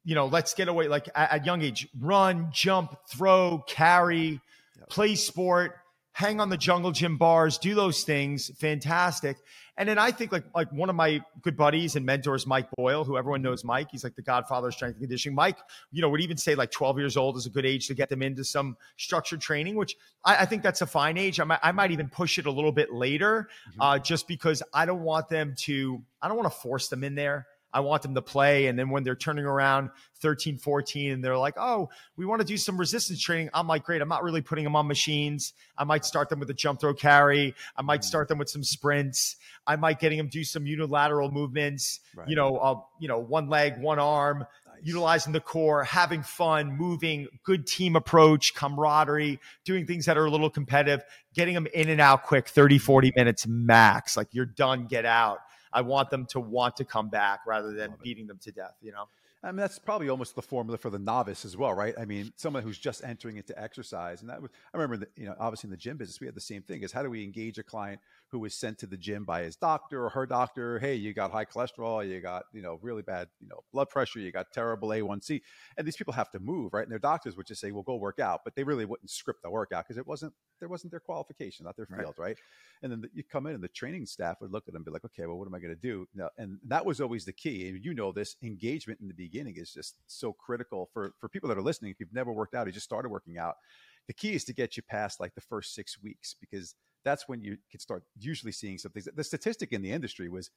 You 0.05 0.15
know, 0.15 0.27
let's 0.27 0.55
get 0.55 0.69
away. 0.69 0.89
Like 0.89 1.09
at, 1.15 1.33
at 1.33 1.47
young 1.47 1.63
age, 1.63 1.89
run, 2.01 2.49
jump, 2.53 2.97
throw, 3.09 3.63
carry, 3.69 4.41
Yep. 4.79 4.89
play 4.89 5.15
sport, 5.15 5.77
hang 6.13 6.41
on 6.41 6.51
the 6.51 6.57
jungle 6.59 6.93
gym 6.93 7.17
bars, 7.17 7.59
do 7.59 7.75
those 7.75 8.05
things. 8.05 8.51
Fantastic. 8.59 9.39
And 9.79 9.89
then 9.89 9.97
I 9.97 10.11
think 10.11 10.31
like 10.33 10.45
like 10.55 10.71
one 10.71 10.91
of 10.91 10.95
my 10.97 11.23
good 11.41 11.57
buddies 11.57 11.97
and 11.97 12.05
mentors, 12.05 12.47
Mike 12.47 12.69
Boyle, 12.77 13.05
who 13.05 13.17
everyone 13.17 13.41
knows 13.41 13.65
Mike. 13.65 13.89
He's 13.91 14.05
like 14.05 14.15
the 14.15 14.23
godfather 14.23 14.69
of 14.69 14.75
strength 14.75 14.97
and 14.97 15.03
conditioning. 15.05 15.35
Mike, 15.35 15.57
you 15.91 16.03
know, 16.03 16.11
would 16.11 16.21
even 16.21 16.37
say 16.37 16.55
like 16.55 16.71
12 16.71 16.99
years 16.99 17.17
old 17.17 17.39
is 17.39 17.47
a 17.47 17.51
good 17.51 17.65
age 17.65 17.87
to 17.89 17.95
get 17.95 18.11
them 18.11 18.21
into 18.21 18.45
some 18.45 18.77
structured 18.99 19.41
training, 19.41 19.75
which 19.77 19.97
I, 20.27 20.43
I 20.43 20.45
think 20.45 20.63
that's 20.63 20.83
a 20.83 20.87
fine 20.87 21.17
age. 21.17 21.41
I 21.41 21.45
might, 21.45 21.61
I 21.63 21.73
might 21.73 21.91
even 21.91 22.11
push 22.11 22.39
it 22.39 22.45
a 22.45 22.51
little 22.51 22.73
bit 22.73 22.93
later, 22.93 23.49
Mhm. 23.71 23.77
uh, 23.81 23.99
just 23.99 24.29
because 24.29 24.63
I 24.75 24.85
don't 24.85 25.03
want 25.03 25.31
them 25.31 25.55
to, 25.61 26.03
I 26.21 26.29
don't 26.29 26.37
want 26.37 26.53
to 26.53 26.59
force 26.59 26.89
them 26.89 27.03
in 27.03 27.15
there. 27.15 27.47
I 27.75 27.81
want 27.81 28.03
them 28.03 28.15
to 28.15 28.23
play. 28.23 28.67
And 28.67 28.79
then 28.79 28.91
when 28.91 29.03
they're 29.03 29.17
turning 29.17 29.45
around 29.45 29.91
13, 30.21 30.59
14, 30.59 31.13
and 31.13 31.25
they're 31.25 31.37
like, 31.39 31.55
oh, 31.57 31.89
we 32.17 32.27
want 32.27 32.41
to 32.41 32.47
do 32.47 32.57
some 32.57 32.77
resistance 32.79 33.21
training. 33.21 33.51
I'm 33.55 33.67
like, 33.67 33.85
great. 33.85 34.03
I'm 34.03 34.09
not 34.09 34.23
really 34.23 34.43
putting 34.43 34.65
them 34.65 34.77
on 34.77 34.87
machines. 34.87 35.53
I 35.77 35.85
might 35.85 36.05
start 36.05 36.29
them 36.29 36.39
with 36.41 36.51
a 36.51 36.55
jump 36.55 36.81
throw 36.81 36.95
carry. 36.95 37.55
I 37.77 37.83
might 37.83 38.01
Mm. 38.01 38.05
start 38.05 38.29
them 38.29 38.39
with 38.39 38.49
some 38.51 38.63
sprints. 38.63 39.37
I 39.67 39.77
might 39.77 40.01
getting 40.01 40.19
them 40.19 40.29
do 40.29 40.45
some 40.45 40.67
unilateral 40.67 41.31
movements, 41.31 42.01
Right. 42.15 42.29
you 42.29 42.37
know, 42.37 42.57
uh, 42.59 42.81
you 43.01 43.09
know, 43.09 43.19
one 43.19 43.49
leg, 43.49 43.79
one 43.81 43.99
arm, 43.99 44.41
Nice. 44.67 44.81
utilizing 44.85 45.33
the 45.33 45.41
core, 45.41 45.85
having 45.85 46.23
fun, 46.23 46.77
moving, 46.77 47.27
good 47.45 47.67
team 47.67 47.97
approach, 47.97 48.55
camaraderie, 48.55 49.39
doing 49.65 49.87
things 49.87 50.07
that 50.07 50.17
are 50.19 50.25
a 50.27 50.31
little 50.31 50.51
competitive, 50.51 51.03
getting 51.35 51.55
them 51.55 51.67
in 51.75 51.89
and 51.89 52.01
out 52.01 52.25
quick, 52.25 52.49
30, 52.49 52.79
40 52.79 53.13
minutes 53.17 53.47
max. 53.47 54.17
Like 54.17 54.29
you're 54.33 54.47
done, 54.47 54.87
get 54.87 55.05
out. 55.07 55.39
I 55.73 55.81
want 55.81 56.11
them 56.11 56.27
to 56.27 56.41
want 56.41 56.77
to 56.77 56.85
come 56.85 57.09
back 57.09 57.41
rather 57.47 57.73
than 57.73 57.95
beating 58.03 58.27
them 58.27 58.39
to 58.43 58.53
death, 58.53 58.75
you 58.83 58.93
know? 58.93 59.09
I 59.45 59.49
mean, 59.49 59.57
that's 59.57 59.79
probably 59.81 60.09
almost 60.09 60.37
the 60.37 60.43
formula 60.43 60.79
for 60.79 60.89
the 60.89 61.01
novice 61.01 61.45
as 61.45 61.57
well, 61.57 61.75
right? 61.75 61.95
I 61.99 62.05
mean, 62.05 62.33
someone 62.37 62.63
who's 62.63 62.79
just 62.79 63.03
entering 63.03 63.39
into 63.39 63.61
exercise, 63.61 64.21
and 64.21 64.31
that 64.31 64.41
was, 64.41 64.53
I 64.73 64.77
remember, 64.77 64.99
that, 64.99 65.11
you 65.17 65.27
know, 65.27 65.35
obviously 65.41 65.67
in 65.67 65.73
the 65.73 65.77
gym 65.77 65.97
business, 65.97 66.21
we 66.21 66.27
had 66.29 66.37
the 66.37 66.41
same 66.41 66.63
thing: 66.63 66.83
is 66.85 66.93
how 66.93 67.03
do 67.03 67.11
we 67.11 67.25
engage 67.25 67.59
a 67.59 67.65
client 67.65 68.01
who 68.29 68.39
was 68.39 68.55
sent 68.55 68.79
to 68.79 68.87
the 68.87 68.97
gym 68.97 69.25
by 69.25 69.43
his 69.43 69.57
doctor 69.57 70.05
or 70.05 70.11
her 70.11 70.27
doctor? 70.27 70.79
Hey, 70.79 70.95
you 70.95 71.13
got 71.13 71.33
high 71.33 71.45
cholesterol, 71.45 72.09
you 72.09 72.21
got, 72.21 72.45
you 72.53 72.63
know, 72.63 72.79
really 72.83 73.03
bad, 73.03 73.29
you 73.41 73.49
know, 73.49 73.65
blood 73.73 73.89
pressure, 73.89 74.21
you 74.21 74.31
got 74.31 74.53
terrible 74.53 74.93
A1C, 74.93 75.43
and 75.77 75.85
these 75.85 75.97
people 75.97 76.13
have 76.13 76.31
to 76.31 76.39
move, 76.39 76.73
right? 76.73 76.85
And 76.85 76.93
their 76.93 77.01
doctors 77.01 77.37
would 77.37 77.47
just 77.47 77.61
say, 77.61 77.73
"Well, 77.73 77.83
go 77.83 77.97
work 77.97 78.21
out," 78.21 78.43
but 78.45 78.55
they 78.55 78.63
really 78.63 78.85
wouldn't 78.85 79.11
script 79.11 79.43
the 79.43 79.51
workout 79.51 79.87
because 79.89 79.99
it 79.99 80.07
wasn't 80.07 80.35
there 80.61 80.69
wasn't 80.69 80.93
their 80.93 81.01
qualification, 81.01 81.65
not 81.65 81.77
their 81.77 81.87
field, 81.87 82.15
right? 82.17 82.37
And 82.83 82.93
then 82.93 83.01
the, 83.01 83.09
you 83.13 83.25
come 83.25 83.47
in, 83.47 83.55
and 83.55 83.65
the 83.65 83.69
training 83.69 84.07
staff 84.07 84.41
would 84.41 84.53
look 84.53 84.69
at 84.69 84.73
them 84.73 84.81
and 84.81 84.85
be 84.85 84.93
like, 84.93 85.05
"Okay, 85.05 85.27
well, 85.27 85.37
what 85.37 85.49
am 85.49 85.55
I 85.55 85.59
going 85.59 85.75
to 85.75 85.81
do? 85.81 86.07
And 86.39 86.61
that 86.67 86.87
was 86.87 87.01
always 87.01 87.25
the 87.25 87.33
key. 87.33 87.69
And 87.69 87.85
you 87.85 87.93
know 87.93 88.13
this 88.13 88.37
engagement 88.41 89.01
in 89.01 89.09
the 89.09 89.15
beginning 89.15 89.32
is 89.33 89.73
just 89.73 89.97
so 90.07 90.33
critical 90.33 90.89
for 90.93 91.13
for 91.19 91.29
people 91.29 91.49
that 91.49 91.59
are 91.59 91.63
listening. 91.63 91.91
If 91.91 92.01
you've 92.01 92.13
never 92.13 92.33
worked 92.33 92.55
out, 92.55 92.67
you 92.67 92.73
just 92.73 92.85
started 92.85 93.09
working 93.11 93.39
out. 93.39 93.57
The 94.09 94.15
key 94.15 94.35
is 94.35 94.45
to 94.45 94.53
get 94.53 94.77
you 94.77 94.83
past 94.83 95.21
like 95.21 95.35
the 95.35 95.41
first 95.41 95.75
six 95.75 96.03
weeks 96.03 96.35
because 96.41 96.75
that's 97.05 97.29
when 97.29 97.41
you 97.41 97.57
can 97.71 97.81
start 97.81 98.05
usually 98.19 98.53
seeing 98.53 98.79
some 98.79 98.93
things. 98.93 99.09
The 99.15 99.25
statistic 99.25 99.73
in 99.73 99.83
the 99.83 99.91
industry 99.91 100.29
was 100.29 100.51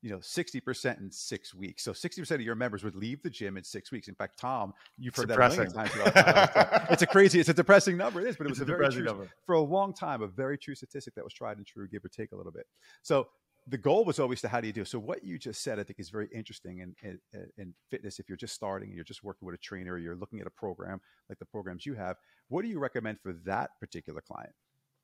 you 0.00 0.10
know, 0.10 0.18
60% 0.18 1.00
in 1.00 1.10
six 1.10 1.54
weeks. 1.54 1.82
So 1.82 1.92
60% 1.92 2.30
of 2.30 2.40
your 2.40 2.54
members 2.54 2.84
would 2.84 2.94
leave 2.94 3.22
the 3.22 3.30
gym 3.30 3.56
in 3.56 3.64
six 3.64 3.90
weeks. 3.90 4.06
In 4.08 4.14
fact, 4.14 4.38
Tom, 4.38 4.72
you've 4.96 5.14
heard 5.16 5.28
depressing. 5.28 5.70
that 5.70 5.74
a 5.74 5.96
million 5.96 6.12
times. 6.12 6.86
it's 6.90 7.02
a 7.02 7.06
crazy, 7.06 7.40
it's 7.40 7.48
a 7.48 7.54
depressing 7.54 7.96
number. 7.96 8.20
It 8.20 8.28
is, 8.28 8.36
but 8.36 8.46
it 8.46 8.50
was 8.50 8.60
it's 8.60 8.70
a, 8.70 8.74
a 8.74 8.76
very 8.76 8.92
true, 8.92 9.04
number. 9.04 9.28
for 9.44 9.56
a 9.56 9.60
long 9.60 9.92
time, 9.92 10.22
a 10.22 10.28
very 10.28 10.56
true 10.56 10.74
statistic 10.76 11.14
that 11.16 11.24
was 11.24 11.32
tried 11.32 11.56
and 11.56 11.66
true, 11.66 11.88
give 11.88 12.04
or 12.04 12.08
take 12.08 12.30
a 12.32 12.36
little 12.36 12.52
bit. 12.52 12.66
So 13.02 13.26
the 13.68 13.78
goal 13.78 14.04
was 14.04 14.18
always 14.18 14.40
to 14.40 14.48
how 14.48 14.60
do 14.60 14.66
you 14.66 14.72
do 14.72 14.84
so 14.84 14.98
what 14.98 15.24
you 15.24 15.38
just 15.38 15.62
said 15.62 15.78
i 15.78 15.82
think 15.82 15.98
is 15.98 16.10
very 16.10 16.28
interesting 16.34 16.78
in, 16.78 16.94
in, 17.02 17.18
in, 17.56 17.74
fitness 17.90 18.18
if 18.18 18.28
you're 18.28 18.36
just 18.36 18.54
starting 18.54 18.88
and 18.88 18.96
you're 18.96 19.04
just 19.04 19.22
working 19.22 19.46
with 19.46 19.54
a 19.54 19.58
trainer 19.58 19.94
or 19.94 19.98
you're 19.98 20.16
looking 20.16 20.40
at 20.40 20.46
a 20.46 20.50
program 20.50 21.00
like 21.28 21.38
the 21.38 21.44
programs 21.44 21.84
you 21.86 21.94
have 21.94 22.16
what 22.48 22.62
do 22.62 22.68
you 22.68 22.78
recommend 22.78 23.18
for 23.20 23.32
that 23.44 23.70
particular 23.80 24.20
client 24.20 24.52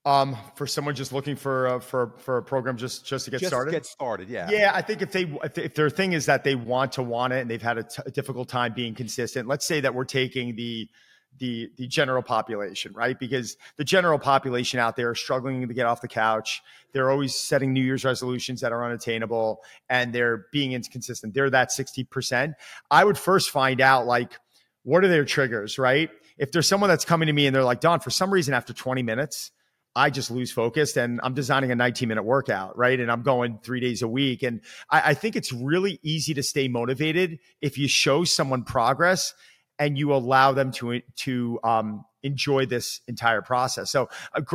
um, 0.06 0.36
for 0.54 0.66
someone 0.66 0.94
just 0.94 1.12
looking 1.12 1.34
for 1.34 1.66
uh, 1.66 1.78
for 1.80 2.14
for 2.18 2.36
a 2.36 2.42
program 2.42 2.76
just 2.76 3.06
just 3.06 3.24
to 3.24 3.30
get 3.30 3.40
just 3.40 3.50
started. 3.50 3.70
Get 3.70 3.86
started, 3.86 4.28
yeah. 4.28 4.50
Yeah, 4.50 4.72
I 4.74 4.82
think 4.82 5.00
if 5.00 5.12
they 5.12 5.22
if, 5.42 5.56
if 5.56 5.74
their 5.74 5.88
thing 5.88 6.12
is 6.12 6.26
that 6.26 6.44
they 6.44 6.54
want 6.54 6.92
to 6.92 7.02
want 7.02 7.32
it 7.32 7.40
and 7.40 7.50
they've 7.50 7.62
had 7.62 7.78
a, 7.78 7.84
t- 7.84 8.02
a 8.04 8.10
difficult 8.10 8.48
time 8.48 8.74
being 8.74 8.94
consistent. 8.94 9.48
Let's 9.48 9.66
say 9.66 9.80
that 9.80 9.94
we're 9.94 10.04
taking 10.04 10.56
the 10.56 10.90
the 11.38 11.70
the 11.76 11.86
general 11.86 12.22
population, 12.22 12.92
right? 12.94 13.18
Because 13.18 13.56
the 13.76 13.84
general 13.84 14.18
population 14.18 14.78
out 14.78 14.96
there 14.96 15.10
are 15.10 15.14
struggling 15.14 15.66
to 15.66 15.74
get 15.74 15.86
off 15.86 16.00
the 16.00 16.08
couch. 16.08 16.62
They're 16.92 17.10
always 17.10 17.34
setting 17.34 17.72
New 17.72 17.82
Year's 17.82 18.04
resolutions 18.04 18.60
that 18.60 18.72
are 18.72 18.84
unattainable, 18.84 19.60
and 19.88 20.12
they're 20.12 20.46
being 20.52 20.72
inconsistent. 20.72 21.34
They're 21.34 21.50
that 21.50 21.72
sixty 21.72 22.04
percent. 22.04 22.54
I 22.90 23.04
would 23.04 23.18
first 23.18 23.50
find 23.50 23.80
out 23.80 24.06
like 24.06 24.38
what 24.82 25.04
are 25.04 25.08
their 25.08 25.24
triggers, 25.24 25.78
right? 25.78 26.10
If 26.36 26.52
there's 26.52 26.68
someone 26.68 26.88
that's 26.90 27.04
coming 27.04 27.26
to 27.26 27.32
me 27.32 27.46
and 27.46 27.54
they're 27.54 27.64
like, 27.64 27.80
Don, 27.80 28.00
for 28.00 28.10
some 28.10 28.32
reason 28.32 28.54
after 28.54 28.72
twenty 28.72 29.02
minutes 29.02 29.50
I 29.96 30.10
just 30.10 30.30
lose 30.30 30.50
focus 30.50 30.96
and 30.96 31.20
I'm 31.22 31.34
designing 31.34 31.70
a 31.70 31.76
19 31.76 32.08
minute 32.08 32.24
workout, 32.24 32.76
right? 32.76 32.98
And 32.98 33.10
I'm 33.10 33.22
going 33.22 33.60
three 33.62 33.80
days 33.80 34.02
a 34.02 34.08
week. 34.08 34.42
And 34.42 34.60
I, 34.90 35.10
I, 35.10 35.14
think 35.14 35.36
it's 35.36 35.52
really 35.52 36.00
easy 36.02 36.34
to 36.34 36.42
stay 36.42 36.66
motivated 36.66 37.38
if 37.60 37.78
you 37.78 37.86
show 37.86 38.24
someone 38.24 38.64
progress 38.64 39.34
and 39.78 39.98
you 39.98 40.14
allow 40.14 40.52
them 40.52 40.70
to, 40.72 41.00
to, 41.16 41.60
um, 41.64 42.04
enjoy 42.22 42.64
this 42.64 43.00
entire 43.06 43.42
process. 43.42 43.90
So, 43.90 44.08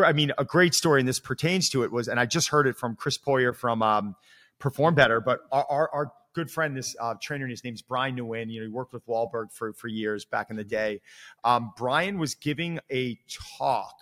I 0.04 0.14
mean, 0.14 0.32
a 0.38 0.46
great 0.46 0.74
story, 0.74 1.02
and 1.02 1.08
this 1.08 1.20
pertains 1.20 1.70
to 1.70 1.84
it 1.84 1.92
was, 1.92 2.08
and 2.08 2.20
I 2.20 2.26
just 2.26 2.50
heard 2.50 2.68
it 2.68 2.76
from 2.76 2.96
Chris 2.96 3.18
Poirier 3.18 3.54
from, 3.54 3.82
um, 3.82 4.16
Perform 4.60 4.94
Better, 4.94 5.22
but 5.22 5.40
our, 5.52 5.66
our, 5.70 5.90
our 5.94 6.12
good 6.34 6.52
friend, 6.52 6.76
this 6.76 6.96
uh, 7.00 7.16
trainer, 7.22 7.48
his 7.48 7.64
name's 7.64 7.82
Brian 7.82 8.18
Nguyen. 8.18 8.50
You 8.50 8.60
know, 8.60 8.68
he 8.68 8.72
worked 8.72 8.94
with 8.94 9.06
Wahlberg 9.08 9.52
for, 9.52 9.74
for 9.74 9.88
years 9.88 10.26
back 10.26 10.50
in 10.50 10.56
the 10.56 10.64
day. 10.64 11.02
Um, 11.44 11.72
Brian 11.78 12.20
was 12.20 12.36
giving 12.36 12.80
a 12.92 13.18
talk 13.58 13.96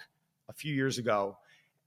a 0.50 0.54
few 0.54 0.74
years 0.74 0.98
ago. 0.98 1.38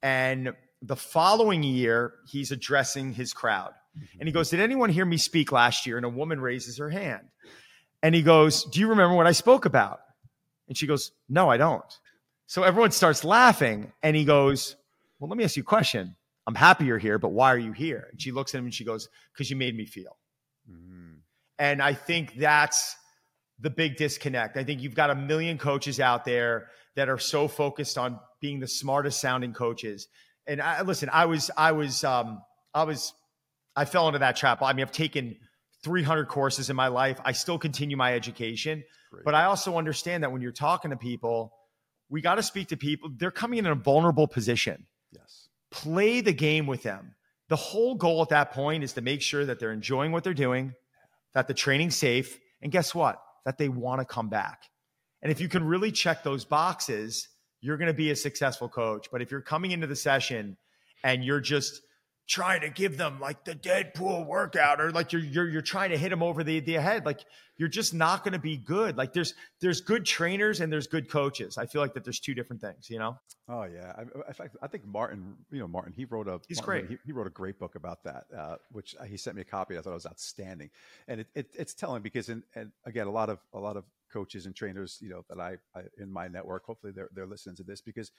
And 0.02 0.52
the 0.82 0.96
following 0.96 1.62
year, 1.62 2.14
he's 2.26 2.52
addressing 2.52 3.12
his 3.12 3.32
crowd. 3.32 3.72
And 4.18 4.28
he 4.28 4.32
goes, 4.32 4.50
Did 4.50 4.60
anyone 4.60 4.88
hear 4.90 5.04
me 5.04 5.16
speak 5.16 5.52
last 5.52 5.86
year? 5.86 5.96
And 5.96 6.06
a 6.06 6.10
woman 6.10 6.40
raises 6.40 6.78
her 6.78 6.90
hand. 6.90 7.26
And 8.02 8.14
he 8.14 8.22
goes, 8.22 8.64
Do 8.64 8.80
you 8.80 8.88
remember 8.88 9.14
what 9.14 9.26
I 9.26 9.32
spoke 9.32 9.64
about? 9.64 10.00
And 10.68 10.76
she 10.76 10.86
goes, 10.86 11.12
No, 11.28 11.48
I 11.50 11.56
don't. 11.56 11.84
So 12.46 12.62
everyone 12.62 12.90
starts 12.90 13.24
laughing. 13.24 13.92
And 14.02 14.16
he 14.16 14.24
goes, 14.24 14.76
Well, 15.18 15.28
let 15.28 15.36
me 15.36 15.44
ask 15.44 15.56
you 15.56 15.62
a 15.62 15.64
question. 15.64 16.16
I'm 16.46 16.54
happy 16.54 16.86
you're 16.86 16.98
here, 16.98 17.18
but 17.18 17.30
why 17.30 17.52
are 17.52 17.58
you 17.58 17.72
here? 17.72 18.08
And 18.10 18.20
she 18.20 18.32
looks 18.32 18.54
at 18.54 18.58
him 18.58 18.64
and 18.64 18.74
she 18.74 18.84
goes, 18.84 19.08
Because 19.32 19.50
you 19.50 19.56
made 19.56 19.76
me 19.76 19.86
feel. 19.86 20.16
Mm. 20.70 21.18
And 21.58 21.82
I 21.82 21.92
think 21.94 22.36
that's 22.36 22.96
the 23.60 23.70
big 23.70 23.96
disconnect. 23.96 24.56
I 24.56 24.64
think 24.64 24.80
you've 24.82 24.94
got 24.94 25.10
a 25.10 25.14
million 25.14 25.58
coaches 25.58 26.00
out 26.00 26.24
there 26.24 26.68
that 26.96 27.08
are 27.08 27.18
so 27.18 27.46
focused 27.46 27.98
on 27.98 28.18
being 28.40 28.60
the 28.60 28.66
smartest 28.66 29.20
sounding 29.20 29.52
coaches. 29.52 30.08
And 30.46 30.60
I, 30.60 30.82
listen, 30.82 31.10
I 31.12 31.26
was, 31.26 31.50
I 31.56 31.72
was, 31.72 32.02
um, 32.02 32.42
I 32.72 32.84
was, 32.84 33.12
I 33.76 33.84
fell 33.84 34.08
into 34.08 34.20
that 34.20 34.36
trap. 34.36 34.62
I 34.62 34.72
mean, 34.72 34.82
I've 34.82 34.92
taken 34.92 35.36
300 35.82 36.28
courses 36.28 36.70
in 36.70 36.76
my 36.76 36.88
life. 36.88 37.20
I 37.24 37.32
still 37.32 37.58
continue 37.58 37.96
my 37.96 38.14
education, 38.14 38.84
Great. 39.10 39.24
but 39.24 39.34
I 39.34 39.44
also 39.44 39.78
understand 39.78 40.22
that 40.22 40.32
when 40.32 40.42
you're 40.42 40.52
talking 40.52 40.90
to 40.90 40.96
people, 40.96 41.52
we 42.08 42.20
got 42.20 42.36
to 42.36 42.42
speak 42.42 42.68
to 42.68 42.76
people. 42.76 43.10
They're 43.16 43.30
coming 43.30 43.58
in 43.58 43.66
a 43.66 43.74
vulnerable 43.74 44.26
position. 44.26 44.86
Yes. 45.12 45.48
Play 45.70 46.20
the 46.20 46.32
game 46.32 46.66
with 46.66 46.82
them. 46.82 47.14
The 47.48 47.56
whole 47.56 47.94
goal 47.94 48.22
at 48.22 48.28
that 48.28 48.52
point 48.52 48.84
is 48.84 48.92
to 48.94 49.00
make 49.00 49.22
sure 49.22 49.44
that 49.44 49.58
they're 49.58 49.72
enjoying 49.72 50.12
what 50.12 50.22
they're 50.24 50.34
doing, 50.34 50.72
that 51.34 51.48
the 51.48 51.54
training's 51.54 51.96
safe, 51.96 52.38
and 52.62 52.70
guess 52.70 52.94
what? 52.94 53.20
That 53.44 53.58
they 53.58 53.68
want 53.68 54.00
to 54.00 54.04
come 54.04 54.28
back. 54.28 54.64
And 55.22 55.30
if 55.30 55.40
you 55.40 55.48
can 55.48 55.64
really 55.64 55.92
check 55.92 56.22
those 56.22 56.44
boxes, 56.44 57.28
you're 57.60 57.76
going 57.76 57.88
to 57.88 57.94
be 57.94 58.10
a 58.10 58.16
successful 58.16 58.68
coach. 58.68 59.08
But 59.10 59.22
if 59.22 59.30
you're 59.30 59.40
coming 59.40 59.70
into 59.70 59.86
the 59.86 59.96
session 59.96 60.56
and 61.04 61.24
you're 61.24 61.40
just 61.40 61.80
trying 62.30 62.60
to 62.60 62.70
give 62.70 62.96
them 62.96 63.18
like 63.18 63.44
the 63.44 63.56
Deadpool 63.56 64.24
workout 64.24 64.80
or 64.80 64.92
like 64.92 65.12
you're 65.12 65.20
you're 65.20 65.48
you're 65.48 65.60
trying 65.60 65.90
to 65.90 65.98
hit 65.98 66.10
them 66.10 66.22
over 66.22 66.44
the 66.44 66.60
the 66.60 66.74
head 66.74 67.04
like 67.04 67.24
you're 67.56 67.68
just 67.68 67.92
not 67.92 68.22
going 68.22 68.32
to 68.32 68.38
be 68.38 68.56
good. 68.56 68.96
Like 68.96 69.12
there's 69.12 69.34
there's 69.60 69.80
good 69.80 70.06
trainers 70.06 70.60
and 70.60 70.72
there's 70.72 70.86
good 70.86 71.10
coaches. 71.10 71.58
I 71.58 71.66
feel 71.66 71.82
like 71.82 71.92
that 71.94 72.04
there's 72.04 72.20
two 72.20 72.32
different 72.32 72.62
things 72.62 72.88
you 72.88 73.00
know? 73.00 73.18
Oh 73.48 73.64
yeah. 73.64 73.92
I, 73.98 74.02
in 74.02 74.34
fact 74.34 74.56
i 74.62 74.68
think 74.68 74.86
martin 74.86 75.34
you 75.50 75.58
know 75.58 75.66
martin 75.66 75.92
he 75.92 76.04
wrote 76.04 76.28
a 76.28 76.40
he's 76.46 76.64
martin, 76.64 76.86
great. 76.86 76.98
he, 77.02 77.08
he, 77.08 77.12
wrote 77.12 77.26
a 77.26 77.30
great 77.30 77.58
book 77.58 77.74
about 77.74 78.04
that 78.04 78.24
uh, 78.36 78.56
which 78.70 78.94
he 79.08 79.16
sent 79.16 79.34
me 79.34 79.42
a 79.42 79.44
copy 79.44 79.76
i 79.76 79.80
thought 79.80 79.90
it 79.90 79.94
was 79.94 80.06
outstanding. 80.06 80.70
And 81.08 81.22
it, 81.22 81.26
it, 81.34 81.46
it's 81.58 81.74
telling 81.74 82.00
because 82.00 82.28
in, 82.28 82.44
and 82.54 82.70
again 82.86 83.08
a 83.08 83.10
lot 83.10 83.28
of 83.28 83.40
a 83.52 83.58
lot 83.58 83.76
of 83.76 83.84
coaches 84.12 84.46
and 84.46 84.54
trainers, 84.54 84.98
you 85.00 85.08
know, 85.08 85.24
that 85.28 85.40
I, 85.40 85.56
I 85.74 85.82
in 85.98 86.12
my 86.12 86.28
network. 86.28 86.64
Hopefully, 86.66 86.92
they're 86.94 87.08
they're 87.14 87.26
listening 87.26 87.56
to 87.56 87.62
this 87.62 87.80
because 87.80 88.12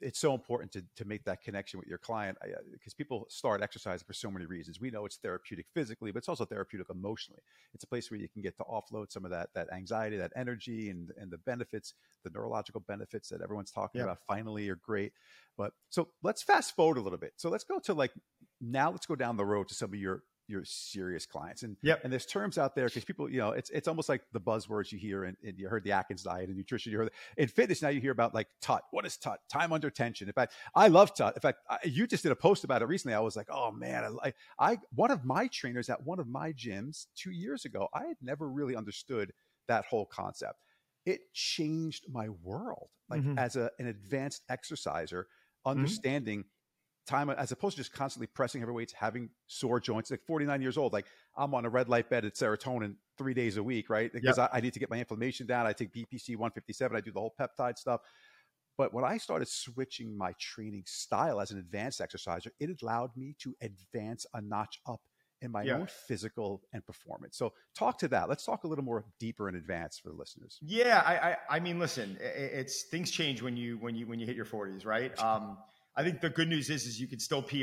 it's 0.00 0.18
so 0.18 0.34
important 0.34 0.72
to, 0.72 0.84
to 0.96 1.04
make 1.04 1.24
that 1.24 1.42
connection 1.42 1.78
with 1.78 1.88
your 1.88 1.98
client 1.98 2.36
because 2.72 2.92
uh, 2.92 2.98
people 2.98 3.26
start 3.28 3.62
exercising 3.62 4.04
for 4.06 4.12
so 4.12 4.30
many 4.30 4.46
reasons. 4.46 4.80
We 4.80 4.90
know 4.90 5.06
it's 5.06 5.16
therapeutic 5.16 5.66
physically, 5.74 6.12
but 6.12 6.18
it's 6.18 6.28
also 6.28 6.44
therapeutic 6.44 6.88
emotionally. 6.90 7.40
It's 7.74 7.84
a 7.84 7.86
place 7.86 8.10
where 8.10 8.20
you 8.20 8.28
can 8.28 8.42
get 8.42 8.56
to 8.58 8.64
offload 8.64 9.10
some 9.10 9.24
of 9.24 9.30
that 9.30 9.48
that 9.54 9.72
anxiety, 9.72 10.16
that 10.18 10.32
energy, 10.36 10.90
and 10.90 11.10
and 11.18 11.30
the 11.30 11.38
benefits, 11.38 11.94
the 12.24 12.30
neurological 12.30 12.80
benefits 12.86 13.28
that 13.30 13.40
everyone's 13.42 13.70
talking 13.70 14.00
about. 14.00 14.18
Finally, 14.26 14.68
are 14.68 14.76
great. 14.76 15.12
But 15.56 15.72
so 15.88 16.08
let's 16.22 16.42
fast 16.42 16.76
forward 16.76 16.98
a 16.98 17.02
little 17.02 17.18
bit. 17.18 17.32
So 17.36 17.48
let's 17.48 17.64
go 17.64 17.78
to 17.80 17.94
like 17.94 18.12
now. 18.60 18.90
Let's 18.90 19.06
go 19.06 19.16
down 19.16 19.36
the 19.36 19.46
road 19.46 19.68
to 19.68 19.74
some 19.74 19.92
of 19.92 19.98
your 19.98 20.22
your 20.48 20.64
serious 20.64 21.26
clients. 21.26 21.62
And 21.62 21.76
yep. 21.82 22.00
and 22.02 22.12
there's 22.12 22.26
terms 22.26 22.58
out 22.58 22.74
there 22.74 22.86
because 22.86 23.04
people, 23.04 23.30
you 23.30 23.38
know, 23.38 23.50
it's 23.50 23.70
it's 23.70 23.86
almost 23.86 24.08
like 24.08 24.22
the 24.32 24.40
buzzwords 24.40 24.90
you 24.90 24.98
hear 24.98 25.24
and, 25.24 25.36
and, 25.44 25.58
you 25.58 25.68
heard 25.68 25.84
the 25.84 25.92
Atkins 25.92 26.22
diet 26.22 26.48
and 26.48 26.56
nutrition. 26.56 26.90
You 26.90 26.98
heard 26.98 27.10
in 27.36 27.48
fitness 27.48 27.82
now 27.82 27.88
you 27.90 28.00
hear 28.00 28.12
about 28.12 28.34
like 28.34 28.48
TUT. 28.60 28.82
What 28.90 29.04
is 29.04 29.16
TUT? 29.16 29.40
Time 29.50 29.72
under 29.72 29.90
tension. 29.90 30.26
In 30.26 30.32
fact, 30.32 30.54
I 30.74 30.88
love 30.88 31.14
TUT. 31.14 31.34
In 31.36 31.40
fact, 31.40 31.58
I, 31.68 31.78
you 31.84 32.06
just 32.06 32.22
did 32.22 32.32
a 32.32 32.36
post 32.36 32.64
about 32.64 32.82
it 32.82 32.86
recently. 32.86 33.14
I 33.14 33.20
was 33.20 33.36
like, 33.36 33.48
oh 33.50 33.70
man, 33.70 34.16
I, 34.24 34.32
I 34.58 34.78
one 34.94 35.10
of 35.10 35.24
my 35.24 35.48
trainers 35.48 35.90
at 35.90 36.02
one 36.04 36.18
of 36.18 36.26
my 36.26 36.52
gyms 36.52 37.06
two 37.14 37.30
years 37.30 37.64
ago, 37.64 37.88
I 37.92 38.06
had 38.06 38.16
never 38.22 38.48
really 38.48 38.74
understood 38.74 39.32
that 39.68 39.84
whole 39.84 40.06
concept. 40.06 40.60
It 41.04 41.20
changed 41.34 42.06
my 42.10 42.30
world. 42.42 42.88
Like 43.10 43.20
mm-hmm. 43.20 43.38
as 43.38 43.56
a, 43.56 43.70
an 43.78 43.86
advanced 43.86 44.42
exerciser, 44.48 45.24
mm-hmm. 45.24 45.70
understanding. 45.70 46.40
Mm-hmm 46.40 46.48
time 47.08 47.30
as 47.30 47.52
opposed 47.52 47.76
to 47.76 47.80
just 47.80 47.92
constantly 47.92 48.26
pressing 48.26 48.60
heavy 48.60 48.72
weights, 48.72 48.92
having 48.92 49.30
sore 49.46 49.80
joints. 49.80 50.10
Like 50.10 50.22
49 50.26 50.62
years 50.62 50.76
old, 50.76 50.92
like 50.92 51.06
I'm 51.36 51.54
on 51.54 51.64
a 51.64 51.68
red 51.68 51.88
light 51.88 52.10
bed 52.10 52.24
at 52.24 52.34
serotonin 52.34 52.96
three 53.16 53.34
days 53.34 53.56
a 53.56 53.62
week, 53.62 53.90
right? 53.90 54.12
Because 54.12 54.38
yep. 54.38 54.50
I, 54.52 54.58
I, 54.58 54.60
need 54.60 54.72
to 54.74 54.78
get 54.78 54.90
my 54.90 54.98
inflammation 54.98 55.46
down. 55.46 55.66
I 55.66 55.72
take 55.72 55.92
BPC 55.92 56.30
157. 56.36 56.96
I 56.96 57.00
do 57.00 57.10
the 57.10 57.20
whole 57.20 57.34
peptide 57.38 57.78
stuff. 57.78 58.00
But 58.76 58.94
when 58.94 59.04
I 59.04 59.18
started 59.18 59.48
switching 59.48 60.16
my 60.16 60.32
training 60.38 60.84
style 60.86 61.40
as 61.40 61.50
an 61.50 61.58
advanced 61.58 62.00
exerciser, 62.00 62.52
it 62.60 62.70
allowed 62.80 63.10
me 63.16 63.34
to 63.40 63.56
advance 63.60 64.24
a 64.34 64.40
notch 64.40 64.80
up 64.86 65.00
in 65.40 65.50
my 65.50 65.62
yeah. 65.62 65.74
own 65.74 65.88
physical 66.06 66.62
and 66.72 66.84
performance. 66.86 67.36
So 67.36 67.52
talk 67.76 67.98
to 67.98 68.08
that. 68.08 68.28
Let's 68.28 68.44
talk 68.44 68.64
a 68.64 68.68
little 68.68 68.84
more 68.84 69.04
deeper 69.18 69.48
in 69.48 69.56
advance 69.56 69.98
for 69.98 70.10
the 70.10 70.14
listeners. 70.14 70.58
Yeah, 70.62 71.02
I, 71.04 71.30
I, 71.30 71.36
I 71.56 71.60
mean, 71.60 71.78
listen, 71.78 72.18
it's 72.20 72.84
things 72.84 73.10
change 73.10 73.42
when 73.42 73.56
you 73.56 73.78
when 73.78 73.94
you 73.94 74.06
when 74.06 74.20
you 74.20 74.26
hit 74.26 74.36
your 74.36 74.46
40s, 74.46 74.84
right? 74.84 75.12
Um, 75.28 75.58
I 75.98 76.04
think 76.04 76.20
the 76.20 76.30
good 76.30 76.48
news 76.48 76.70
is 76.70 76.86
is 76.86 77.00
you 77.00 77.08
can 77.08 77.18
still 77.18 77.42
PR. 77.42 77.56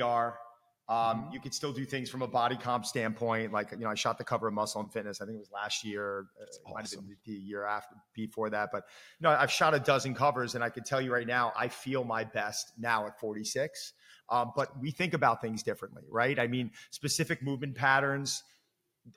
Um, 0.88 1.24
mm-hmm. 1.24 1.34
you 1.34 1.40
could 1.40 1.54
still 1.54 1.72
do 1.72 1.84
things 1.84 2.10
from 2.10 2.22
a 2.22 2.28
body 2.28 2.58
comp 2.58 2.86
standpoint. 2.86 3.52
Like, 3.52 3.72
you 3.72 3.78
know, 3.78 3.90
I 3.90 3.96
shot 3.96 4.20
the 4.20 4.24
cover 4.24 4.48
of 4.48 4.54
Muscle 4.54 4.82
and 4.82 4.92
Fitness. 4.92 5.20
I 5.20 5.26
think 5.26 5.38
it 5.38 5.40
was 5.40 5.52
last 5.52 5.84
year. 5.84 6.28
That's 6.38 6.58
it 6.58 6.64
might 6.72 6.82
have 6.82 6.92
been 6.92 7.16
the 7.26 7.32
year 7.32 7.66
after, 7.66 7.96
before 8.14 8.52
that. 8.52 8.70
But, 8.72 8.84
you 9.20 9.24
know, 9.24 9.32
I've 9.32 9.50
shot 9.50 9.74
a 9.74 9.80
dozen 9.80 10.14
covers 10.14 10.54
and 10.54 10.64
I 10.64 10.70
can 10.70 10.84
tell 10.84 11.02
you 11.02 11.12
right 11.12 11.26
now, 11.26 11.54
I 11.58 11.70
feel 11.70 12.04
my 12.04 12.24
best 12.24 12.74
now 12.78 13.08
at 13.08 13.20
46. 13.20 13.94
Um, 14.30 14.52
but 14.56 14.80
we 14.80 14.92
think 14.92 15.16
about 15.16 15.42
things 15.42 15.64
differently, 15.64 16.04
right? 16.08 16.38
I 16.38 16.46
mean, 16.48 16.70
specific 16.92 17.42
movement 17.42 17.74
patterns. 17.74 18.44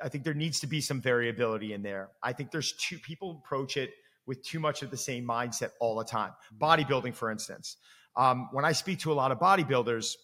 I 0.02 0.08
think 0.08 0.24
there 0.24 0.34
needs 0.34 0.60
to 0.60 0.66
be 0.66 0.80
some 0.80 1.02
variability 1.02 1.74
in 1.74 1.82
there. 1.82 2.10
I 2.22 2.32
think 2.32 2.50
there's 2.50 2.72
two 2.72 2.98
people 2.98 3.42
approach 3.44 3.76
it 3.76 3.90
with 4.26 4.42
too 4.42 4.60
much 4.60 4.82
of 4.82 4.90
the 4.90 4.96
same 4.96 5.26
mindset 5.26 5.70
all 5.80 5.96
the 5.96 6.04
time. 6.04 6.32
Bodybuilding, 6.58 7.14
for 7.14 7.30
instance. 7.30 7.76
Um, 8.18 8.48
when 8.50 8.64
I 8.64 8.72
speak 8.72 8.98
to 9.00 9.12
a 9.12 9.14
lot 9.14 9.30
of 9.30 9.38
bodybuilders, 9.38 10.16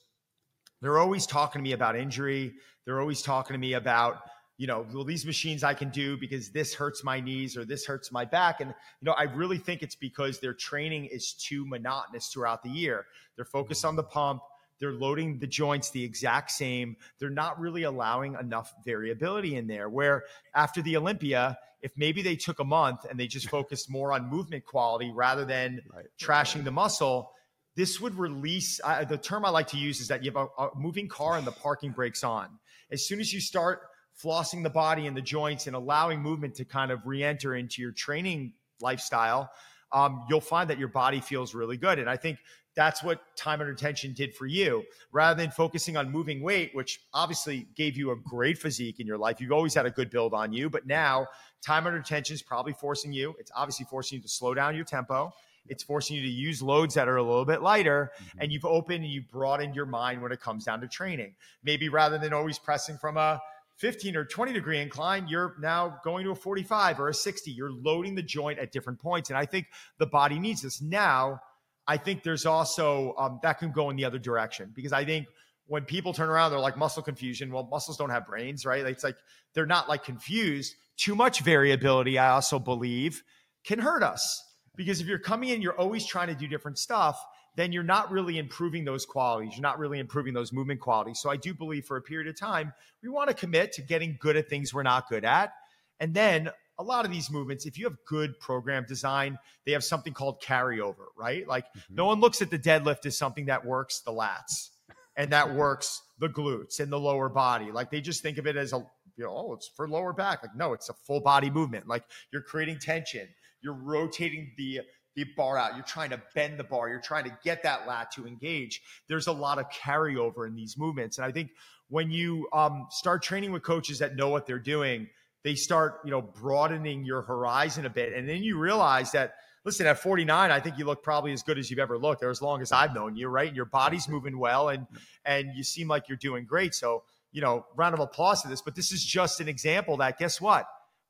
they're 0.82 0.98
always 0.98 1.26
talking 1.26 1.60
to 1.60 1.62
me 1.62 1.72
about 1.72 1.96
injury. 1.96 2.52
They're 2.84 3.00
always 3.00 3.22
talking 3.22 3.54
to 3.54 3.58
me 3.58 3.74
about, 3.74 4.18
you 4.58 4.66
know, 4.66 4.84
well, 4.92 5.04
these 5.04 5.24
machines 5.24 5.62
I 5.62 5.74
can 5.74 5.90
do 5.90 6.16
because 6.18 6.50
this 6.50 6.74
hurts 6.74 7.04
my 7.04 7.20
knees 7.20 7.56
or 7.56 7.64
this 7.64 7.86
hurts 7.86 8.10
my 8.10 8.24
back. 8.24 8.60
And, 8.60 8.70
you 9.00 9.06
know, 9.06 9.12
I 9.12 9.22
really 9.22 9.58
think 9.58 9.82
it's 9.82 9.94
because 9.94 10.40
their 10.40 10.52
training 10.52 11.06
is 11.06 11.34
too 11.34 11.64
monotonous 11.66 12.26
throughout 12.26 12.64
the 12.64 12.68
year. 12.68 13.06
They're 13.36 13.44
focused 13.44 13.84
on 13.84 13.94
the 13.94 14.02
pump. 14.02 14.42
They're 14.80 14.92
loading 14.92 15.38
the 15.38 15.46
joints 15.46 15.90
the 15.90 16.02
exact 16.02 16.50
same. 16.50 16.96
They're 17.20 17.30
not 17.30 17.60
really 17.60 17.84
allowing 17.84 18.36
enough 18.40 18.74
variability 18.84 19.54
in 19.54 19.68
there. 19.68 19.88
Where 19.88 20.24
after 20.52 20.82
the 20.82 20.96
Olympia, 20.96 21.56
if 21.80 21.92
maybe 21.96 22.22
they 22.22 22.34
took 22.34 22.58
a 22.58 22.64
month 22.64 23.06
and 23.08 23.18
they 23.18 23.28
just 23.28 23.48
focused 23.58 23.88
more 23.88 24.12
on 24.12 24.28
movement 24.28 24.64
quality 24.64 25.12
rather 25.14 25.44
than 25.44 25.80
right. 25.94 26.06
trashing 26.20 26.64
the 26.64 26.72
muscle, 26.72 27.30
this 27.76 28.00
would 28.00 28.14
release 28.16 28.80
uh, 28.84 29.04
the 29.04 29.18
term 29.18 29.44
I 29.44 29.50
like 29.50 29.68
to 29.68 29.76
use 29.76 30.00
is 30.00 30.08
that 30.08 30.22
you 30.24 30.30
have 30.30 30.48
a, 30.58 30.62
a 30.62 30.70
moving 30.76 31.08
car 31.08 31.36
and 31.36 31.46
the 31.46 31.52
parking 31.52 31.92
brakes 31.92 32.22
on. 32.22 32.48
As 32.90 33.06
soon 33.06 33.20
as 33.20 33.32
you 33.32 33.40
start 33.40 33.80
flossing 34.22 34.62
the 34.62 34.70
body 34.70 35.06
and 35.06 35.16
the 35.16 35.22
joints 35.22 35.66
and 35.66 35.74
allowing 35.74 36.20
movement 36.20 36.54
to 36.56 36.64
kind 36.64 36.92
of 36.92 37.00
re-enter 37.04 37.56
into 37.56 37.82
your 37.82 37.92
training 37.92 38.52
lifestyle, 38.80 39.50
um, 39.92 40.24
you'll 40.28 40.40
find 40.40 40.70
that 40.70 40.78
your 40.78 40.88
body 40.88 41.20
feels 41.20 41.54
really 41.54 41.76
good. 41.76 41.98
And 41.98 42.08
I 42.08 42.16
think 42.16 42.38
that's 42.76 43.02
what 43.02 43.20
time 43.36 43.60
under 43.60 43.74
tension 43.74 44.12
did 44.12 44.34
for 44.34 44.46
you. 44.46 44.82
Rather 45.12 45.40
than 45.40 45.50
focusing 45.50 45.96
on 45.96 46.10
moving 46.10 46.42
weight, 46.42 46.70
which 46.74 47.00
obviously 47.12 47.68
gave 47.76 47.96
you 47.96 48.10
a 48.10 48.16
great 48.16 48.58
physique 48.58 48.98
in 48.98 49.06
your 49.06 49.18
life, 49.18 49.40
you've 49.40 49.52
always 49.52 49.74
had 49.74 49.86
a 49.86 49.90
good 49.90 50.10
build 50.10 50.34
on 50.34 50.52
you. 50.52 50.68
But 50.68 50.86
now, 50.86 51.28
time 51.64 51.86
under 51.86 52.00
tension 52.00 52.34
is 52.34 52.42
probably 52.42 52.72
forcing 52.72 53.12
you. 53.12 53.34
It's 53.38 53.52
obviously 53.54 53.86
forcing 53.88 54.16
you 54.16 54.22
to 54.22 54.28
slow 54.28 54.54
down 54.54 54.74
your 54.74 54.84
tempo. 54.84 55.32
It's 55.68 55.82
forcing 55.82 56.16
you 56.16 56.22
to 56.22 56.28
use 56.28 56.62
loads 56.62 56.94
that 56.94 57.08
are 57.08 57.16
a 57.16 57.22
little 57.22 57.44
bit 57.44 57.62
lighter, 57.62 58.12
mm-hmm. 58.14 58.38
and 58.40 58.52
you've 58.52 58.64
opened 58.64 59.04
and 59.04 59.12
you've 59.12 59.30
broadened 59.30 59.74
your 59.74 59.86
mind 59.86 60.20
when 60.22 60.32
it 60.32 60.40
comes 60.40 60.64
down 60.64 60.80
to 60.80 60.88
training. 60.88 61.34
Maybe 61.62 61.88
rather 61.88 62.18
than 62.18 62.32
always 62.32 62.58
pressing 62.58 62.98
from 62.98 63.16
a 63.16 63.40
15 63.76 64.16
or 64.16 64.24
20 64.24 64.52
degree 64.52 64.80
incline, 64.80 65.26
you're 65.26 65.56
now 65.60 66.00
going 66.04 66.24
to 66.24 66.30
a 66.30 66.34
45 66.34 67.00
or 67.00 67.08
a 67.08 67.14
60. 67.14 67.50
You're 67.50 67.72
loading 67.72 68.14
the 68.14 68.22
joint 68.22 68.58
at 68.58 68.72
different 68.72 69.00
points. 69.00 69.30
And 69.30 69.38
I 69.38 69.46
think 69.46 69.66
the 69.98 70.06
body 70.06 70.38
needs 70.38 70.62
this. 70.62 70.80
Now, 70.80 71.40
I 71.86 71.96
think 71.96 72.22
there's 72.22 72.46
also 72.46 73.14
um, 73.18 73.40
that 73.42 73.58
can 73.58 73.72
go 73.72 73.90
in 73.90 73.96
the 73.96 74.04
other 74.04 74.18
direction 74.18 74.70
because 74.74 74.92
I 74.92 75.04
think 75.04 75.26
when 75.66 75.84
people 75.84 76.12
turn 76.12 76.28
around, 76.28 76.50
they're 76.50 76.60
like 76.60 76.76
muscle 76.76 77.02
confusion. 77.02 77.52
Well, 77.52 77.68
muscles 77.70 77.96
don't 77.96 78.10
have 78.10 78.26
brains, 78.26 78.64
right? 78.64 78.84
It's 78.86 79.04
like 79.04 79.16
they're 79.54 79.66
not 79.66 79.88
like 79.88 80.04
confused. 80.04 80.74
Too 80.96 81.14
much 81.14 81.40
variability, 81.40 82.18
I 82.18 82.30
also 82.30 82.58
believe, 82.58 83.22
can 83.64 83.80
hurt 83.80 84.02
us 84.02 84.42
because 84.76 85.00
if 85.00 85.06
you're 85.06 85.18
coming 85.18 85.50
in, 85.50 85.62
you're 85.62 85.78
always 85.78 86.04
trying 86.06 86.28
to 86.28 86.34
do 86.34 86.46
different 86.46 86.78
stuff, 86.78 87.22
then 87.56 87.72
you're 87.72 87.82
not 87.82 88.10
really 88.10 88.38
improving 88.38 88.84
those 88.84 89.06
qualities. 89.06 89.52
You're 89.52 89.62
not 89.62 89.78
really 89.78 89.98
improving 89.98 90.34
those 90.34 90.52
movement 90.52 90.80
qualities. 90.80 91.20
So 91.20 91.30
I 91.30 91.36
do 91.36 91.54
believe 91.54 91.84
for 91.84 91.96
a 91.96 92.02
period 92.02 92.28
of 92.28 92.38
time, 92.38 92.72
we 93.02 93.08
want 93.08 93.28
to 93.28 93.34
commit 93.34 93.72
to 93.74 93.82
getting 93.82 94.16
good 94.20 94.36
at 94.36 94.48
things 94.48 94.74
we're 94.74 94.82
not 94.82 95.08
good 95.08 95.24
at. 95.24 95.52
And 96.00 96.12
then 96.12 96.50
a 96.78 96.82
lot 96.82 97.04
of 97.04 97.10
these 97.10 97.30
movements, 97.30 97.66
if 97.66 97.78
you 97.78 97.84
have 97.84 97.96
good 98.06 98.38
program 98.40 98.84
design, 98.88 99.38
they 99.64 99.72
have 99.72 99.84
something 99.84 100.12
called 100.12 100.42
carryover, 100.42 101.06
right? 101.16 101.46
Like 101.46 101.66
mm-hmm. 101.66 101.94
no 101.94 102.06
one 102.06 102.20
looks 102.20 102.42
at 102.42 102.50
the 102.50 102.58
deadlift 102.58 103.06
as 103.06 103.16
something 103.16 103.46
that 103.46 103.64
works 103.64 104.00
the 104.00 104.12
lats 104.12 104.70
and 105.16 105.30
that 105.30 105.54
works 105.54 106.02
the 106.18 106.28
glutes 106.28 106.80
and 106.80 106.90
the 106.90 106.98
lower 106.98 107.28
body. 107.28 107.70
Like 107.70 107.90
they 107.90 108.00
just 108.00 108.22
think 108.22 108.38
of 108.38 108.46
it 108.46 108.56
as 108.56 108.72
a, 108.72 108.78
you 109.16 109.24
know, 109.24 109.30
oh, 109.30 109.52
it's 109.54 109.68
for 109.68 109.88
lower 109.88 110.12
back. 110.12 110.42
Like, 110.42 110.56
no, 110.56 110.72
it's 110.72 110.88
a 110.88 110.94
full 110.94 111.20
body 111.20 111.50
movement. 111.50 111.86
Like 111.86 112.04
you're 112.32 112.42
creating 112.42 112.80
tension, 112.80 113.28
you're 113.64 113.74
rotating 113.74 114.52
the 114.56 114.82
the 115.16 115.24
bar 115.36 115.56
out. 115.56 115.74
You're 115.74 115.84
trying 115.84 116.10
to 116.10 116.20
bend 116.34 116.58
the 116.58 116.64
bar. 116.64 116.88
You're 116.88 117.00
trying 117.00 117.24
to 117.24 117.38
get 117.44 117.62
that 117.62 117.86
lat 117.86 118.10
to 118.12 118.26
engage. 118.26 118.82
There's 119.08 119.28
a 119.28 119.32
lot 119.32 119.58
of 119.58 119.66
carryover 119.70 120.46
in 120.46 120.54
these 120.54 120.76
movements. 120.76 121.18
And 121.18 121.24
I 121.24 121.30
think 121.30 121.50
when 121.88 122.10
you 122.10 122.48
um, 122.52 122.88
start 122.90 123.22
training 123.22 123.52
with 123.52 123.62
coaches 123.62 124.00
that 124.00 124.16
know 124.16 124.28
what 124.28 124.46
they're 124.46 124.58
doing, 124.58 125.08
they 125.44 125.54
start, 125.54 126.00
you 126.04 126.10
know, 126.10 126.20
broadening 126.20 127.04
your 127.04 127.22
horizon 127.22 127.86
a 127.86 127.90
bit. 127.90 128.12
And 128.12 128.28
then 128.28 128.42
you 128.42 128.58
realize 128.58 129.12
that, 129.12 129.34
listen, 129.64 129.86
at 129.86 129.98
49, 129.98 130.50
I 130.50 130.58
think 130.58 130.78
you 130.78 130.84
look 130.84 131.02
probably 131.02 131.32
as 131.32 131.42
good 131.42 131.58
as 131.58 131.70
you've 131.70 131.78
ever 131.78 131.98
looked 131.98 132.22
or 132.22 132.30
as 132.30 132.42
long 132.42 132.62
as 132.62 132.72
I've 132.72 132.94
known 132.94 133.14
you, 133.14 133.28
right? 133.28 133.46
And 133.46 133.56
your 133.56 133.66
body's 133.66 134.08
moving 134.08 134.38
well 134.38 134.68
and 134.68 134.86
and 135.24 135.50
you 135.54 135.62
seem 135.62 135.86
like 135.86 136.08
you're 136.08 136.16
doing 136.16 136.44
great. 136.44 136.74
So, 136.74 137.04
you 137.30 137.40
know, 137.40 137.66
round 137.76 137.94
of 137.94 138.00
applause 138.00 138.42
to 138.42 138.48
this. 138.48 138.62
But 138.62 138.74
this 138.74 138.90
is 138.90 139.04
just 139.04 139.40
an 139.40 139.48
example 139.48 139.98
that 139.98 140.18
guess 140.18 140.40
what? 140.40 140.66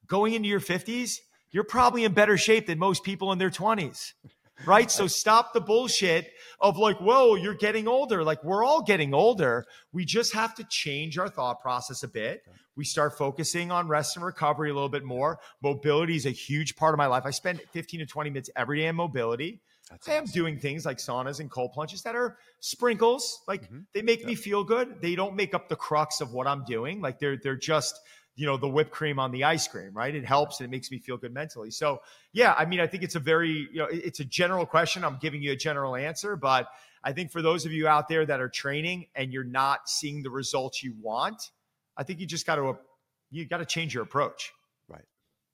Going 0.07 0.35
into 0.35 0.49
your 0.49 0.61
50s, 0.61 1.21
you're 1.55 1.65
probably 1.65 2.05
in 2.05 2.13
better 2.13 2.37
shape 2.37 2.67
than 2.67 2.79
most 2.79 3.03
people 3.03 3.33
in 3.33 3.39
their 3.39 3.49
20s 3.49 4.13
right? 4.67 4.91
So 4.91 5.07
stop 5.09 5.53
the 5.53 5.61
bullshit 5.61 6.33
of 6.61 6.77
like, 6.79 6.99
whoa, 6.99 7.35
you're 7.35 7.55
getting 7.55 7.89
older. 7.89 8.23
Like 8.23 8.43
we're 8.45 8.65
all 8.65 8.83
getting 8.83 9.15
older. 9.15 9.65
We 9.93 10.05
just 10.05 10.35
have 10.35 10.55
to 10.57 10.65
change 10.65 11.19
our 11.19 11.29
thought 11.29 11.61
process 11.61 12.03
a 12.03 12.09
bit. 12.09 12.45
We 12.77 12.85
start 12.85 13.17
focusing 13.17 13.71
on 13.71 13.89
rest 13.89 14.17
and 14.17 14.25
recovery 14.25 14.71
a 14.71 14.75
little 14.75 14.89
bit 14.89 15.05
more. 15.05 15.39
Mobility 15.63 16.17
is 16.17 16.27
a 16.27 16.31
huge 16.31 16.77
part 16.77 16.93
of 16.93 16.99
my 16.99 17.07
life. 17.07 17.23
I 17.25 17.31
spend 17.31 17.61
15 17.73 18.01
to 18.01 18.07
20 18.07 18.31
minutes 18.31 18.51
every 18.57 18.81
day 18.81 18.87
in 18.87 18.97
mobility. 18.97 19.61
That's 19.91 20.09
I 20.09 20.15
am 20.15 20.25
awesome. 20.25 20.33
doing 20.33 20.59
things 20.59 20.87
like 20.87 20.97
saunas 20.97 21.41
and 21.41 21.51
cold 21.51 21.73
plunges 21.73 22.03
that 22.03 22.17
are 22.17 22.39
sprinkles. 22.61 23.43
Like 23.47 23.65
mm-hmm. 23.65 23.81
they 23.93 24.03
make 24.03 24.25
me 24.25 24.35
feel 24.35 24.65
good. 24.65 25.01
They 25.01 25.15
don't 25.15 25.37
make 25.37 25.55
up 25.55 25.69
the 25.69 25.77
crux 25.77 26.21
of 26.21 26.33
what 26.33 26.47
I'm 26.47 26.65
doing. 26.65 27.01
Like 27.01 27.19
they're 27.19 27.37
they're 27.37 27.55
just 27.55 28.01
you 28.37 28.47
know 28.47 28.57
the 28.57 28.69
whipped 28.69 28.91
cream 28.91 29.19
on 29.19 29.31
the 29.31 29.45
ice 29.45 29.69
cream 29.69 29.91
right? 29.93 30.15
It 30.15 30.25
helps 30.25 30.61
and 30.61 30.67
it 30.67 30.71
makes 30.71 30.91
me 30.91 30.99
feel 30.99 31.17
good 31.17 31.33
mentally. 31.33 31.71
So 31.71 32.01
yeah 32.33 32.55
i 32.57 32.65
mean 32.65 32.81
i 32.81 32.87
think 32.87 33.03
it's 33.03 33.15
a 33.15 33.21
very 33.21 33.69
you 33.73 33.79
know 33.79 33.89
it's 33.91 34.21
a 34.21 34.25
general 34.25 34.67
question. 34.67 35.05
I'm 35.05 35.19
giving 35.21 35.43
you 35.43 35.53
a 35.53 35.57
general 35.57 35.97
answer 35.97 36.37
but 36.37 36.69
i 37.03 37.13
think 37.13 37.31
for 37.31 37.43
those 37.43 37.67
of 37.67 37.73
you 37.73 37.87
out 37.87 38.09
there 38.09 38.25
that 38.27 38.41
are 38.41 38.49
training 38.49 39.07
and 39.15 39.33
you're 39.33 39.45
not 39.45 39.89
seeing 39.89 40.23
the 40.23 40.31
results 40.31 40.83
you 40.83 40.95
want 41.01 41.51
i 41.97 42.03
think 42.03 42.21
you 42.21 42.27
just 42.27 42.47
got 42.47 42.57
to 42.57 42.77
you 43.35 43.45
got 43.45 43.59
to 43.59 43.67
change 43.67 43.93
your 43.93 44.03
approach. 44.03 44.53
Right. 44.89 45.05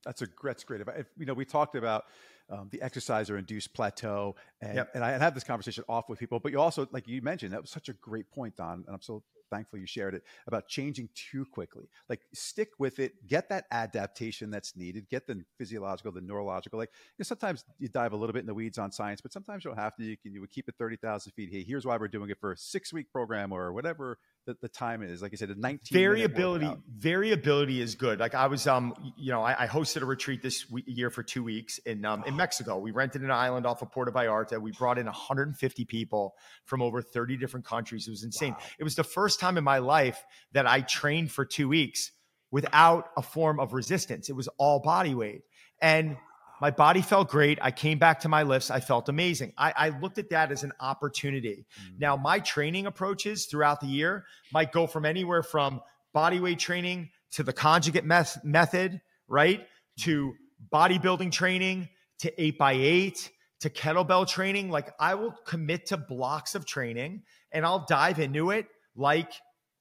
That's 0.04 0.22
a 0.22 0.26
that's 0.42 0.64
great. 0.64 0.82
If, 0.82 1.06
you 1.18 1.26
know 1.26 1.34
we 1.34 1.44
talked 1.44 1.74
about 1.74 2.04
um, 2.50 2.68
the 2.70 2.82
exerciser 2.82 3.38
induced 3.38 3.72
plateau 3.74 4.34
and, 4.60 4.74
yep. 4.74 4.90
and 4.94 5.04
i 5.04 5.12
have 5.12 5.34
this 5.34 5.44
conversation 5.44 5.84
off 5.88 6.08
with 6.08 6.18
people 6.18 6.40
but 6.40 6.50
you 6.50 6.60
also 6.60 6.88
like 6.90 7.06
you 7.06 7.22
mentioned 7.22 7.52
that 7.52 7.60
was 7.60 7.70
such 7.70 7.88
a 7.88 7.92
great 7.92 8.28
point 8.32 8.56
don 8.56 8.82
and 8.84 8.92
i'm 8.92 9.00
so 9.00 9.22
thankful 9.50 9.78
you 9.78 9.86
shared 9.86 10.14
it 10.14 10.22
about 10.46 10.68
changing 10.68 11.08
too 11.14 11.44
quickly. 11.44 11.88
Like 12.08 12.20
stick 12.32 12.70
with 12.78 12.98
it, 12.98 13.26
get 13.26 13.48
that 13.48 13.66
adaptation 13.70 14.50
that's 14.50 14.76
needed, 14.76 15.08
get 15.08 15.26
the 15.26 15.44
physiological, 15.58 16.12
the 16.12 16.20
neurological. 16.20 16.78
Like 16.78 16.90
you 16.92 17.22
know, 17.22 17.24
sometimes 17.24 17.64
you 17.78 17.88
dive 17.88 18.12
a 18.12 18.16
little 18.16 18.32
bit 18.32 18.40
in 18.40 18.46
the 18.46 18.54
weeds 18.54 18.78
on 18.78 18.92
science, 18.92 19.20
but 19.20 19.32
sometimes 19.32 19.64
you 19.64 19.70
don't 19.70 19.78
have 19.78 19.96
to. 19.96 20.04
You 20.04 20.16
can 20.16 20.32
you 20.34 20.40
would 20.40 20.50
keep 20.50 20.68
it 20.68 20.74
thirty 20.78 20.96
thousand 20.96 21.32
feet. 21.32 21.50
Hey, 21.52 21.64
here's 21.64 21.86
why 21.86 21.96
we're 21.96 22.08
doing 22.08 22.30
it 22.30 22.38
for 22.40 22.52
a 22.52 22.56
six 22.56 22.92
week 22.92 23.10
program 23.12 23.52
or 23.52 23.72
whatever 23.72 24.18
the, 24.46 24.56
the 24.60 24.68
time 24.68 25.02
is. 25.02 25.22
Like 25.22 25.32
I 25.32 25.36
said, 25.36 25.50
a 25.50 25.54
19 25.54 25.78
variability. 25.92 26.70
Variability 26.96 27.80
is 27.80 27.94
good. 27.94 28.20
Like 28.20 28.34
I 28.34 28.46
was, 28.46 28.66
um, 28.66 28.94
you 29.16 29.32
know, 29.32 29.42
I, 29.42 29.64
I 29.64 29.66
hosted 29.66 30.02
a 30.02 30.06
retreat 30.06 30.42
this 30.42 30.66
year 30.86 31.10
for 31.10 31.22
two 31.22 31.42
weeks 31.42 31.78
in 31.78 32.04
um, 32.04 32.24
in 32.26 32.36
Mexico. 32.36 32.78
We 32.78 32.90
rented 32.90 33.22
an 33.22 33.30
island 33.30 33.66
off 33.66 33.82
of 33.82 33.90
Puerto 33.90 34.12
Vallarta. 34.12 34.60
We 34.60 34.72
brought 34.72 34.98
in 34.98 35.06
150 35.06 35.84
people 35.84 36.34
from 36.64 36.82
over 36.82 37.02
30 37.02 37.36
different 37.36 37.66
countries. 37.66 38.06
It 38.06 38.10
was 38.10 38.24
insane. 38.24 38.52
Wow. 38.52 38.64
It 38.78 38.84
was 38.84 38.94
the 38.94 39.04
first 39.04 39.40
time 39.40 39.58
in 39.58 39.64
my 39.64 39.78
life 39.78 40.24
that 40.52 40.66
I 40.66 40.80
trained 40.80 41.30
for 41.30 41.44
two 41.44 41.68
weeks 41.68 42.12
without 42.50 43.10
a 43.16 43.22
form 43.22 43.60
of 43.60 43.72
resistance. 43.72 44.28
It 44.28 44.34
was 44.34 44.48
all 44.58 44.80
body 44.80 45.14
weight. 45.14 45.42
And 45.80 46.16
my 46.60 46.70
body 46.70 47.02
felt 47.02 47.28
great. 47.28 47.58
I 47.62 47.70
came 47.70 47.98
back 47.98 48.20
to 48.20 48.28
my 48.28 48.42
lifts. 48.42 48.70
I 48.70 48.80
felt 48.80 49.08
amazing. 49.08 49.52
I, 49.56 49.72
I 49.76 49.88
looked 50.00 50.18
at 50.18 50.30
that 50.30 50.52
as 50.52 50.62
an 50.62 50.72
opportunity. 50.80 51.66
Mm-hmm. 51.80 51.98
Now, 51.98 52.16
my 52.16 52.38
training 52.40 52.86
approaches 52.86 53.46
throughout 53.46 53.80
the 53.80 53.86
year 53.86 54.24
might 54.52 54.72
go 54.72 54.86
from 54.86 55.04
anywhere 55.04 55.42
from 55.42 55.80
body 56.12 56.40
weight 56.40 56.58
training 56.58 57.10
to 57.32 57.42
the 57.42 57.52
conjugate 57.52 58.04
meth- 58.04 58.44
method, 58.44 59.00
right? 59.28 59.66
To 60.00 60.34
bodybuilding 60.72 61.32
training 61.32 61.88
to 62.20 62.42
eight 62.42 62.58
by 62.58 62.72
eight 62.72 63.30
to 63.60 63.70
kettlebell 63.70 64.28
training. 64.28 64.70
Like 64.70 64.92
I 64.98 65.14
will 65.14 65.32
commit 65.46 65.86
to 65.86 65.96
blocks 65.96 66.54
of 66.54 66.66
training 66.66 67.22
and 67.52 67.64
I'll 67.64 67.86
dive 67.86 68.18
into 68.18 68.50
it 68.50 68.66
like, 68.96 69.32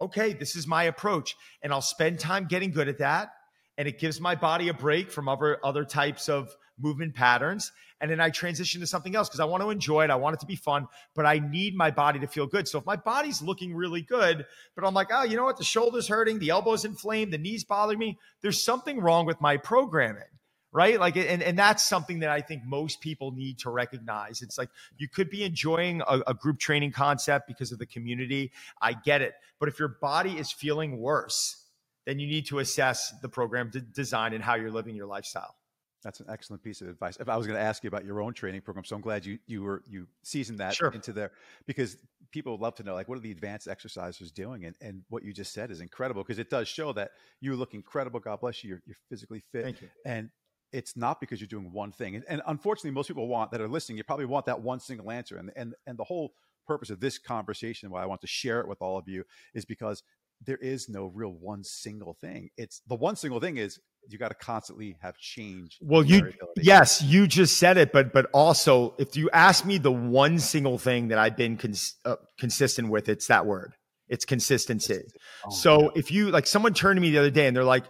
okay, 0.02 0.34
this 0.34 0.56
is 0.56 0.68
my 0.68 0.84
approach. 0.84 1.36
And 1.62 1.74
I'll 1.74 1.82
spend 1.82 2.20
time 2.20 2.46
getting 2.46 2.72
good 2.72 2.88
at 2.88 3.00
that. 3.00 3.32
And 3.78 3.88
it 3.88 4.00
gives 4.00 4.20
my 4.20 4.36
body 4.36 4.68
a 4.70 4.74
break 4.74 5.10
from 5.12 5.30
other, 5.30 5.58
other 5.64 5.86
types 5.86 6.30
of 6.30 6.54
movement 6.82 7.16
patterns. 7.16 7.72
And 8.02 8.10
then 8.10 8.22
I 8.22 8.30
transition 8.30 8.80
to 8.82 8.88
something 8.88 9.16
else 9.16 9.28
because 9.28 9.42
I 9.42 9.46
want 9.46 9.62
to 9.62 9.70
enjoy 9.70 10.06
it. 10.06 10.10
I 10.10 10.16
want 10.16 10.36
it 10.36 10.40
to 10.40 10.46
be 10.46 10.56
fun, 10.56 10.88
but 11.16 11.26
I 11.26 11.40
need 11.40 11.76
my 11.76 11.92
body 11.92 12.20
to 12.20 12.28
feel 12.28 12.48
good. 12.48 12.68
So 12.68 12.80
if 12.80 12.86
my 12.86 12.96
body's 12.96 13.42
looking 13.42 13.76
really 13.76 14.02
good, 14.02 14.46
but 14.76 14.86
I'm 14.86 14.94
like, 14.94 15.10
oh, 15.12 15.24
you 15.24 15.36
know 15.36 15.44
what? 15.44 15.58
The 15.58 15.66
shoulder's 15.66 16.08
hurting, 16.08 16.40
the 16.40 16.50
elbow's 16.50 16.86
inflamed, 16.86 17.34
the 17.34 17.38
knees 17.38 17.64
bother 17.64 17.98
me. 17.98 18.18
There's 18.42 18.62
something 18.62 19.02
wrong 19.02 19.26
with 19.26 19.42
my 19.42 19.58
programming 19.58 20.24
right 20.72 21.00
like 21.00 21.16
and, 21.16 21.42
and 21.42 21.58
that's 21.58 21.84
something 21.84 22.20
that 22.20 22.30
i 22.30 22.42
think 22.42 22.64
most 22.64 23.02
people 23.02 23.32
need 23.32 23.58
to 23.58 23.70
recognize 23.70 24.42
it's 24.42 24.58
like 24.58 24.70
you 24.98 25.08
could 25.08 25.30
be 25.30 25.44
enjoying 25.44 26.02
a, 26.08 26.22
a, 26.28 26.34
group 26.34 26.60
training 26.60 26.92
concept 26.92 27.48
because 27.48 27.72
of 27.72 27.80
the 27.80 27.86
community 27.86 28.52
i 28.82 28.94
get 28.94 29.22
it 29.22 29.34
but 29.60 29.68
if 29.68 29.80
your 29.80 29.88
body 29.88 30.38
is 30.38 30.52
feeling 30.52 31.00
worse 31.00 31.66
then 32.06 32.20
you 32.20 32.28
need 32.28 32.46
to 32.46 32.60
assess 32.60 33.14
the 33.22 33.30
program 33.30 33.72
design 33.94 34.34
and 34.34 34.44
how 34.44 34.56
you're 34.56 34.72
living 34.72 34.96
your 34.96 35.08
lifestyle 35.08 35.56
that's 36.04 36.20
an 36.20 36.28
excellent 36.30 36.64
piece 36.64 36.82
of 36.82 36.88
advice. 36.88 37.18
If 37.20 37.30
I 37.30 37.36
was 37.38 37.46
going 37.46 37.58
to 37.58 37.64
ask 37.64 37.84
you 37.84 37.88
about 37.88 38.06
your 38.06 38.22
own 38.22 38.34
training 38.34 38.62
program, 38.62 38.86
so 38.86 38.96
I'm 38.96 39.02
glad 39.02 39.26
you 39.26 39.40
you 39.48 39.62
were 39.62 39.84
you 39.88 40.08
seasoned 40.24 40.60
that 40.60 40.76
sure. 40.76 40.92
into 40.92 41.12
there 41.14 41.32
because 41.68 41.98
people 42.32 42.54
would 42.54 42.62
love 42.62 42.76
to 42.76 42.84
know 42.84 42.94
like 42.94 43.08
what 43.08 43.18
are 43.18 43.22
the 43.22 43.32
advanced 43.32 43.68
exercisers 43.68 44.34
doing 44.34 44.66
and, 44.66 44.76
and 44.82 45.02
what 45.10 45.24
you 45.24 45.34
just 45.34 45.54
said 45.54 45.72
is 45.72 45.82
incredible 45.82 46.24
because 46.24 46.40
it 46.40 46.50
does 46.50 46.68
show 46.68 46.94
that 46.94 47.12
you 47.42 47.56
look 47.56 47.74
incredible 47.74 48.20
god 48.20 48.40
bless 48.40 48.64
you 48.64 48.72
you're, 48.72 48.82
you're 48.86 48.96
physically 49.10 49.42
fit 49.52 49.64
Thank 49.64 49.82
you. 49.82 49.90
and 50.06 50.30
it's 50.72 50.96
not 50.96 51.20
because 51.20 51.42
you're 51.42 51.48
doing 51.48 51.72
one 51.72 51.92
thing 51.92 52.16
and, 52.16 52.26
and 52.30 52.42
unfortunately 52.48 52.92
most 52.92 53.08
people 53.08 53.28
want 53.28 53.52
that 53.52 53.62
are 53.62 53.68
listening 53.68 53.98
you 53.98 54.04
probably 54.04 54.26
want 54.26 54.46
that 54.46 54.62
one 54.62 54.80
single 54.80 55.12
answer 55.12 55.38
and 55.38 55.52
and 55.56 55.74
and 55.88 55.98
the 55.98 56.04
whole 56.04 56.34
purpose 56.68 56.92
of 56.92 57.00
this 57.00 57.18
conversation 57.18 57.90
why 57.90 58.04
i 58.04 58.06
want 58.06 58.22
to 58.22 58.28
share 58.28 58.60
it 58.60 58.68
with 58.68 58.82
all 58.82 58.98
of 58.98 59.08
you 59.08 59.24
is 59.56 59.66
because 59.66 60.04
there 60.46 60.58
is 60.58 60.88
no 60.90 61.06
real 61.06 61.32
one 61.32 61.64
single 61.64 62.16
thing 62.22 62.50
it's 62.58 62.82
the 62.88 62.96
one 62.96 63.16
single 63.16 63.40
thing 63.40 63.58
is 63.58 63.80
you 64.08 64.18
got 64.18 64.30
to 64.30 64.36
constantly 64.36 64.96
have 65.02 65.18
change 65.18 65.78
Well, 65.82 66.04
you 66.04 66.22
variability. 66.22 66.62
yes, 66.62 67.02
you 67.02 67.28
just 67.28 67.60
said 67.60 67.78
it, 67.78 67.92
but 67.92 68.14
but 68.14 68.28
also 68.34 68.96
if 68.98 69.16
you 69.18 69.30
ask 69.32 69.66
me 69.66 69.78
the 69.78 69.92
one 69.92 70.40
single 70.40 70.78
thing 70.78 71.10
that 71.10 71.20
I've 71.20 71.36
been 71.36 71.58
cons- 71.58 71.96
uh, 72.06 72.16
consistent 72.40 72.90
with, 72.90 73.10
it's 73.10 73.28
that 73.28 73.46
word. 73.46 73.74
It's 74.08 74.24
consistency. 74.26 75.02
Oh, 75.46 75.50
So 75.52 75.82
yeah. 75.82 75.90
if 75.96 76.12
you 76.12 76.32
like 76.32 76.48
someone 76.48 76.74
turned 76.74 76.96
to 76.98 77.02
me 77.02 77.12
the 77.12 77.18
other 77.20 77.30
day 77.30 77.46
and 77.46 77.56
they're 77.56 77.64
like, 77.66 77.84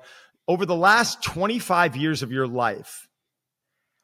over 0.47 0.65
the 0.65 0.75
last 0.75 1.23
25 1.23 1.95
years 1.95 2.23
of 2.23 2.31
your 2.31 2.47
life, 2.47 3.07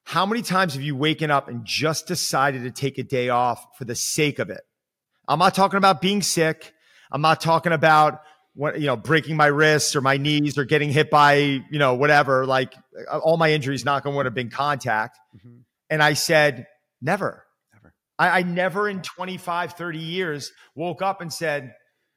how 0.06 0.26
many 0.26 0.44
times 0.44 0.76
have 0.76 0.84
you 0.84 0.96
waken 0.96 1.32
up 1.32 1.48
and 1.50 1.66
just 1.66 2.06
decided 2.08 2.64
to 2.64 2.72
take 2.72 2.98
a 3.00 3.04
day 3.04 3.30
off 3.30 3.66
for 3.78 3.86
the 3.86 3.96
sake 3.96 4.38
of 4.40 4.50
it? 4.52 4.62
I'm 5.28 5.40
not 5.40 5.56
talking 5.56 5.78
about 5.78 6.02
being 6.02 6.22
sick. 6.22 6.72
I'm 7.12 7.22
not 7.22 7.42
talking 7.42 7.74
about 7.74 8.20
what 8.56 8.80
you 8.80 8.88
know 8.88 8.96
breaking 8.96 9.36
my 9.36 9.48
wrists 9.48 9.96
or 9.96 10.02
my 10.02 10.18
knees 10.18 10.58
or 10.58 10.64
getting 10.66 10.90
hit 10.90 11.10
by 11.10 11.36
you 11.36 11.80
know 11.80 11.94
whatever 11.94 12.46
like 12.46 12.74
uh, 13.12 13.18
all 13.20 13.38
my 13.38 13.52
injuries 13.52 13.84
knock 13.86 14.06
on 14.06 14.16
wood 14.16 14.26
have 14.26 14.34
been 14.34 14.50
contact. 14.50 15.20
Mhm. 15.38 15.64
and 15.90 16.02
i 16.02 16.14
said 16.14 16.66
never. 17.02 17.46
Never. 17.74 17.94
I, 18.18 18.40
I 18.40 18.42
never 18.44 18.88
in 18.90 19.02
25 19.02 19.74
30 19.74 20.00
years 20.00 20.52
woke 20.74 21.02
up 21.02 21.22
and 21.22 21.32
said 21.32 21.74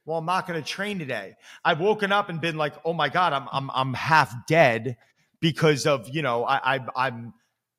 well 0.06 0.18
i'm 0.18 0.24
not 0.26 0.46
going 0.46 0.62
to 0.62 0.66
train 0.66 0.98
today. 1.00 1.34
I've 1.64 1.80
woken 1.80 2.12
up 2.12 2.28
and 2.28 2.40
been 2.40 2.56
like 2.56 2.74
oh 2.84 2.92
my 2.92 3.08
god 3.08 3.32
i'm 3.32 3.48
i'm, 3.52 3.70
I'm 3.74 3.94
half 3.94 4.32
dead 4.46 4.96
because 5.40 5.86
of 5.86 6.08
you 6.08 6.22
know 6.22 6.44
i, 6.44 6.76
I 6.76 6.80
i'm 6.96 7.34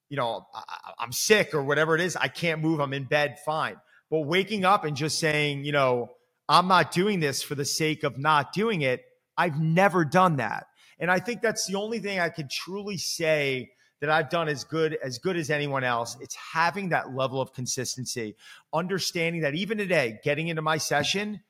you 0.09 0.17
know 0.17 0.45
I, 0.53 0.63
i'm 0.99 1.11
sick 1.13 1.53
or 1.53 1.63
whatever 1.63 1.95
it 1.95 2.01
is. 2.01 2.15
I 2.17 2.27
can't 2.27 2.61
move. 2.61 2.81
I'm 2.81 2.93
in 2.93 3.05
bed. 3.05 3.37
Fine. 3.45 3.77
But 4.11 4.21
waking 4.21 4.65
up 4.65 4.83
and 4.83 4.97
just 4.97 5.17
saying 5.19 5.63
you 5.63 5.71
know 5.71 6.09
i'm 6.49 6.67
not 6.67 6.91
doing 6.91 7.21
this 7.21 7.41
for 7.41 7.55
the 7.55 7.65
sake 7.65 8.03
of 8.03 8.17
not 8.17 8.51
doing 8.51 8.81
it 8.81 9.05
i've 9.37 9.59
never 9.59 10.03
done 10.03 10.35
that 10.35 10.67
and 10.99 11.09
i 11.09 11.19
think 11.19 11.41
that's 11.41 11.65
the 11.67 11.75
only 11.75 11.99
thing 11.99 12.19
i 12.19 12.27
could 12.27 12.49
truly 12.49 12.97
say 12.97 13.71
that 14.01 14.09
I've 14.09 14.29
done 14.29 14.47
as 14.47 14.63
good 14.63 14.97
as 15.03 15.17
good 15.17 15.35
as 15.35 15.49
anyone 15.49 15.83
else. 15.83 16.17
It's 16.21 16.35
having 16.35 16.89
that 16.89 17.13
level 17.13 17.41
of 17.41 17.53
consistency, 17.53 18.35
understanding 18.73 19.41
that 19.41 19.55
even 19.55 19.77
today, 19.77 20.19
getting 20.23 20.47
into 20.47 20.61
my 20.61 20.77
session, 20.77 21.41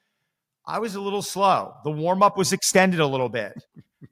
I 0.66 0.80
was 0.80 0.96
a 0.96 1.02
little 1.02 1.22
slow. 1.22 1.76
The 1.84 1.92
warm 1.92 2.24
up 2.24 2.38
was 2.38 2.54
extended 2.54 3.00
a 3.00 3.08
little 3.08 3.30
bit, 3.30 3.64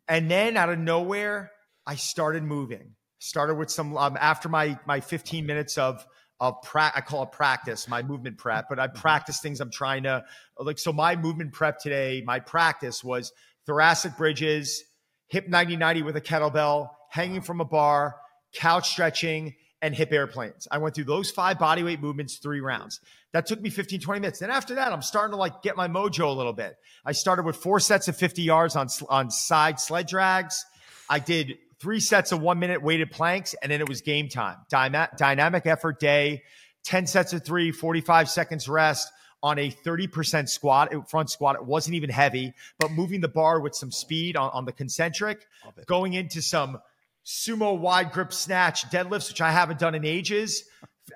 and 0.08 0.30
then 0.30 0.58
out 0.58 0.70
of 0.70 0.80
nowhere, 0.80 1.52
I 1.86 1.96
started 1.96 2.44
moving. 2.44 2.96
Started 3.20 3.56
with 3.56 3.72
some 3.72 3.98
um, 3.98 4.18
after 4.20 4.50
my 4.50 4.80
my 4.86 5.00
15 5.00 5.46
minutes 5.46 5.78
of 5.78 6.06
of 6.40 6.62
pra- 6.62 6.92
I 6.96 7.02
call 7.02 7.24
it 7.24 7.32
practice, 7.32 7.88
my 7.88 8.04
movement 8.04 8.38
prep, 8.38 8.70
but 8.70 8.80
I 8.80 8.88
mm-hmm. 8.88 8.98
practice 9.00 9.40
things 9.40 9.60
I'm 9.60 9.72
trying 9.72 10.04
to 10.04 10.24
like. 10.58 10.80
So 10.80 10.94
my 10.94 11.16
movement 11.16 11.54
prep 11.54 11.80
today, 11.80 12.24
my 12.26 12.40
practice 12.40 13.04
was 13.04 13.32
thoracic 13.66 14.18
bridges, 14.18 14.84
hip 15.28 15.48
90 15.48 15.78
90 15.78 16.02
with 16.04 16.16
a 16.16 16.22
kettlebell, 16.22 16.90
hanging 17.10 17.42
from 17.42 17.62
a 17.62 17.66
bar, 17.66 18.16
couch 18.54 18.90
stretching, 18.90 19.56
and 19.82 19.94
hip 19.94 20.12
airplanes. 20.12 20.68
I 20.72 20.80
went 20.80 20.96
through 20.96 21.06
those 21.06 21.30
five 21.30 21.58
bodyweight 21.58 22.00
movements, 22.00 22.38
three 22.38 22.62
rounds. 22.62 23.00
That 23.34 23.46
took 23.46 23.62
me 23.62 23.70
15, 23.70 24.00
20 24.00 24.20
minutes. 24.20 24.40
Then 24.40 24.50
after 24.50 24.76
that, 24.76 24.92
I'm 24.92 25.02
starting 25.02 25.32
to 25.34 25.38
like 25.38 25.62
get 25.62 25.76
my 25.76 25.88
mojo 25.88 26.28
a 26.28 26.32
little 26.32 26.54
bit. 26.54 26.76
I 27.06 27.12
started 27.12 27.46
with 27.46 27.58
four 27.58 27.80
sets 27.80 28.08
of 28.08 28.18
50 28.18 28.42
yards 28.42 28.76
on, 28.76 28.88
on 29.10 29.30
side 29.30 29.80
sled 29.80 30.08
drags. 30.08 30.66
I 31.10 31.20
did 31.20 31.58
three 31.80 32.00
sets 32.00 32.32
of 32.32 32.42
one 32.42 32.60
minute 32.60 32.82
weighted 32.82 33.12
planks, 33.12 33.56
and 33.62 33.72
then 33.72 33.82
it 33.82 33.90
was 33.90 34.02
game 34.02 34.30
time. 34.30 34.58
Dynamic 34.70 35.66
effort 35.66 36.00
day, 36.00 36.44
10 36.86 37.08
sets 37.08 37.34
of 37.34 37.44
three, 37.44 37.72
45 37.72 38.30
seconds 38.30 38.68
rest 38.68 39.12
on 39.44 39.60
a 39.60 39.70
30% 39.70 40.50
squat, 40.50 40.94
uh, 40.94 41.02
front 41.02 41.30
squat. 41.30 41.56
It 41.56 41.66
wasn't 41.66 41.96
even 41.96 42.10
heavy, 42.10 42.54
but 42.80 42.92
moving 42.92 43.22
the 43.22 43.28
bar 43.28 43.62
with 43.62 43.76
some 43.76 43.92
speed 43.92 44.36
on, 44.36 44.50
on 44.52 44.66
the 44.66 44.72
concentric, 44.72 45.48
going 45.86 46.14
into 46.14 46.42
some 46.42 46.80
sumo 47.26 47.78
wide 47.78 48.12
grip 48.12 48.34
snatch 48.34 48.90
deadlifts, 48.90 49.30
which 49.30 49.42
I 49.42 49.52
haven't 49.52 49.80
done 49.80 49.96
in 49.96 50.06
ages, 50.06 50.64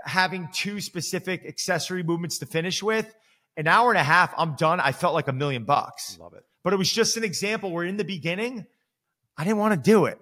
having 0.05 0.49
two 0.53 0.81
specific 0.81 1.45
accessory 1.45 2.03
movements 2.03 2.37
to 2.39 2.45
finish 2.45 2.83
with. 2.83 3.13
An 3.57 3.67
hour 3.67 3.89
and 3.89 3.97
a 3.97 4.03
half, 4.03 4.33
I'm 4.37 4.55
done. 4.55 4.79
I 4.79 4.91
felt 4.91 5.13
like 5.13 5.27
a 5.27 5.33
million 5.33 5.65
bucks. 5.65 6.17
love 6.19 6.33
it 6.33 6.45
But 6.63 6.73
it 6.73 6.77
was 6.77 6.91
just 6.91 7.17
an 7.17 7.23
example 7.23 7.71
where 7.71 7.83
in 7.83 7.97
the 7.97 8.05
beginning, 8.05 8.65
I 9.37 9.43
didn't 9.43 9.57
want 9.57 9.73
to 9.73 9.89
do 9.89 10.05
it. 10.05 10.19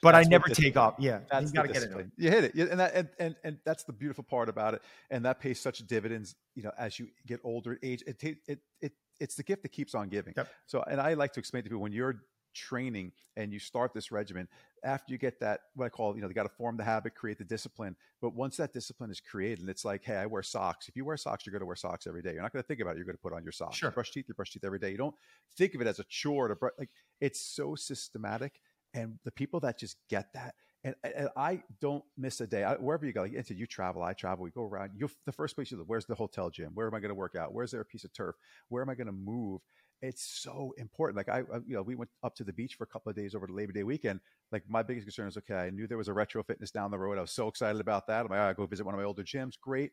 But 0.00 0.14
I 0.14 0.22
never 0.22 0.48
take 0.48 0.76
off. 0.76 0.94
Yeah, 0.98 1.20
That's 1.30 1.46
you 1.46 1.56
got 1.56 1.66
to 1.66 1.72
get 1.72 1.82
it. 1.82 2.06
You 2.16 2.30
hit 2.30 2.44
it, 2.44 2.54
and 2.54 2.80
that 2.80 2.94
and, 2.94 3.08
and 3.18 3.36
and 3.42 3.58
that's 3.64 3.84
the 3.84 3.92
beautiful 3.92 4.24
part 4.24 4.48
about 4.48 4.74
it, 4.74 4.82
and 5.10 5.24
that 5.24 5.40
pays 5.40 5.58
such 5.60 5.78
dividends. 5.86 6.36
You 6.54 6.62
know, 6.62 6.72
as 6.78 6.98
you 6.98 7.08
get 7.26 7.40
older, 7.42 7.78
age 7.82 8.02
it 8.06 8.20
ta- 8.20 8.40
it 8.46 8.60
it 8.80 8.92
it's 9.20 9.34
the 9.34 9.42
gift 9.42 9.62
that 9.62 9.72
keeps 9.72 9.94
on 9.94 10.08
giving. 10.08 10.34
Yep. 10.36 10.48
So, 10.66 10.84
and 10.88 11.00
I 11.00 11.14
like 11.14 11.32
to 11.32 11.40
explain 11.40 11.64
to 11.64 11.68
people 11.68 11.82
when 11.82 11.92
you're 11.92 12.22
training 12.54 13.12
and 13.36 13.52
you 13.52 13.58
start 13.58 13.92
this 13.94 14.10
regimen, 14.10 14.48
after 14.84 15.12
you 15.12 15.18
get 15.18 15.40
that 15.40 15.60
what 15.74 15.86
I 15.86 15.88
call 15.88 16.14
you 16.14 16.22
know 16.22 16.28
they 16.28 16.34
got 16.34 16.44
to 16.44 16.48
form 16.48 16.76
the 16.76 16.84
habit, 16.84 17.14
create 17.14 17.38
the 17.38 17.44
discipline. 17.44 17.96
But 18.20 18.34
once 18.34 18.56
that 18.56 18.72
discipline 18.72 19.10
is 19.10 19.20
created, 19.20 19.60
and 19.60 19.68
it's 19.68 19.84
like, 19.84 20.04
hey, 20.04 20.16
I 20.16 20.26
wear 20.26 20.42
socks. 20.42 20.88
If 20.88 20.96
you 20.96 21.04
wear 21.04 21.16
socks, 21.16 21.46
you're 21.46 21.52
going 21.52 21.60
to 21.60 21.66
wear 21.66 21.76
socks 21.76 22.06
every 22.06 22.22
day. 22.22 22.32
You're 22.32 22.42
not 22.42 22.52
going 22.52 22.62
to 22.62 22.66
think 22.66 22.80
about 22.80 22.92
it. 22.92 22.96
You're 22.96 23.06
going 23.06 23.16
to 23.16 23.22
put 23.22 23.32
on 23.32 23.42
your 23.42 23.52
socks. 23.52 23.76
Sure. 23.76 23.90
You 23.90 23.94
brush 23.94 24.10
teeth. 24.10 24.26
You 24.28 24.34
brush 24.34 24.52
teeth 24.52 24.64
every 24.64 24.78
day. 24.78 24.90
You 24.90 24.96
don't 24.96 25.14
think 25.56 25.74
of 25.74 25.80
it 25.80 25.86
as 25.86 25.98
a 25.98 26.04
chore 26.04 26.48
to 26.48 26.56
brush. 26.56 26.72
Like 26.78 26.90
it's 27.20 27.40
so 27.40 27.74
systematic, 27.74 28.60
and 28.94 29.18
the 29.24 29.30
people 29.30 29.60
that 29.60 29.78
just 29.78 29.96
get 30.08 30.32
that 30.34 30.54
and, 30.84 30.94
and 31.02 31.28
I 31.36 31.62
don't 31.80 32.04
miss 32.16 32.40
a 32.40 32.46
day. 32.46 32.64
I, 32.64 32.74
wherever 32.74 33.04
you 33.04 33.12
go, 33.12 33.22
like 33.22 33.50
you 33.50 33.66
travel, 33.66 34.02
I 34.02 34.12
travel. 34.12 34.44
We 34.44 34.50
go 34.50 34.64
around. 34.64 34.92
You, 34.96 35.10
the 35.26 35.32
first 35.32 35.56
place 35.56 35.70
you 35.70 35.76
live. 35.76 35.88
Where's 35.88 36.06
the 36.06 36.14
hotel 36.14 36.50
gym? 36.50 36.70
Where 36.74 36.86
am 36.86 36.94
I 36.94 37.00
going 37.00 37.10
to 37.10 37.14
work 37.14 37.34
out? 37.34 37.52
Where's 37.52 37.72
there 37.72 37.80
a 37.80 37.84
piece 37.84 38.04
of 38.04 38.12
turf? 38.12 38.36
Where 38.68 38.82
am 38.82 38.88
I 38.88 38.94
going 38.94 39.08
to 39.08 39.12
move? 39.12 39.60
It's 40.00 40.40
so 40.40 40.72
important. 40.78 41.16
Like 41.16 41.28
I, 41.28 41.40
I, 41.40 41.58
you 41.66 41.74
know, 41.74 41.82
we 41.82 41.96
went 41.96 42.10
up 42.22 42.36
to 42.36 42.44
the 42.44 42.52
beach 42.52 42.76
for 42.76 42.84
a 42.84 42.86
couple 42.86 43.10
of 43.10 43.16
days 43.16 43.34
over 43.34 43.48
the 43.48 43.52
Labor 43.52 43.72
Day 43.72 43.82
weekend. 43.82 44.20
Like 44.52 44.62
my 44.68 44.84
biggest 44.84 45.06
concern 45.06 45.26
is, 45.26 45.36
okay, 45.38 45.54
I 45.56 45.70
knew 45.70 45.88
there 45.88 45.98
was 45.98 46.06
a 46.06 46.12
retro 46.12 46.44
fitness 46.44 46.70
down 46.70 46.92
the 46.92 46.98
road. 46.98 47.18
I 47.18 47.22
was 47.22 47.32
so 47.32 47.48
excited 47.48 47.80
about 47.80 48.06
that. 48.06 48.24
I'm 48.24 48.28
like, 48.30 48.38
I 48.38 48.52
go 48.52 48.64
visit 48.66 48.86
one 48.86 48.94
of 48.94 49.00
my 49.00 49.06
older 49.06 49.24
gyms. 49.24 49.54
Great. 49.60 49.90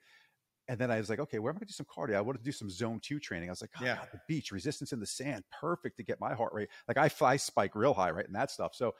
And 0.67 0.80
then 0.80 0.89
I 0.89 0.97
was 0.97 1.10
like, 1.10 1.19
okay, 1.19 1.39
where 1.39 1.51
am 1.51 1.58
I 1.58 1.60
going 1.60 1.67
to 1.67 1.73
do 1.73 1.73
some 1.73 1.86
cardio? 1.86 2.15
I 2.15 2.21
wanted 2.21 2.39
to 2.39 2.43
do 2.43 2.51
some 2.51 2.69
zone 2.69 2.99
two 3.01 3.19
training. 3.19 3.49
I 3.49 3.51
was 3.51 3.62
like, 3.62 3.71
oh, 3.80 3.84
Yeah. 3.84 3.95
God, 3.97 4.08
the 4.12 4.19
beach, 4.28 4.51
resistance 4.51 4.93
in 4.93 4.99
the 4.99 5.06
sand, 5.06 5.43
perfect 5.60 5.97
to 5.97 6.04
get 6.04 6.19
my 6.19 6.34
heart 6.34 6.54
rate. 6.54 6.69
Like 6.88 6.97
I 6.97 7.10
fly 7.10 7.38
spike 7.38 7.75
real 7.75 7.93
high, 7.93 8.12
right? 8.12 8.25
And 8.25 8.36
that 8.36 8.51
stuff. 8.51 8.73
So 8.73 8.95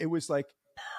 it 0.00 0.06
was 0.06 0.28
like 0.28 0.46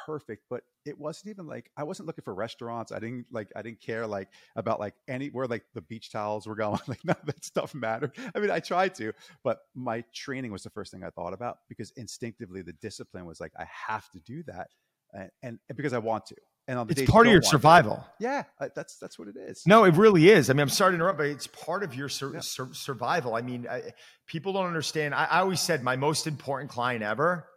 perfect, 0.05 0.43
but 0.49 0.63
it 0.85 0.97
wasn't 0.97 1.29
even 1.29 1.47
like 1.47 1.69
I 1.75 1.83
wasn't 1.83 2.07
looking 2.07 2.23
for 2.23 2.33
restaurants. 2.33 2.91
I 2.91 2.99
didn't 2.99 3.25
like 3.31 3.51
I 3.55 3.61
didn't 3.61 3.81
care 3.81 4.07
like 4.07 4.29
about 4.55 4.79
like 4.79 4.93
any 5.07 5.27
where 5.27 5.47
like 5.47 5.65
the 5.73 5.81
beach 5.81 6.11
towels 6.11 6.47
were 6.47 6.55
going. 6.55 6.79
Like 6.87 7.03
none 7.03 7.17
of 7.19 7.25
that 7.25 7.43
stuff 7.43 7.73
mattered. 7.73 8.13
I 8.33 8.39
mean, 8.39 8.51
I 8.51 8.59
tried 8.59 8.95
to, 8.95 9.11
but 9.43 9.59
my 9.73 10.03
training 10.13 10.51
was 10.51 10.63
the 10.63 10.69
first 10.69 10.91
thing 10.91 11.03
I 11.03 11.09
thought 11.09 11.33
about 11.33 11.57
because 11.67 11.91
instinctively 11.97 12.61
the 12.61 12.73
discipline 12.73 13.25
was 13.25 13.39
like 13.39 13.51
I 13.59 13.65
have 13.87 14.09
to 14.11 14.19
do 14.19 14.43
that, 14.43 14.67
and, 15.13 15.59
and 15.67 15.77
because 15.77 15.93
I 15.93 15.97
want 15.99 16.25
to. 16.27 16.35
And 16.67 16.79
on 16.79 16.87
the 16.87 16.99
It's 16.99 17.09
part 17.11 17.27
of 17.27 17.31
your 17.33 17.43
survival. 17.43 18.03
yeah, 18.19 18.43
I- 18.59 18.69
that's 18.75 18.97
that's 18.97 19.19
what 19.19 19.27
it 19.27 19.35
is. 19.37 19.63
No, 19.67 19.83
it 19.83 19.93
really 19.95 20.29
is. 20.29 20.49
I 20.49 20.53
mean, 20.53 20.61
I'm 20.61 20.69
sorry 20.69 20.91
to 20.93 20.95
interrupt, 20.95 21.19
but 21.19 21.27
it's 21.27 21.45
part 21.47 21.83
of 21.83 21.93
your 21.93 22.09
sur- 22.09 22.33
Yeah. 22.33 22.39
sur- 22.39 22.73
survival. 22.73 23.35
I 23.35 23.41
mean, 23.41 23.67
I, 23.69 23.93
people 24.25 24.53
don't 24.53 24.65
understand. 24.65 25.13
I, 25.13 25.25
I 25.25 25.39
always 25.41 25.59
said 25.61 25.83
my 25.83 25.95
most 25.95 26.25
important 26.25 26.71
client 26.71 27.03
ever, 27.03 27.47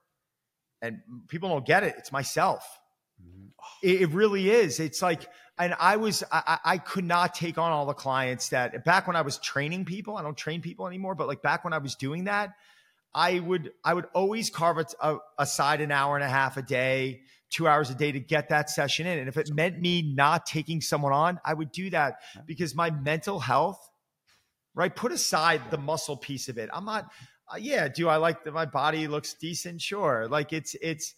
and 0.83 1.01
people 1.29 1.49
don't 1.49 1.67
get 1.67 1.85
it. 1.85 1.95
It's 1.97 2.13
myself. 2.13 2.63
Mhm. 3.23 3.49
It, 3.83 4.03
it 4.03 4.09
really 4.11 4.51
is. 4.51 4.79
It's 4.79 5.01
like, 5.01 5.27
and 5.59 5.75
I 5.81 5.97
was, 5.97 6.23
I, 6.31 6.79
could 6.79 7.05
not 7.05 7.35
take 7.35 7.59
on 7.59 7.73
all 7.73 7.85
the 7.87 7.93
clients 7.95 8.51
that 8.51 8.85
back 8.85 9.07
when 9.09 9.17
I 9.17 9.23
was 9.23 9.39
training 9.39 9.87
people. 9.87 10.17
I 10.17 10.23
don't 10.23 10.37
train 10.37 10.61
people 10.61 10.87
anymore, 10.87 11.17
but 11.17 11.27
like 11.27 11.43
back 11.43 11.65
when 11.65 11.73
I 11.73 11.79
was 11.79 11.97
doing 11.97 12.25
that, 12.25 12.51
I 13.13 13.41
would, 13.41 13.73
I 13.85 13.95
would 13.95 14.05
always 14.15 14.51
carve 14.51 14.79
it 14.79 14.95
a, 15.01 15.17
aside 15.37 15.81
an 15.81 15.91
hour 15.91 16.15
and 16.15 16.23
a 16.25 16.29
half 16.29 16.59
a 16.59 16.63
day, 16.63 17.23
two 17.51 17.67
hours 17.67 17.91
a 17.91 17.95
day 17.95 18.13
to 18.13 18.21
get 18.21 18.51
that 18.51 18.71
session 18.71 19.07
in. 19.07 19.19
And 19.19 19.29
if 19.29 19.37
it 19.37 19.53
meant 19.53 19.81
me 19.81 20.03
not 20.03 20.47
taking 20.47 20.81
someone 20.81 21.13
on, 21.13 21.41
I 21.45 21.55
would 21.55 21.73
do 21.73 21.91
that 21.91 22.17
because 22.47 22.75
my 22.75 22.91
mental 22.91 23.41
health, 23.41 23.79
right? 24.75 24.95
Put 24.95 25.13
aside 25.13 25.63
the 25.71 25.79
muscle 25.79 26.17
piece 26.17 26.49
of 26.49 26.59
it. 26.59 26.69
I'm 26.73 26.85
not, 26.85 27.11
uh, 27.53 27.57
yeah, 27.57 27.89
do 27.89 28.09
I 28.09 28.17
like 28.17 28.45
that 28.45 28.53
my 28.53 28.67
body 28.67 29.09
looks 29.09 29.35
decent? 29.35 29.81
Sure. 29.81 30.29
Like 30.29 30.53
it's, 30.53 30.77
it's, 30.83 31.15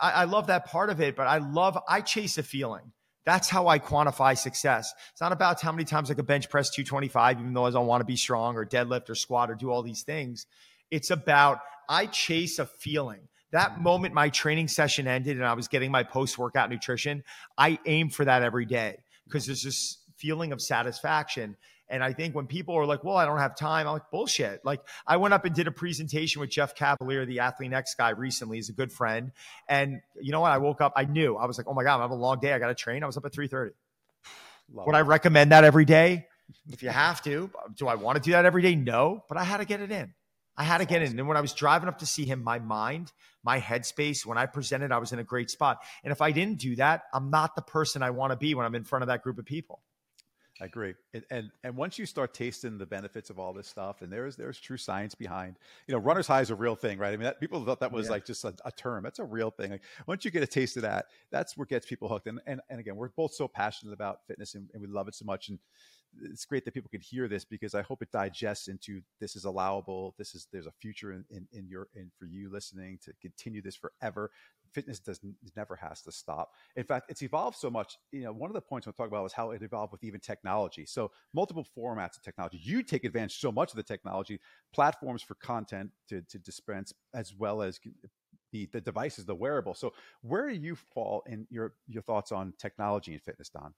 I, 0.00 0.10
I 0.10 0.24
love 0.24 0.46
that 0.46 0.66
part 0.66 0.90
of 0.90 1.00
it, 1.00 1.16
but 1.16 1.26
I 1.26 1.38
love, 1.38 1.78
I 1.88 2.00
chase 2.00 2.38
a 2.38 2.42
feeling. 2.42 2.92
That's 3.26 3.48
how 3.48 3.68
I 3.68 3.78
quantify 3.78 4.36
success. 4.36 4.92
It's 5.12 5.20
not 5.20 5.32
about 5.32 5.60
how 5.60 5.72
many 5.72 5.84
times 5.84 6.10
I 6.10 6.14
could 6.14 6.26
bench 6.26 6.50
press 6.50 6.70
225, 6.70 7.40
even 7.40 7.54
though 7.54 7.64
I 7.64 7.70
don't 7.70 7.86
want 7.86 8.02
to 8.02 8.06
be 8.06 8.16
strong 8.16 8.56
or 8.56 8.66
deadlift 8.66 9.08
or 9.08 9.14
squat 9.14 9.50
or 9.50 9.54
do 9.54 9.70
all 9.70 9.82
these 9.82 10.02
things. 10.02 10.46
It's 10.90 11.10
about, 11.10 11.60
I 11.88 12.06
chase 12.06 12.58
a 12.58 12.66
feeling. 12.66 13.28
That 13.54 13.80
moment 13.80 14.14
my 14.14 14.30
training 14.30 14.66
session 14.66 15.06
ended 15.06 15.36
and 15.36 15.46
I 15.46 15.54
was 15.54 15.68
getting 15.68 15.92
my 15.92 16.02
post 16.02 16.38
workout 16.38 16.70
nutrition, 16.70 17.22
I 17.56 17.78
aim 17.86 18.10
for 18.10 18.24
that 18.24 18.42
every 18.42 18.66
day 18.66 18.96
because 19.26 19.46
there's 19.46 19.62
this 19.62 19.98
feeling 20.16 20.50
of 20.50 20.60
satisfaction. 20.60 21.56
And 21.88 22.02
I 22.02 22.12
think 22.14 22.34
when 22.34 22.48
people 22.48 22.74
are 22.74 22.84
like, 22.84 23.04
well, 23.04 23.16
I 23.16 23.26
don't 23.26 23.38
have 23.38 23.56
time, 23.56 23.86
I'm 23.86 23.92
like, 23.92 24.10
bullshit. 24.10 24.64
Like, 24.64 24.80
I 25.06 25.18
went 25.18 25.34
up 25.34 25.44
and 25.44 25.54
did 25.54 25.68
a 25.68 25.70
presentation 25.70 26.40
with 26.40 26.50
Jeff 26.50 26.74
Cavaliere, 26.74 27.26
the 27.26 27.36
Athlean-X 27.36 27.94
guy, 27.94 28.08
recently. 28.08 28.56
He's 28.56 28.70
a 28.70 28.72
good 28.72 28.90
friend. 28.90 29.30
And 29.68 30.00
you 30.20 30.32
know 30.32 30.40
what? 30.40 30.50
I 30.50 30.58
woke 30.58 30.80
up, 30.80 30.94
I 30.96 31.04
knew. 31.04 31.36
I 31.36 31.46
was 31.46 31.56
like, 31.56 31.68
oh 31.68 31.74
my 31.74 31.84
God, 31.84 31.98
I 31.98 32.02
have 32.02 32.10
a 32.10 32.14
long 32.16 32.40
day. 32.40 32.54
I 32.54 32.58
got 32.58 32.68
to 32.68 32.74
train. 32.74 33.04
I 33.04 33.06
was 33.06 33.16
up 33.16 33.24
at 33.24 33.32
3.30. 33.32 33.70
Would 34.72 34.96
I 34.96 35.02
recommend 35.02 35.52
that 35.52 35.62
every 35.62 35.84
day? 35.84 36.26
If 36.72 36.82
you 36.82 36.88
have 36.88 37.22
to. 37.22 37.50
Do 37.76 37.86
I 37.86 37.94
want 37.94 38.16
to 38.16 38.22
do 38.22 38.32
that 38.32 38.46
every 38.46 38.62
day? 38.62 38.74
No. 38.74 39.22
But 39.28 39.38
I 39.38 39.44
had 39.44 39.58
to 39.58 39.64
get 39.64 39.80
it 39.80 39.92
in. 39.92 40.12
I 40.56 40.64
had 40.64 40.78
to 40.78 40.84
get 40.84 41.02
in. 41.02 41.18
And 41.18 41.28
when 41.28 41.36
I 41.36 41.40
was 41.40 41.52
driving 41.52 41.88
up 41.88 41.98
to 41.98 42.06
see 42.06 42.24
him, 42.24 42.42
my 42.42 42.58
mind, 42.58 43.12
my 43.42 43.60
headspace, 43.60 44.24
when 44.24 44.38
I 44.38 44.46
presented, 44.46 44.92
I 44.92 44.98
was 44.98 45.12
in 45.12 45.18
a 45.18 45.24
great 45.24 45.50
spot. 45.50 45.82
And 46.02 46.12
if 46.12 46.22
I 46.22 46.30
didn't 46.30 46.60
do 46.60 46.76
that, 46.76 47.02
I'm 47.12 47.30
not 47.30 47.56
the 47.56 47.62
person 47.62 48.02
I 48.02 48.10
want 48.10 48.32
to 48.32 48.36
be 48.36 48.54
when 48.54 48.64
I'm 48.64 48.74
in 48.74 48.84
front 48.84 49.02
of 49.02 49.08
that 49.08 49.22
group 49.22 49.38
of 49.38 49.44
people. 49.44 49.80
I 50.60 50.66
agree. 50.66 50.94
And, 51.12 51.24
and, 51.30 51.50
and 51.64 51.76
once 51.76 51.98
you 51.98 52.06
start 52.06 52.32
tasting 52.32 52.78
the 52.78 52.86
benefits 52.86 53.28
of 53.28 53.40
all 53.40 53.52
this 53.52 53.66
stuff, 53.66 54.02
and 54.02 54.12
there's 54.12 54.36
there's 54.36 54.60
true 54.60 54.76
science 54.76 55.14
behind, 55.14 55.56
you 55.88 55.92
know, 55.92 55.98
runner's 55.98 56.28
high 56.28 56.42
is 56.42 56.50
a 56.50 56.54
real 56.54 56.76
thing, 56.76 56.98
right? 56.98 57.12
I 57.12 57.16
mean, 57.16 57.24
that, 57.24 57.40
people 57.40 57.64
thought 57.64 57.80
that 57.80 57.90
was 57.90 58.06
yeah. 58.06 58.12
like 58.12 58.24
just 58.24 58.44
a, 58.44 58.54
a, 58.64 58.70
term. 58.70 59.02
That's 59.02 59.18
a 59.18 59.24
real 59.24 59.50
thing. 59.50 59.72
Like 59.72 59.82
once 60.06 60.24
you 60.24 60.30
get 60.30 60.44
a 60.44 60.46
taste 60.46 60.76
of 60.76 60.82
that, 60.82 61.06
that's 61.32 61.56
what 61.56 61.68
gets 61.68 61.86
people 61.86 62.08
hooked. 62.08 62.28
And 62.28 62.40
and, 62.46 62.60
and 62.70 62.78
again, 62.78 62.94
we're 62.94 63.08
both 63.08 63.34
so 63.34 63.48
passionate 63.48 63.94
about 63.94 64.20
fitness, 64.28 64.54
and, 64.54 64.70
and 64.72 64.80
we 64.80 64.86
love 64.86 65.08
it 65.08 65.16
so 65.16 65.24
much. 65.24 65.48
And 65.48 65.58
it's 66.22 66.44
great 66.44 66.64
that 66.64 66.74
people 66.74 66.90
can 66.90 67.00
hear 67.00 67.28
this 67.28 67.44
because 67.44 67.74
I 67.74 67.82
hope 67.82 68.02
it 68.02 68.10
digests 68.12 68.68
into 68.68 69.00
this 69.20 69.36
is 69.36 69.44
allowable. 69.44 70.14
This 70.18 70.34
is 70.34 70.46
there's 70.52 70.66
a 70.66 70.72
future 70.72 71.12
in, 71.12 71.24
in, 71.30 71.46
in 71.52 71.68
your 71.68 71.88
in 71.94 72.10
for 72.18 72.26
you 72.26 72.50
listening 72.50 72.98
to 73.04 73.12
continue 73.20 73.62
this 73.62 73.76
forever. 73.76 74.30
Fitness 74.72 74.98
does 74.98 75.20
never 75.56 75.76
has 75.76 76.02
to 76.02 76.12
stop. 76.12 76.50
In 76.76 76.84
fact, 76.84 77.06
it's 77.08 77.22
evolved 77.22 77.56
so 77.56 77.70
much. 77.70 77.96
You 78.12 78.24
know, 78.24 78.32
one 78.32 78.50
of 78.50 78.54
the 78.54 78.60
points 78.60 78.86
we'll 78.86 78.92
talk 78.92 79.08
about 79.08 79.24
is 79.26 79.32
how 79.32 79.52
it 79.52 79.62
evolved 79.62 79.92
with 79.92 80.02
even 80.02 80.20
technology. 80.20 80.84
So 80.86 81.10
multiple 81.32 81.66
formats 81.76 82.16
of 82.16 82.22
technology. 82.22 82.58
You 82.62 82.82
take 82.82 83.04
advantage 83.04 83.38
so 83.38 83.52
much 83.52 83.70
of 83.70 83.76
the 83.76 83.82
technology, 83.82 84.40
platforms 84.74 85.22
for 85.22 85.34
content 85.36 85.90
to, 86.08 86.22
to 86.22 86.38
dispense, 86.38 86.92
as 87.14 87.34
well 87.34 87.62
as 87.62 87.78
the, 88.52 88.66
the 88.72 88.80
devices, 88.80 89.26
the 89.26 89.34
wearable. 89.34 89.74
So 89.74 89.92
where 90.22 90.48
do 90.48 90.54
you 90.54 90.76
fall 90.76 91.22
in 91.26 91.46
your 91.50 91.74
your 91.86 92.02
thoughts 92.02 92.32
on 92.32 92.54
technology 92.58 93.12
and 93.12 93.22
fitness, 93.22 93.48
Don? 93.48 93.74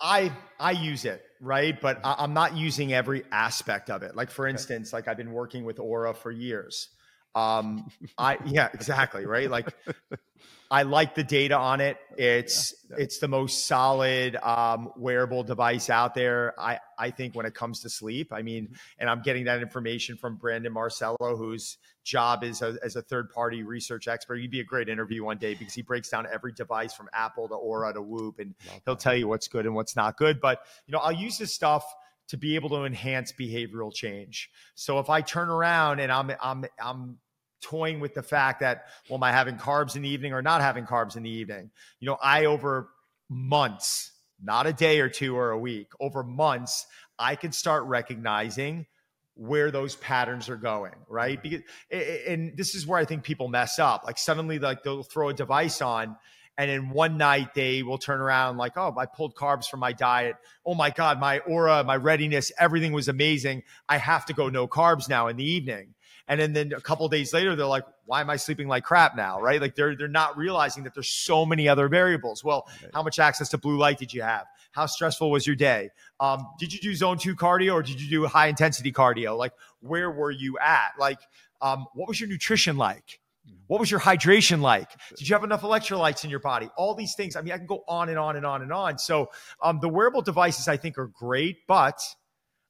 I 0.00 0.32
I 0.60 0.72
use 0.72 1.04
it 1.04 1.24
right, 1.40 1.78
but 1.80 2.00
I'm 2.04 2.34
not 2.34 2.56
using 2.56 2.92
every 2.92 3.24
aspect 3.32 3.90
of 3.90 4.02
it. 4.02 4.14
Like 4.16 4.30
for 4.30 4.46
instance, 4.46 4.92
like 4.92 5.08
I've 5.08 5.16
been 5.16 5.32
working 5.32 5.64
with 5.64 5.78
Oura 5.78 6.16
for 6.16 6.30
years. 6.30 6.88
Um, 7.34 7.90
I 8.16 8.38
yeah, 8.46 8.68
exactly 8.72 9.26
right. 9.26 9.50
Like 9.50 9.74
I 10.70 10.82
like 10.82 11.14
the 11.14 11.24
data 11.24 11.56
on 11.56 11.80
it. 11.80 11.96
It's 12.18 12.74
yeah, 12.90 12.96
yeah. 12.96 13.04
it's 13.04 13.18
the 13.18 13.28
most 13.28 13.66
solid 13.66 14.36
um, 14.36 14.90
wearable 14.96 15.42
device 15.42 15.88
out 15.88 16.14
there. 16.14 16.54
I 16.60 16.78
I 16.98 17.10
think 17.10 17.34
when 17.34 17.46
it 17.46 17.54
comes 17.54 17.80
to 17.82 17.90
sleep. 17.90 18.32
I 18.32 18.42
mean, 18.42 18.64
mm-hmm. 18.64 18.74
and 18.98 19.08
I'm 19.08 19.22
getting 19.22 19.44
that 19.44 19.62
information 19.62 20.16
from 20.16 20.36
Brandon 20.36 20.72
Marcello, 20.72 21.36
whose 21.36 21.78
job 22.04 22.44
is 22.44 22.60
a, 22.62 22.76
as 22.82 22.96
a 22.96 23.02
third 23.02 23.30
party 23.30 23.62
research 23.62 24.08
expert. 24.08 24.36
He'd 24.36 24.50
be 24.50 24.60
a 24.60 24.64
great 24.64 24.88
interview 24.88 25.24
one 25.24 25.38
day 25.38 25.54
because 25.54 25.74
he 25.74 25.82
breaks 25.82 26.10
down 26.10 26.26
every 26.30 26.52
device 26.52 26.92
from 26.92 27.08
Apple 27.12 27.48
to 27.48 27.54
Oura 27.54 27.94
to 27.94 28.02
Whoop, 28.02 28.38
and 28.38 28.54
he'll 28.84 28.96
tell 28.96 29.16
you 29.16 29.26
what's 29.26 29.48
good 29.48 29.64
and 29.64 29.74
what's 29.74 29.96
not 29.96 30.18
good. 30.18 30.40
But 30.40 30.60
you 30.86 30.92
know, 30.92 30.98
I'll 30.98 31.12
use 31.12 31.38
this 31.38 31.54
stuff 31.54 31.84
to 32.28 32.36
be 32.36 32.54
able 32.54 32.68
to 32.70 32.84
enhance 32.84 33.32
behavioral 33.32 33.92
change. 33.92 34.50
So 34.74 34.98
if 34.98 35.10
I 35.10 35.20
turn 35.20 35.48
around 35.48 36.00
and 36.00 36.12
I'm 36.12 36.30
I'm 36.40 36.64
I'm 36.82 37.18
toying 37.60 38.00
with 38.00 38.14
the 38.14 38.22
fact 38.22 38.60
that, 38.60 38.84
well, 39.08 39.18
am 39.18 39.24
I 39.24 39.32
having 39.32 39.56
carbs 39.56 39.96
in 39.96 40.02
the 40.02 40.08
evening 40.08 40.32
or 40.32 40.42
not 40.42 40.60
having 40.60 40.84
carbs 40.84 41.16
in 41.16 41.22
the 41.22 41.30
evening? 41.30 41.70
You 42.00 42.06
know, 42.06 42.18
I 42.22 42.44
over 42.44 42.88
months, 43.28 44.12
not 44.42 44.66
a 44.66 44.72
day 44.72 45.00
or 45.00 45.08
two 45.08 45.36
or 45.36 45.50
a 45.50 45.58
week, 45.58 45.88
over 46.00 46.22
months, 46.22 46.86
I 47.18 47.34
can 47.34 47.52
start 47.52 47.84
recognizing 47.84 48.86
where 49.34 49.70
those 49.70 49.94
patterns 49.96 50.48
are 50.48 50.56
going, 50.56 50.94
right? 51.08 51.40
Because 51.42 51.62
and 51.90 52.56
this 52.56 52.74
is 52.74 52.86
where 52.86 52.98
I 52.98 53.04
think 53.04 53.22
people 53.22 53.48
mess 53.48 53.78
up. 53.78 54.04
Like 54.04 54.18
suddenly 54.18 54.58
like 54.58 54.82
they'll 54.82 55.02
throw 55.02 55.28
a 55.28 55.34
device 55.34 55.80
on 55.80 56.16
and 56.58 56.70
in 56.70 56.90
one 56.90 57.16
night 57.16 57.54
they 57.54 57.82
will 57.82 57.96
turn 57.96 58.20
around 58.20 58.58
like, 58.58 58.76
"Oh, 58.76 58.94
I 58.98 59.06
pulled 59.06 59.34
carbs 59.34 59.66
from 59.66 59.80
my 59.80 59.92
diet. 59.92 60.36
Oh 60.66 60.74
my 60.74 60.90
god, 60.90 61.18
my 61.18 61.38
Oura, 61.40 61.86
my 61.86 61.96
readiness, 61.96 62.52
everything 62.58 62.92
was 62.92 63.08
amazing. 63.08 63.62
I 63.88 63.96
have 63.96 64.26
to 64.26 64.34
go 64.34 64.50
no 64.50 64.68
carbs 64.68 65.08
now 65.08 65.28
in 65.28 65.36
the 65.36 65.50
evening." 65.50 65.94
And 66.28 66.38
then, 66.38 66.52
then 66.52 66.72
a 66.74 66.80
couple 66.80 67.08
days 67.08 67.32
later, 67.32 67.56
they're 67.56 67.64
like, 67.64 67.84
why 68.04 68.20
am 68.20 68.28
I 68.28 68.36
sleeping 68.36 68.68
like 68.68 68.84
crap 68.84 69.16
now? 69.16 69.40
Right. 69.40 69.60
Like 69.60 69.74
they're, 69.74 69.96
they're 69.96 70.08
not 70.08 70.36
realizing 70.36 70.84
that 70.84 70.92
there's 70.94 71.08
so 71.08 71.46
many 71.46 71.68
other 71.68 71.88
variables. 71.88 72.44
Well, 72.44 72.68
how 72.92 73.02
much 73.02 73.18
access 73.18 73.48
to 73.50 73.58
blue 73.58 73.78
light 73.78 73.98
did 73.98 74.12
you 74.12 74.20
have? 74.22 74.44
How 74.72 74.84
stressful 74.86 75.30
was 75.30 75.46
your 75.46 75.56
day? 75.56 75.88
Um, 76.20 76.46
did 76.58 76.72
you 76.72 76.80
do 76.80 76.94
zone 76.94 77.16
two 77.16 77.34
cardio 77.34 77.72
or 77.72 77.82
did 77.82 78.00
you 78.00 78.10
do 78.10 78.26
high 78.26 78.48
intensity 78.48 78.92
cardio? 78.92 79.36
Like 79.36 79.52
where 79.80 80.10
were 80.10 80.30
you 80.30 80.58
at? 80.58 80.92
Like, 80.98 81.18
um, 81.62 81.86
what 81.94 82.08
was 82.08 82.20
your 82.20 82.28
nutrition 82.28 82.76
like? 82.76 83.20
What 83.68 83.80
was 83.80 83.90
your 83.90 84.00
hydration 84.00 84.60
like? 84.60 84.88
Did 85.16 85.28
you 85.28 85.34
have 85.34 85.44
enough 85.44 85.62
electrolytes 85.62 86.24
in 86.24 86.30
your 86.30 86.40
body? 86.40 86.70
All 86.76 86.94
these 86.94 87.14
things. 87.14 87.36
I 87.36 87.42
mean, 87.42 87.52
I 87.52 87.58
can 87.58 87.66
go 87.66 87.84
on 87.86 88.08
and 88.08 88.18
on 88.18 88.36
and 88.36 88.46
on 88.46 88.62
and 88.62 88.72
on. 88.72 88.98
So 88.98 89.28
um, 89.62 89.78
the 89.80 89.88
wearable 89.88 90.22
devices 90.22 90.68
I 90.68 90.78
think 90.78 90.96
are 90.98 91.08
great, 91.08 91.58
but 91.66 92.00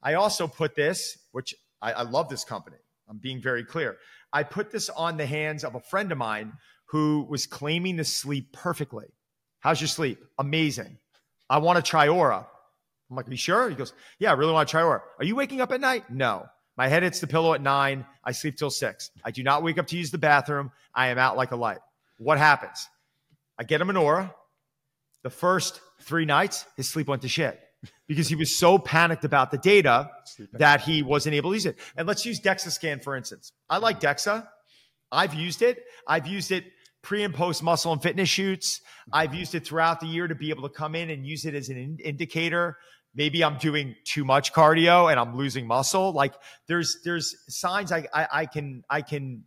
I 0.02 0.14
also 0.14 0.48
put 0.48 0.74
this, 0.74 1.16
which 1.32 1.54
I, 1.80 1.92
I 1.92 2.02
love 2.02 2.28
this 2.28 2.44
company. 2.44 2.76
I'm 3.08 3.18
being 3.18 3.40
very 3.40 3.64
clear. 3.64 3.96
I 4.32 4.42
put 4.42 4.70
this 4.70 4.88
on 4.90 5.16
the 5.16 5.26
hands 5.26 5.64
of 5.64 5.74
a 5.74 5.80
friend 5.80 6.12
of 6.12 6.18
mine 6.18 6.52
who 6.86 7.26
was 7.28 7.46
claiming 7.46 7.96
to 7.98 8.04
sleep 8.04 8.52
perfectly. 8.52 9.06
How's 9.60 9.80
your 9.80 9.88
sleep? 9.88 10.18
Amazing. 10.38 10.98
I 11.48 11.58
want 11.58 11.76
to 11.76 11.82
try 11.82 12.08
Oura. 12.08 12.44
I'm 13.10 13.16
like, 13.16 13.28
Are 13.28 13.30
you 13.30 13.36
sure? 13.36 13.68
He 13.68 13.76
goes, 13.76 13.92
Yeah, 14.18 14.30
I 14.30 14.34
really 14.34 14.52
want 14.52 14.68
to 14.68 14.70
try 14.70 14.82
Oura. 14.82 15.00
Are 15.18 15.24
you 15.24 15.36
waking 15.36 15.60
up 15.60 15.72
at 15.72 15.80
night? 15.80 16.10
No. 16.10 16.46
My 16.78 16.86
head 16.86 17.02
hits 17.02 17.18
the 17.18 17.26
pillow 17.26 17.54
at 17.54 17.60
nine. 17.60 18.06
I 18.24 18.30
sleep 18.30 18.56
till 18.56 18.70
six. 18.70 19.10
I 19.24 19.32
do 19.32 19.42
not 19.42 19.64
wake 19.64 19.78
up 19.78 19.88
to 19.88 19.96
use 19.96 20.12
the 20.12 20.18
bathroom. 20.18 20.70
I 20.94 21.08
am 21.08 21.18
out 21.18 21.36
like 21.36 21.50
a 21.50 21.56
light. 21.56 21.80
What 22.18 22.38
happens? 22.38 22.88
I 23.58 23.64
get 23.64 23.80
a 23.80 23.84
Oura. 23.84 24.32
The 25.24 25.30
first 25.30 25.80
three 26.02 26.24
nights, 26.24 26.64
his 26.76 26.88
sleep 26.88 27.08
went 27.08 27.22
to 27.22 27.28
shit 27.28 27.60
because 28.06 28.28
he 28.28 28.36
was 28.36 28.54
so 28.54 28.78
panicked 28.78 29.24
about 29.24 29.50
the 29.50 29.58
data 29.58 30.08
that 30.52 30.80
he 30.80 31.02
wasn't 31.02 31.34
able 31.34 31.50
to 31.50 31.54
use 31.54 31.66
it. 31.66 31.78
And 31.96 32.06
let's 32.06 32.24
use 32.24 32.40
DEXA 32.40 32.70
scan, 32.70 33.00
for 33.00 33.16
instance. 33.16 33.52
I 33.68 33.78
like 33.78 33.98
DEXA. 33.98 34.46
I've 35.10 35.34
used 35.34 35.62
it. 35.62 35.82
I've 36.06 36.28
used 36.28 36.52
it 36.52 36.64
pre 37.02 37.24
and 37.24 37.34
post 37.34 37.60
muscle 37.60 37.92
and 37.92 38.00
fitness 38.00 38.28
shoots. 38.28 38.82
I've 39.12 39.34
used 39.34 39.56
it 39.56 39.66
throughout 39.66 39.98
the 39.98 40.06
year 40.06 40.28
to 40.28 40.34
be 40.36 40.50
able 40.50 40.68
to 40.68 40.74
come 40.74 40.94
in 40.94 41.10
and 41.10 41.26
use 41.26 41.44
it 41.44 41.54
as 41.54 41.70
an 41.70 41.76
in- 41.76 41.98
indicator. 42.04 42.76
Maybe 43.14 43.42
I'm 43.42 43.58
doing 43.58 43.96
too 44.04 44.24
much 44.24 44.52
cardio 44.52 45.10
and 45.10 45.18
I'm 45.18 45.36
losing 45.36 45.66
muscle. 45.66 46.12
Like 46.12 46.34
there's 46.66 46.98
there's 47.04 47.34
signs 47.48 47.92
I 47.92 48.06
I, 48.14 48.28
I 48.32 48.46
can 48.46 48.82
I 48.88 49.02
can 49.02 49.44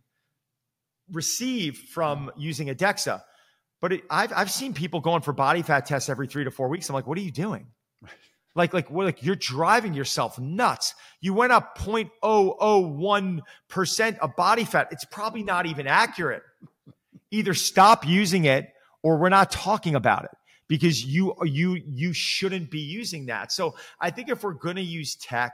receive 1.10 1.78
from 1.92 2.30
using 2.36 2.70
a 2.70 2.74
DEXA. 2.74 3.22
But 3.80 3.94
it, 3.94 4.02
I've 4.10 4.32
I've 4.34 4.50
seen 4.50 4.74
people 4.74 5.00
going 5.00 5.22
for 5.22 5.32
body 5.32 5.62
fat 5.62 5.86
tests 5.86 6.08
every 6.08 6.26
three 6.26 6.44
to 6.44 6.50
four 6.50 6.68
weeks. 6.68 6.88
I'm 6.88 6.94
like, 6.94 7.06
what 7.06 7.18
are 7.18 7.22
you 7.22 7.32
doing? 7.32 7.66
Like, 8.54 8.74
like, 8.74 8.90
like 8.90 9.22
you're 9.22 9.34
driving 9.34 9.94
yourself 9.94 10.38
nuts. 10.38 10.94
You 11.22 11.32
went 11.32 11.52
up 11.52 11.78
0.001% 11.78 14.18
of 14.18 14.36
body 14.36 14.64
fat. 14.64 14.88
It's 14.90 15.06
probably 15.06 15.42
not 15.42 15.64
even 15.64 15.86
accurate. 15.86 16.42
Either 17.30 17.54
stop 17.54 18.06
using 18.06 18.44
it 18.44 18.68
or 19.02 19.16
we're 19.16 19.30
not 19.30 19.50
talking 19.50 19.94
about 19.94 20.24
it 20.24 20.30
because 20.72 21.04
you, 21.04 21.34
you, 21.42 21.78
you 21.86 22.14
shouldn't 22.14 22.70
be 22.70 22.80
using 22.80 23.26
that. 23.26 23.52
So 23.52 23.74
I 24.00 24.08
think 24.08 24.30
if 24.30 24.42
we're 24.42 24.54
going 24.54 24.76
to 24.76 24.82
use 24.82 25.16
tech, 25.16 25.52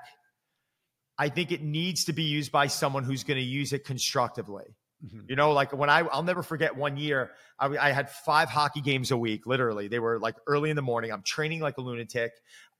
I 1.18 1.28
think 1.28 1.50
it 1.50 1.60
needs 1.60 2.04
to 2.04 2.12
be 2.12 2.22
used 2.22 2.52
by 2.52 2.68
someone 2.68 3.02
who's 3.02 3.24
going 3.24 3.36
to 3.36 3.44
use 3.44 3.72
it 3.72 3.84
constructively. 3.84 4.76
Mm-hmm. 5.04 5.22
You 5.26 5.34
know, 5.34 5.50
like 5.50 5.72
when 5.72 5.90
I, 5.90 6.02
I'll 6.02 6.22
never 6.22 6.44
forget 6.44 6.76
one 6.76 6.96
year, 6.96 7.32
I, 7.58 7.66
I, 7.66 7.90
had 7.90 8.08
five 8.08 8.48
hockey 8.48 8.80
games 8.80 9.10
a 9.10 9.16
week, 9.16 9.44
literally. 9.44 9.88
They 9.88 9.98
were 9.98 10.20
like 10.20 10.36
early 10.46 10.70
in 10.70 10.76
the 10.76 10.82
morning. 10.82 11.10
I'm 11.10 11.24
training 11.24 11.58
like 11.62 11.78
a 11.78 11.80
lunatic. 11.80 12.30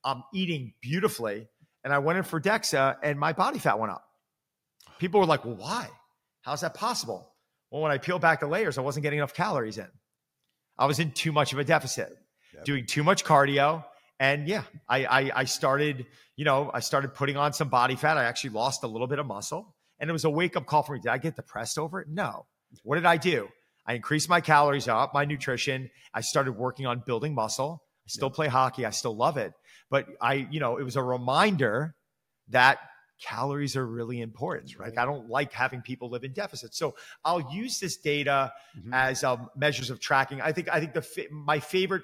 I'm 0.05 0.23
eating 0.33 0.71
beautifully. 0.79 1.49
And 1.83 1.91
I 1.91 1.99
went 1.99 2.19
in 2.19 2.23
for 2.23 2.39
DEXA 2.39 2.99
and 3.03 3.19
my 3.19 3.33
body 3.33 3.59
fat 3.59 3.79
went 3.79 3.91
up. 3.91 4.05
People 4.97 5.19
were 5.19 5.25
like, 5.25 5.43
well, 5.43 5.55
why? 5.55 5.89
How's 6.43 6.61
that 6.61 6.73
possible? 6.73 7.33
Well, 7.69 7.81
when 7.81 7.91
I 7.91 7.97
peel 7.97 8.17
back 8.17 8.39
the 8.39 8.47
layers, 8.47 8.77
I 8.77 8.81
wasn't 8.81 9.03
getting 9.03 9.19
enough 9.19 9.33
calories 9.33 9.77
in. 9.77 9.89
I 10.77 10.85
was 10.85 10.99
in 10.99 11.11
too 11.11 11.33
much 11.33 11.51
of 11.51 11.59
a 11.59 11.65
deficit, 11.65 12.15
yep. 12.53 12.65
doing 12.65 12.85
too 12.85 13.03
much 13.03 13.23
cardio. 13.23 13.83
And 14.19 14.47
yeah, 14.47 14.63
I, 14.87 15.05
I, 15.05 15.31
I 15.35 15.43
started, 15.45 16.05
you 16.35 16.45
know, 16.45 16.69
I 16.73 16.81
started 16.81 17.13
putting 17.13 17.37
on 17.37 17.53
some 17.53 17.69
body 17.69 17.95
fat. 17.95 18.17
I 18.17 18.25
actually 18.25 18.51
lost 18.51 18.83
a 18.83 18.87
little 18.87 19.07
bit 19.07 19.19
of 19.19 19.25
muscle. 19.25 19.75
And 19.99 20.09
it 20.09 20.13
was 20.13 20.25
a 20.25 20.29
wake 20.29 20.55
up 20.55 20.65
call 20.65 20.83
for 20.83 20.93
me. 20.93 20.99
Did 20.99 21.09
I 21.09 21.17
get 21.17 21.35
depressed 21.35 21.77
over 21.77 22.01
it? 22.01 22.07
No. 22.09 22.45
What 22.83 22.95
did 22.95 23.05
I 23.05 23.17
do? 23.17 23.49
I 23.85 23.93
increased 23.93 24.29
my 24.29 24.39
calories, 24.39 24.87
up 24.87 25.13
my 25.13 25.25
nutrition. 25.25 25.89
I 26.13 26.21
started 26.21 26.53
working 26.53 26.85
on 26.85 27.03
building 27.05 27.33
muscle. 27.33 27.83
I 28.05 28.09
still 28.09 28.29
play 28.29 28.47
hockey. 28.47 28.85
I 28.85 28.91
still 28.91 29.15
love 29.15 29.37
it. 29.37 29.53
But 29.89 30.05
I, 30.21 30.47
you 30.51 30.59
know, 30.59 30.77
it 30.77 30.83
was 30.83 30.95
a 30.95 31.03
reminder 31.03 31.95
that 32.49 32.79
calories 33.21 33.75
are 33.75 33.85
really 33.85 34.21
important, 34.21 34.77
right? 34.77 34.97
I 34.97 35.05
don't 35.05 35.29
like 35.29 35.51
having 35.51 35.81
people 35.81 36.09
live 36.09 36.23
in 36.23 36.33
deficit. 36.33 36.73
So 36.73 36.95
I'll 37.25 37.51
use 37.53 37.79
this 37.79 37.97
data 37.97 38.53
mm-hmm. 38.77 38.93
as 38.93 39.23
um, 39.23 39.49
measures 39.55 39.89
of 39.89 39.99
tracking. 39.99 40.41
I 40.41 40.51
think 40.51 40.69
I 40.69 40.79
think 40.79 40.93
the 40.93 41.27
my 41.31 41.59
favorite 41.59 42.03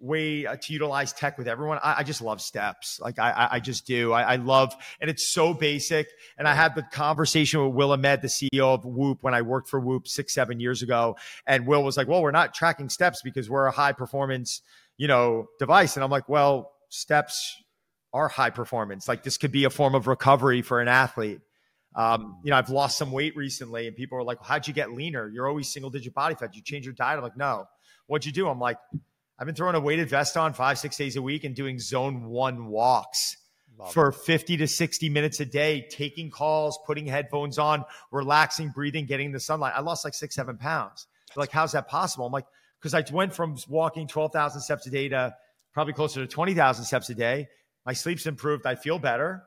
way 0.00 0.46
uh, 0.46 0.56
to 0.56 0.72
utilize 0.72 1.12
tech 1.12 1.38
with 1.38 1.48
everyone. 1.48 1.78
I, 1.82 1.96
I 1.98 2.02
just 2.02 2.20
love 2.20 2.40
steps. 2.40 3.00
Like 3.00 3.18
I, 3.18 3.48
I 3.52 3.60
just 3.60 3.86
do. 3.86 4.12
I, 4.12 4.22
I, 4.22 4.36
love, 4.36 4.74
and 5.00 5.08
it's 5.08 5.28
so 5.28 5.54
basic. 5.54 6.08
And 6.38 6.46
I 6.46 6.54
had 6.54 6.74
the 6.74 6.82
conversation 6.82 7.64
with 7.64 7.74
Will 7.74 7.92
Ahmed, 7.92 8.22
the 8.22 8.28
CEO 8.28 8.74
of 8.74 8.84
Whoop, 8.84 9.22
when 9.22 9.34
I 9.34 9.42
worked 9.42 9.68
for 9.68 9.80
Whoop 9.80 10.06
six, 10.06 10.34
seven 10.34 10.60
years 10.60 10.82
ago. 10.82 11.16
And 11.46 11.66
Will 11.66 11.82
was 11.82 11.96
like, 11.96 12.08
well, 12.08 12.22
we're 12.22 12.30
not 12.30 12.54
tracking 12.54 12.88
steps 12.88 13.22
because 13.22 13.48
we're 13.48 13.66
a 13.66 13.72
high 13.72 13.92
performance, 13.92 14.62
you 14.98 15.08
know, 15.08 15.46
device. 15.58 15.96
And 15.96 16.04
I'm 16.04 16.10
like, 16.10 16.28
well, 16.28 16.72
steps 16.88 17.56
are 18.12 18.28
high 18.28 18.50
performance. 18.50 19.08
Like 19.08 19.22
this 19.22 19.38
could 19.38 19.52
be 19.52 19.64
a 19.64 19.70
form 19.70 19.94
of 19.94 20.06
recovery 20.06 20.62
for 20.62 20.80
an 20.80 20.88
athlete. 20.88 21.40
Um, 21.94 22.38
you 22.44 22.50
know, 22.50 22.56
I've 22.56 22.68
lost 22.68 22.98
some 22.98 23.10
weight 23.10 23.34
recently 23.36 23.86
and 23.86 23.96
people 23.96 24.18
are 24.18 24.22
like, 24.22 24.38
how'd 24.42 24.68
you 24.68 24.74
get 24.74 24.92
leaner? 24.92 25.30
You're 25.30 25.48
always 25.48 25.68
single 25.68 25.90
digit 25.90 26.12
body 26.12 26.34
fat. 26.34 26.54
You 26.54 26.62
change 26.62 26.84
your 26.84 26.92
diet? 26.92 27.16
I'm 27.16 27.22
like, 27.22 27.38
no. 27.38 27.66
What'd 28.06 28.26
you 28.26 28.32
do? 28.32 28.48
I'm 28.48 28.60
like, 28.60 28.76
I've 29.38 29.46
been 29.46 29.54
throwing 29.54 29.74
a 29.74 29.80
weighted 29.80 30.08
vest 30.08 30.36
on 30.36 30.54
five, 30.54 30.78
six 30.78 30.96
days 30.96 31.16
a 31.16 31.22
week 31.22 31.44
and 31.44 31.54
doing 31.54 31.78
zone 31.78 32.26
one 32.26 32.66
walks 32.68 33.36
Love 33.78 33.92
for 33.92 34.08
it. 34.08 34.14
50 34.14 34.56
to 34.58 34.66
60 34.66 35.08
minutes 35.10 35.40
a 35.40 35.44
day, 35.44 35.86
taking 35.90 36.30
calls, 36.30 36.78
putting 36.86 37.06
headphones 37.06 37.58
on, 37.58 37.84
relaxing, 38.10 38.70
breathing, 38.70 39.04
getting 39.04 39.32
the 39.32 39.40
sunlight. 39.40 39.74
I 39.76 39.80
lost 39.80 40.04
like 40.04 40.14
six, 40.14 40.34
seven 40.34 40.56
pounds. 40.56 41.06
They're 41.34 41.42
like, 41.42 41.50
how's 41.50 41.72
that 41.72 41.88
possible? 41.88 42.26
I'm 42.26 42.32
like, 42.32 42.46
because 42.80 42.94
I 42.94 43.04
went 43.12 43.34
from 43.34 43.56
walking 43.68 44.08
12,000 44.08 44.60
steps 44.60 44.86
a 44.86 44.90
day 44.90 45.08
to 45.08 45.34
probably 45.74 45.92
closer 45.92 46.20
to 46.20 46.26
20,000 46.26 46.84
steps 46.84 47.10
a 47.10 47.14
day. 47.14 47.48
My 47.84 47.92
sleep's 47.92 48.26
improved. 48.26 48.66
I 48.66 48.74
feel 48.74 48.98
better. 48.98 49.44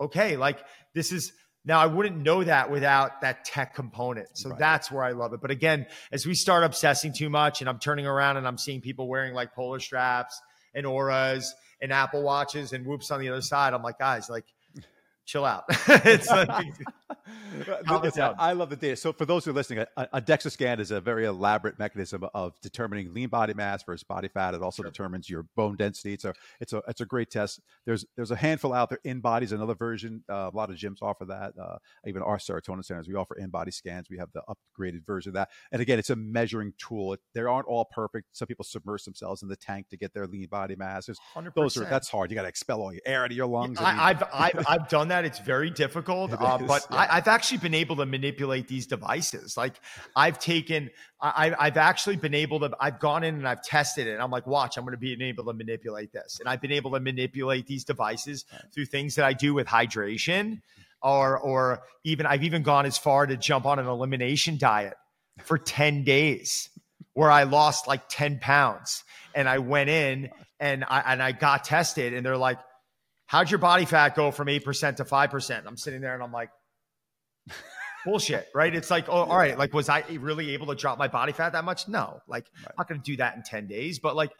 Okay. 0.00 0.36
Like 0.36 0.58
this 0.94 1.12
is, 1.12 1.32
now, 1.64 1.78
I 1.78 1.86
wouldn't 1.86 2.16
know 2.16 2.42
that 2.42 2.70
without 2.70 3.20
that 3.20 3.44
tech 3.44 3.74
component. 3.74 4.36
So 4.36 4.50
right. 4.50 4.58
that's 4.58 4.90
where 4.90 5.04
I 5.04 5.12
love 5.12 5.32
it. 5.32 5.40
But 5.40 5.52
again, 5.52 5.86
as 6.10 6.26
we 6.26 6.34
start 6.34 6.64
obsessing 6.64 7.12
too 7.12 7.30
much 7.30 7.60
and 7.60 7.70
I'm 7.70 7.78
turning 7.78 8.06
around 8.06 8.36
and 8.36 8.48
I'm 8.48 8.58
seeing 8.58 8.80
people 8.80 9.06
wearing 9.06 9.32
like 9.32 9.54
polar 9.54 9.78
straps 9.78 10.40
and 10.74 10.84
Ouras 10.86 11.50
and 11.80 11.92
Apple 11.92 12.22
watches 12.22 12.72
and 12.72 12.84
whoops 12.84 13.12
on 13.12 13.20
the 13.20 13.28
other 13.28 13.42
side, 13.42 13.74
I'm 13.74 13.82
like, 13.82 13.98
guys, 13.98 14.28
like, 14.28 14.44
chill 15.24 15.44
out. 15.44 15.64
it's 15.88 16.28
like, 16.28 16.48
I 18.38 18.52
love 18.52 18.70
the 18.70 18.76
data. 18.76 18.96
So 18.96 19.12
for 19.12 19.24
those 19.26 19.44
who 19.44 19.50
are 19.50 19.54
listening, 19.54 19.84
a, 19.96 20.08
a, 20.12 20.20
DEXA 20.20 20.50
scan 20.50 20.80
is 20.80 20.90
a 20.90 21.00
very 21.00 21.24
elaborate 21.24 21.78
mechanism 21.78 22.24
of 22.34 22.58
determining 22.60 23.12
lean 23.12 23.28
body 23.28 23.54
mass 23.54 23.82
versus 23.82 24.04
body 24.04 24.28
fat. 24.28 24.54
It 24.54 24.62
also 24.62 24.82
sure. 24.82 24.90
determines 24.90 25.28
your 25.28 25.44
bone 25.56 25.76
density. 25.76 26.14
It's 26.14 26.24
a 26.24 26.34
it's 26.60 26.72
a 26.72 26.82
it's 26.88 27.00
a 27.00 27.06
great 27.06 27.30
test. 27.30 27.60
There's 27.86 28.04
there's 28.16 28.30
a 28.30 28.36
handful 28.36 28.72
out 28.72 28.90
there. 28.90 29.00
InBody's 29.04 29.52
another 29.52 29.74
version. 29.74 30.24
Uh, 30.28 30.50
a 30.52 30.56
lot 30.56 30.70
of 30.70 30.76
gyms 30.76 31.02
offer 31.02 31.24
that. 31.26 31.52
Uh, 31.60 31.78
even 32.06 32.22
our 32.22 32.38
serotonin 32.38 32.84
centers, 32.84 33.08
we 33.08 33.14
offer 33.14 33.36
InBody 33.40 33.72
scans. 33.72 34.08
We 34.10 34.18
have 34.18 34.30
the 34.32 34.42
upgraded 34.48 35.04
version 35.06 35.30
of 35.30 35.34
that. 35.34 35.50
And 35.70 35.80
again, 35.82 35.98
it's 35.98 36.10
a 36.10 36.16
measuring 36.16 36.72
tool. 36.78 37.14
It, 37.14 37.20
they 37.34 37.42
aren't 37.42 37.66
all 37.66 37.84
perfect. 37.84 38.28
Some 38.32 38.48
people 38.48 38.64
submerge 38.64 39.04
themselves 39.04 39.42
in 39.42 39.48
the 39.48 39.56
tank 39.56 39.88
to 39.90 39.96
get 39.96 40.14
their 40.14 40.26
lean 40.26 40.46
body 40.46 40.76
mass. 40.76 41.06
There's, 41.06 41.18
100%. 41.36 41.54
Those 41.54 41.76
are 41.76 41.84
that's 41.84 42.08
hard. 42.08 42.30
You 42.30 42.34
got 42.34 42.42
to 42.42 42.48
expel 42.48 42.80
all 42.80 42.92
your 42.92 43.02
air 43.04 43.24
out 43.24 43.30
of 43.30 43.36
your 43.36 43.46
lungs. 43.46 43.78
I, 43.78 43.92
have 43.92 44.28
I've 44.32 44.66
I've 44.66 44.88
done 44.88 45.08
that. 45.08 45.11
It's 45.24 45.38
very 45.38 45.70
difficult, 45.70 46.32
uh, 46.32 46.58
but 46.58 46.86
yeah. 46.90 46.96
I, 46.96 47.16
I've 47.16 47.28
actually 47.28 47.58
been 47.58 47.74
able 47.74 47.96
to 47.96 48.06
manipulate 48.06 48.68
these 48.68 48.86
devices. 48.86 49.56
Like 49.56 49.74
I've 50.16 50.38
taken, 50.38 50.90
I, 51.20 51.54
I've 51.58 51.76
actually 51.76 52.16
been 52.16 52.34
able 52.34 52.60
to, 52.60 52.70
I've 52.80 52.98
gone 52.98 53.22
in 53.24 53.34
and 53.34 53.46
I've 53.46 53.62
tested 53.62 54.06
it. 54.06 54.12
And 54.12 54.22
I'm 54.22 54.30
like, 54.30 54.46
watch, 54.46 54.76
I'm 54.76 54.84
going 54.84 54.92
to 54.92 54.98
be 54.98 55.12
able 55.22 55.44
to 55.44 55.52
manipulate 55.52 56.12
this. 56.12 56.38
And 56.40 56.48
I've 56.48 56.60
been 56.60 56.72
able 56.72 56.90
to 56.92 57.00
manipulate 57.00 57.66
these 57.66 57.84
devices 57.84 58.44
through 58.74 58.86
things 58.86 59.14
that 59.16 59.24
I 59.24 59.32
do 59.32 59.54
with 59.54 59.66
hydration 59.66 60.60
or, 61.02 61.38
or 61.38 61.82
even, 62.04 62.26
I've 62.26 62.44
even 62.44 62.62
gone 62.62 62.86
as 62.86 62.98
far 62.98 63.26
to 63.26 63.36
jump 63.36 63.66
on 63.66 63.78
an 63.78 63.86
elimination 63.86 64.58
diet 64.58 64.94
for 65.42 65.58
10 65.58 66.04
days 66.04 66.70
where 67.14 67.30
I 67.30 67.42
lost 67.44 67.86
like 67.86 68.08
10 68.08 68.38
pounds 68.38 69.04
and 69.34 69.48
I 69.48 69.58
went 69.58 69.90
in 69.90 70.30
and 70.60 70.84
I, 70.88 71.00
and 71.12 71.22
I 71.22 71.32
got 71.32 71.64
tested 71.64 72.14
and 72.14 72.24
they're 72.24 72.36
like, 72.36 72.58
how'd 73.32 73.50
your 73.50 73.58
body 73.58 73.86
fat 73.86 74.14
go 74.14 74.30
from 74.30 74.48
8% 74.48 74.96
to 74.96 75.04
5%? 75.04 75.62
I'm 75.66 75.78
sitting 75.78 76.02
there 76.02 76.12
and 76.12 76.22
I'm 76.22 76.32
like, 76.32 76.50
bullshit, 78.04 78.46
right? 78.54 78.74
It's 78.74 78.90
like, 78.90 79.08
oh, 79.08 79.24
all 79.24 79.38
right, 79.38 79.56
like, 79.56 79.72
was 79.72 79.88
I 79.88 80.04
really 80.20 80.50
able 80.52 80.66
to 80.66 80.74
drop 80.74 80.98
my 80.98 81.08
body 81.08 81.32
fat 81.32 81.54
that 81.54 81.64
much? 81.64 81.88
No, 81.88 82.20
like, 82.28 82.44
right. 82.58 82.66
I'm 82.66 82.74
not 82.76 82.88
going 82.88 83.00
to 83.00 83.04
do 83.04 83.16
that 83.16 83.34
in 83.34 83.42
10 83.42 83.68
days. 83.68 83.98
But 84.00 84.16
like, 84.16 84.32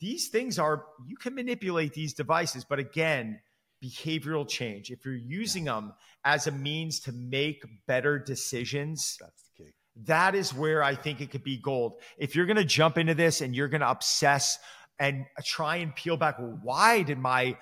these 0.00 0.30
things 0.30 0.58
are, 0.58 0.84
you 1.06 1.16
can 1.16 1.36
manipulate 1.36 1.92
these 1.92 2.12
devices. 2.12 2.64
But 2.64 2.80
again, 2.80 3.38
behavioral 3.84 4.48
change, 4.48 4.90
if 4.90 5.04
you're 5.04 5.14
using 5.14 5.62
them 5.62 5.92
as 6.24 6.48
a 6.48 6.50
means 6.50 6.98
to 7.00 7.12
make 7.12 7.62
better 7.86 8.18
decisions, 8.18 9.16
that's 9.20 9.44
the 9.44 9.64
key. 9.64 9.70
That 10.06 10.34
is 10.34 10.52
where 10.52 10.82
I 10.82 10.96
think 10.96 11.20
it 11.20 11.30
could 11.30 11.44
be 11.44 11.56
gold. 11.56 12.00
If 12.18 12.34
you're 12.34 12.46
going 12.46 12.56
to 12.56 12.64
jump 12.64 12.98
into 12.98 13.14
this 13.14 13.42
and 13.42 13.54
you're 13.54 13.68
going 13.68 13.82
to 13.82 13.90
obsess 13.90 14.58
and 14.98 15.26
try 15.44 15.76
and 15.76 15.94
peel 15.94 16.16
back, 16.16 16.40
well, 16.40 16.58
why 16.64 17.02
did 17.02 17.18
my 17.18 17.56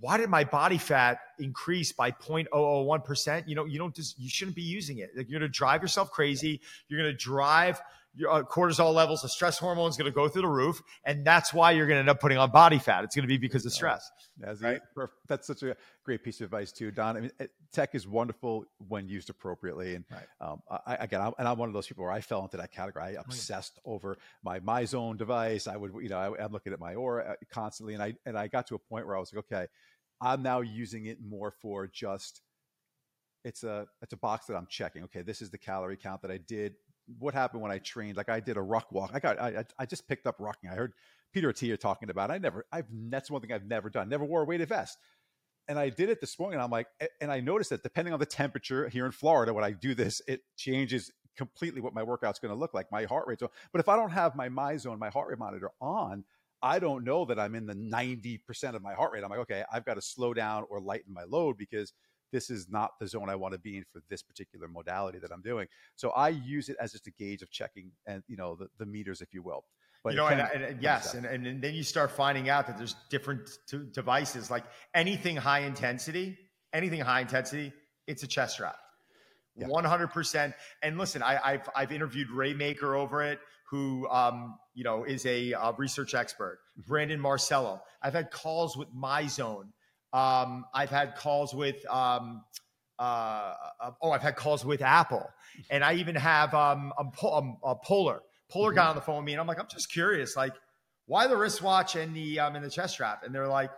why 0.00 0.16
did 0.16 0.28
my 0.28 0.44
body 0.44 0.78
fat 0.78 1.18
increase 1.38 1.92
by 1.92 2.10
0.001%? 2.12 3.48
You 3.48 3.56
know, 3.56 3.64
you 3.64 3.78
don't 3.78 3.94
just, 3.94 4.18
you 4.18 4.28
shouldn't 4.28 4.56
be 4.56 4.62
using 4.62 4.98
it. 4.98 5.10
Like 5.16 5.28
you're 5.28 5.40
going 5.40 5.50
to 5.50 5.56
drive 5.56 5.82
yourself 5.82 6.10
crazy. 6.10 6.60
You're 6.88 7.00
going 7.00 7.12
to 7.12 7.16
drive 7.16 7.80
your 8.18 8.30
uh, 8.30 8.42
cortisol 8.42 8.92
levels, 8.92 9.22
the 9.22 9.28
stress 9.28 9.58
hormone 9.58 9.88
is 9.88 9.96
going 9.96 10.10
to 10.10 10.14
go 10.14 10.28
through 10.28 10.42
the 10.42 10.48
roof. 10.48 10.82
And 11.04 11.24
that's 11.24 11.54
why 11.54 11.70
you're 11.70 11.86
going 11.86 11.96
to 11.96 12.00
end 12.00 12.10
up 12.10 12.20
putting 12.20 12.36
on 12.36 12.50
body 12.50 12.78
fat. 12.78 13.04
It's 13.04 13.14
going 13.14 13.22
to 13.22 13.28
be 13.28 13.38
because 13.38 13.64
of 13.64 13.72
stress. 13.72 14.10
right? 14.60 14.80
That's 15.28 15.46
such 15.46 15.62
a 15.62 15.76
great 16.04 16.24
piece 16.24 16.40
of 16.40 16.46
advice 16.46 16.72
too, 16.72 16.90
Don. 16.90 17.16
I 17.16 17.20
mean, 17.20 17.30
tech 17.72 17.94
is 17.94 18.06
wonderful 18.06 18.64
when 18.88 19.08
used 19.08 19.30
appropriately. 19.30 19.94
And 19.94 20.04
right. 20.10 20.26
um, 20.40 20.62
I, 20.86 20.96
again, 20.96 21.20
I'm, 21.20 21.32
and 21.38 21.46
I'm 21.46 21.58
one 21.58 21.68
of 21.68 21.74
those 21.74 21.86
people 21.86 22.04
where 22.04 22.12
I 22.12 22.20
fell 22.20 22.42
into 22.42 22.56
that 22.56 22.72
category. 22.72 23.16
I 23.16 23.20
obsessed 23.20 23.78
over 23.84 24.18
my 24.42 24.58
MyZone 24.60 25.16
device. 25.16 25.68
I 25.68 25.76
would, 25.76 25.92
you 26.02 26.08
know, 26.08 26.18
I, 26.18 26.44
am 26.44 26.52
looking 26.52 26.72
at 26.72 26.80
my 26.80 26.94
Oura 26.94 27.30
uh, 27.30 27.34
constantly. 27.50 27.94
And 27.94 28.02
I, 28.02 28.14
and 28.26 28.36
I 28.36 28.48
got 28.48 28.66
to 28.68 28.74
a 28.74 28.78
point 28.78 29.06
where 29.06 29.16
I 29.16 29.20
was 29.20 29.32
like, 29.32 29.44
okay, 29.44 29.66
I'm 30.20 30.42
now 30.42 30.60
using 30.60 31.06
it 31.06 31.18
more 31.22 31.52
for 31.52 31.86
just 31.86 32.42
it's 33.44 33.62
a 33.62 33.86
it's 34.02 34.12
a 34.12 34.16
box 34.16 34.46
that 34.46 34.56
I'm 34.56 34.66
checking. 34.68 35.04
Okay, 35.04 35.22
this 35.22 35.40
is 35.42 35.50
the 35.50 35.58
calorie 35.58 35.96
count 35.96 36.22
that 36.22 36.30
I 36.30 36.38
did. 36.38 36.74
What 37.18 37.34
happened 37.34 37.62
when 37.62 37.72
I 37.72 37.78
trained? 37.78 38.16
Like 38.16 38.28
I 38.28 38.40
did 38.40 38.56
a 38.56 38.62
ruck 38.62 38.92
walk. 38.92 39.10
I 39.14 39.20
got 39.20 39.40
I 39.40 39.64
I 39.78 39.86
just 39.86 40.08
picked 40.08 40.26
up 40.26 40.38
rucking. 40.38 40.70
I 40.70 40.74
heard 40.74 40.92
Peter 41.32 41.52
Attia 41.52 41.78
talking 41.78 42.10
about. 42.10 42.30
It. 42.30 42.34
I 42.34 42.38
never 42.38 42.66
I've 42.72 42.86
that's 43.10 43.30
one 43.30 43.40
thing 43.40 43.52
I've 43.52 43.66
never 43.66 43.90
done. 43.90 44.08
Never 44.08 44.24
wore 44.24 44.42
a 44.42 44.44
weighted 44.44 44.68
vest. 44.68 44.98
And 45.68 45.78
I 45.78 45.90
did 45.90 46.08
it 46.08 46.20
this 46.20 46.38
morning. 46.38 46.54
And 46.54 46.62
I'm 46.62 46.70
like, 46.70 46.86
and 47.20 47.30
I 47.30 47.40
noticed 47.40 47.70
that 47.70 47.82
depending 47.82 48.14
on 48.14 48.20
the 48.20 48.26
temperature 48.26 48.88
here 48.88 49.04
in 49.04 49.12
Florida, 49.12 49.52
when 49.52 49.64
I 49.64 49.72
do 49.72 49.94
this, 49.94 50.22
it 50.26 50.40
changes 50.56 51.10
completely 51.36 51.80
what 51.80 51.94
my 51.94 52.02
workout's 52.02 52.38
going 52.38 52.52
to 52.52 52.58
look 52.58 52.72
like. 52.72 52.90
My 52.90 53.04
heart 53.04 53.26
rate. 53.26 53.40
But 53.40 53.80
if 53.80 53.88
I 53.88 53.96
don't 53.96 54.10
have 54.10 54.34
my 54.34 54.48
MyZone, 54.48 54.98
my 54.98 55.10
heart 55.10 55.28
rate 55.28 55.38
monitor 55.38 55.70
on, 55.80 56.24
I 56.62 56.78
don't 56.78 57.04
know 57.04 57.24
that 57.26 57.38
I'm 57.38 57.54
in 57.54 57.66
the 57.66 57.74
90% 57.74 58.74
of 58.74 58.82
my 58.82 58.94
heart 58.94 59.12
rate. 59.12 59.22
I'm 59.22 59.30
like, 59.30 59.40
okay, 59.40 59.62
I've 59.72 59.84
got 59.84 59.94
to 59.94 60.02
slow 60.02 60.34
down 60.34 60.64
or 60.70 60.80
lighten 60.80 61.12
my 61.12 61.24
load 61.24 61.56
because 61.56 61.92
this 62.32 62.50
is 62.50 62.68
not 62.68 62.98
the 63.00 63.06
zone 63.06 63.28
I 63.28 63.36
want 63.36 63.54
to 63.54 63.58
be 63.58 63.78
in 63.78 63.84
for 63.92 64.02
this 64.08 64.22
particular 64.22 64.68
modality 64.68 65.18
that 65.18 65.32
I'm 65.32 65.42
doing. 65.42 65.66
So 65.96 66.10
I 66.10 66.28
use 66.28 66.68
it 66.68 66.76
as 66.80 66.92
just 66.92 67.06
a 67.06 67.10
gauge 67.10 67.42
of 67.42 67.50
checking 67.50 67.92
and, 68.06 68.22
you 68.28 68.36
know, 68.36 68.54
the, 68.54 68.68
the 68.78 68.86
meters, 68.86 69.20
if 69.20 69.32
you 69.32 69.42
will. 69.42 69.64
But 70.04 70.12
you 70.12 70.18
know, 70.18 70.26
and, 70.28 70.40
and, 70.40 70.62
and 70.62 70.82
yes, 70.82 71.14
and, 71.14 71.26
and 71.26 71.60
then 71.60 71.74
you 71.74 71.82
start 71.82 72.12
finding 72.12 72.48
out 72.48 72.68
that 72.68 72.78
there's 72.78 72.94
different 73.10 73.50
t- 73.68 73.80
devices, 73.92 74.50
like 74.50 74.64
anything 74.94 75.34
high 75.34 75.60
intensity, 75.60 76.38
anything 76.72 77.00
high 77.00 77.20
intensity, 77.20 77.72
it's 78.06 78.22
a 78.22 78.26
chest 78.28 78.54
strap. 78.54 78.76
One 79.56 79.84
hundred 79.84 80.12
percent. 80.12 80.54
And 80.84 80.98
listen, 80.98 81.20
I, 81.20 81.52
have 81.52 81.68
I've 81.74 81.92
interviewed 81.92 82.30
Ray 82.30 82.54
Maker 82.54 82.94
over 82.94 83.24
it 83.24 83.40
who 83.70 84.08
um, 84.08 84.58
you 84.74 84.84
know 84.84 85.04
is 85.04 85.26
a, 85.26 85.52
a, 85.52 85.74
research 85.76 86.14
expert, 86.14 86.60
mm-hmm. 86.78 86.88
Brandon 86.88 87.20
Marcello. 87.20 87.82
I've 88.02 88.14
had 88.14 88.30
calls 88.30 88.76
with 88.76 88.88
MyZone. 88.94 89.70
Um, 90.12 90.64
I've 90.74 90.90
had 90.90 91.16
calls 91.16 91.54
with 91.54 91.76
um, 91.90 92.44
uh, 92.98 93.54
uh, 93.80 93.90
oh, 94.02 94.10
I've 94.10 94.22
had 94.22 94.36
calls 94.36 94.64
with 94.64 94.82
Apple, 94.82 95.28
and 95.70 95.84
I 95.84 95.94
even 95.94 96.16
have 96.16 96.54
um, 96.54 96.92
a, 96.98 97.26
a, 97.26 97.56
a 97.64 97.74
Polar. 97.76 98.20
Polar 98.50 98.70
mm-hmm. 98.70 98.76
got 98.76 98.88
on 98.90 98.94
the 98.96 99.02
phone 99.02 99.16
with 99.16 99.26
me, 99.26 99.32
and 99.32 99.40
I'm 99.40 99.46
like, 99.46 99.60
I'm 99.60 99.68
just 99.68 99.92
curious, 99.92 100.36
like, 100.36 100.54
why 101.06 101.26
the 101.26 101.36
wristwatch 101.36 101.96
and 101.96 102.14
the 102.14 102.40
um, 102.40 102.56
and 102.56 102.64
the 102.64 102.70
chest 102.70 102.94
strap? 102.94 103.22
And 103.24 103.34
they're 103.34 103.48
like, 103.48 103.70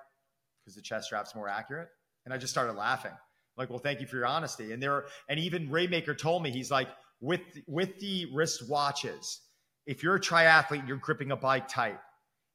because 0.65 0.75
the 0.75 0.83
chest 0.83 1.07
strap's 1.07 1.35
more 1.35 1.49
accurate. 1.49 1.89
And 2.25 2.35
I 2.35 2.39
just 2.39 2.53
started 2.53 2.75
laughing. 2.75 3.13
I'm 3.13 3.57
like, 3.57 3.71
well, 3.71 3.79
thank 3.79 4.01
you 4.01 4.07
for 4.07 4.17
your 4.17 4.27
honesty. 4.27 4.73
And 4.73 4.83
there, 4.83 5.07
and 5.29 5.41
even 5.41 5.71
Ray 5.71 5.87
Maker 5.87 6.15
told 6.15 6.43
me 6.43 6.51
he's 6.51 6.71
like, 6.71 6.89
with 7.21 7.41
with 7.67 7.99
the 7.99 8.27
wrist 8.33 8.69
watches, 8.69 9.41
if 9.87 10.03
you're 10.03 10.17
a 10.17 10.21
triathlete 10.21 10.81
and 10.81 10.89
you're 10.89 10.97
gripping 10.97 11.31
a 11.31 11.37
bike 11.37 11.69
tight, 11.69 11.99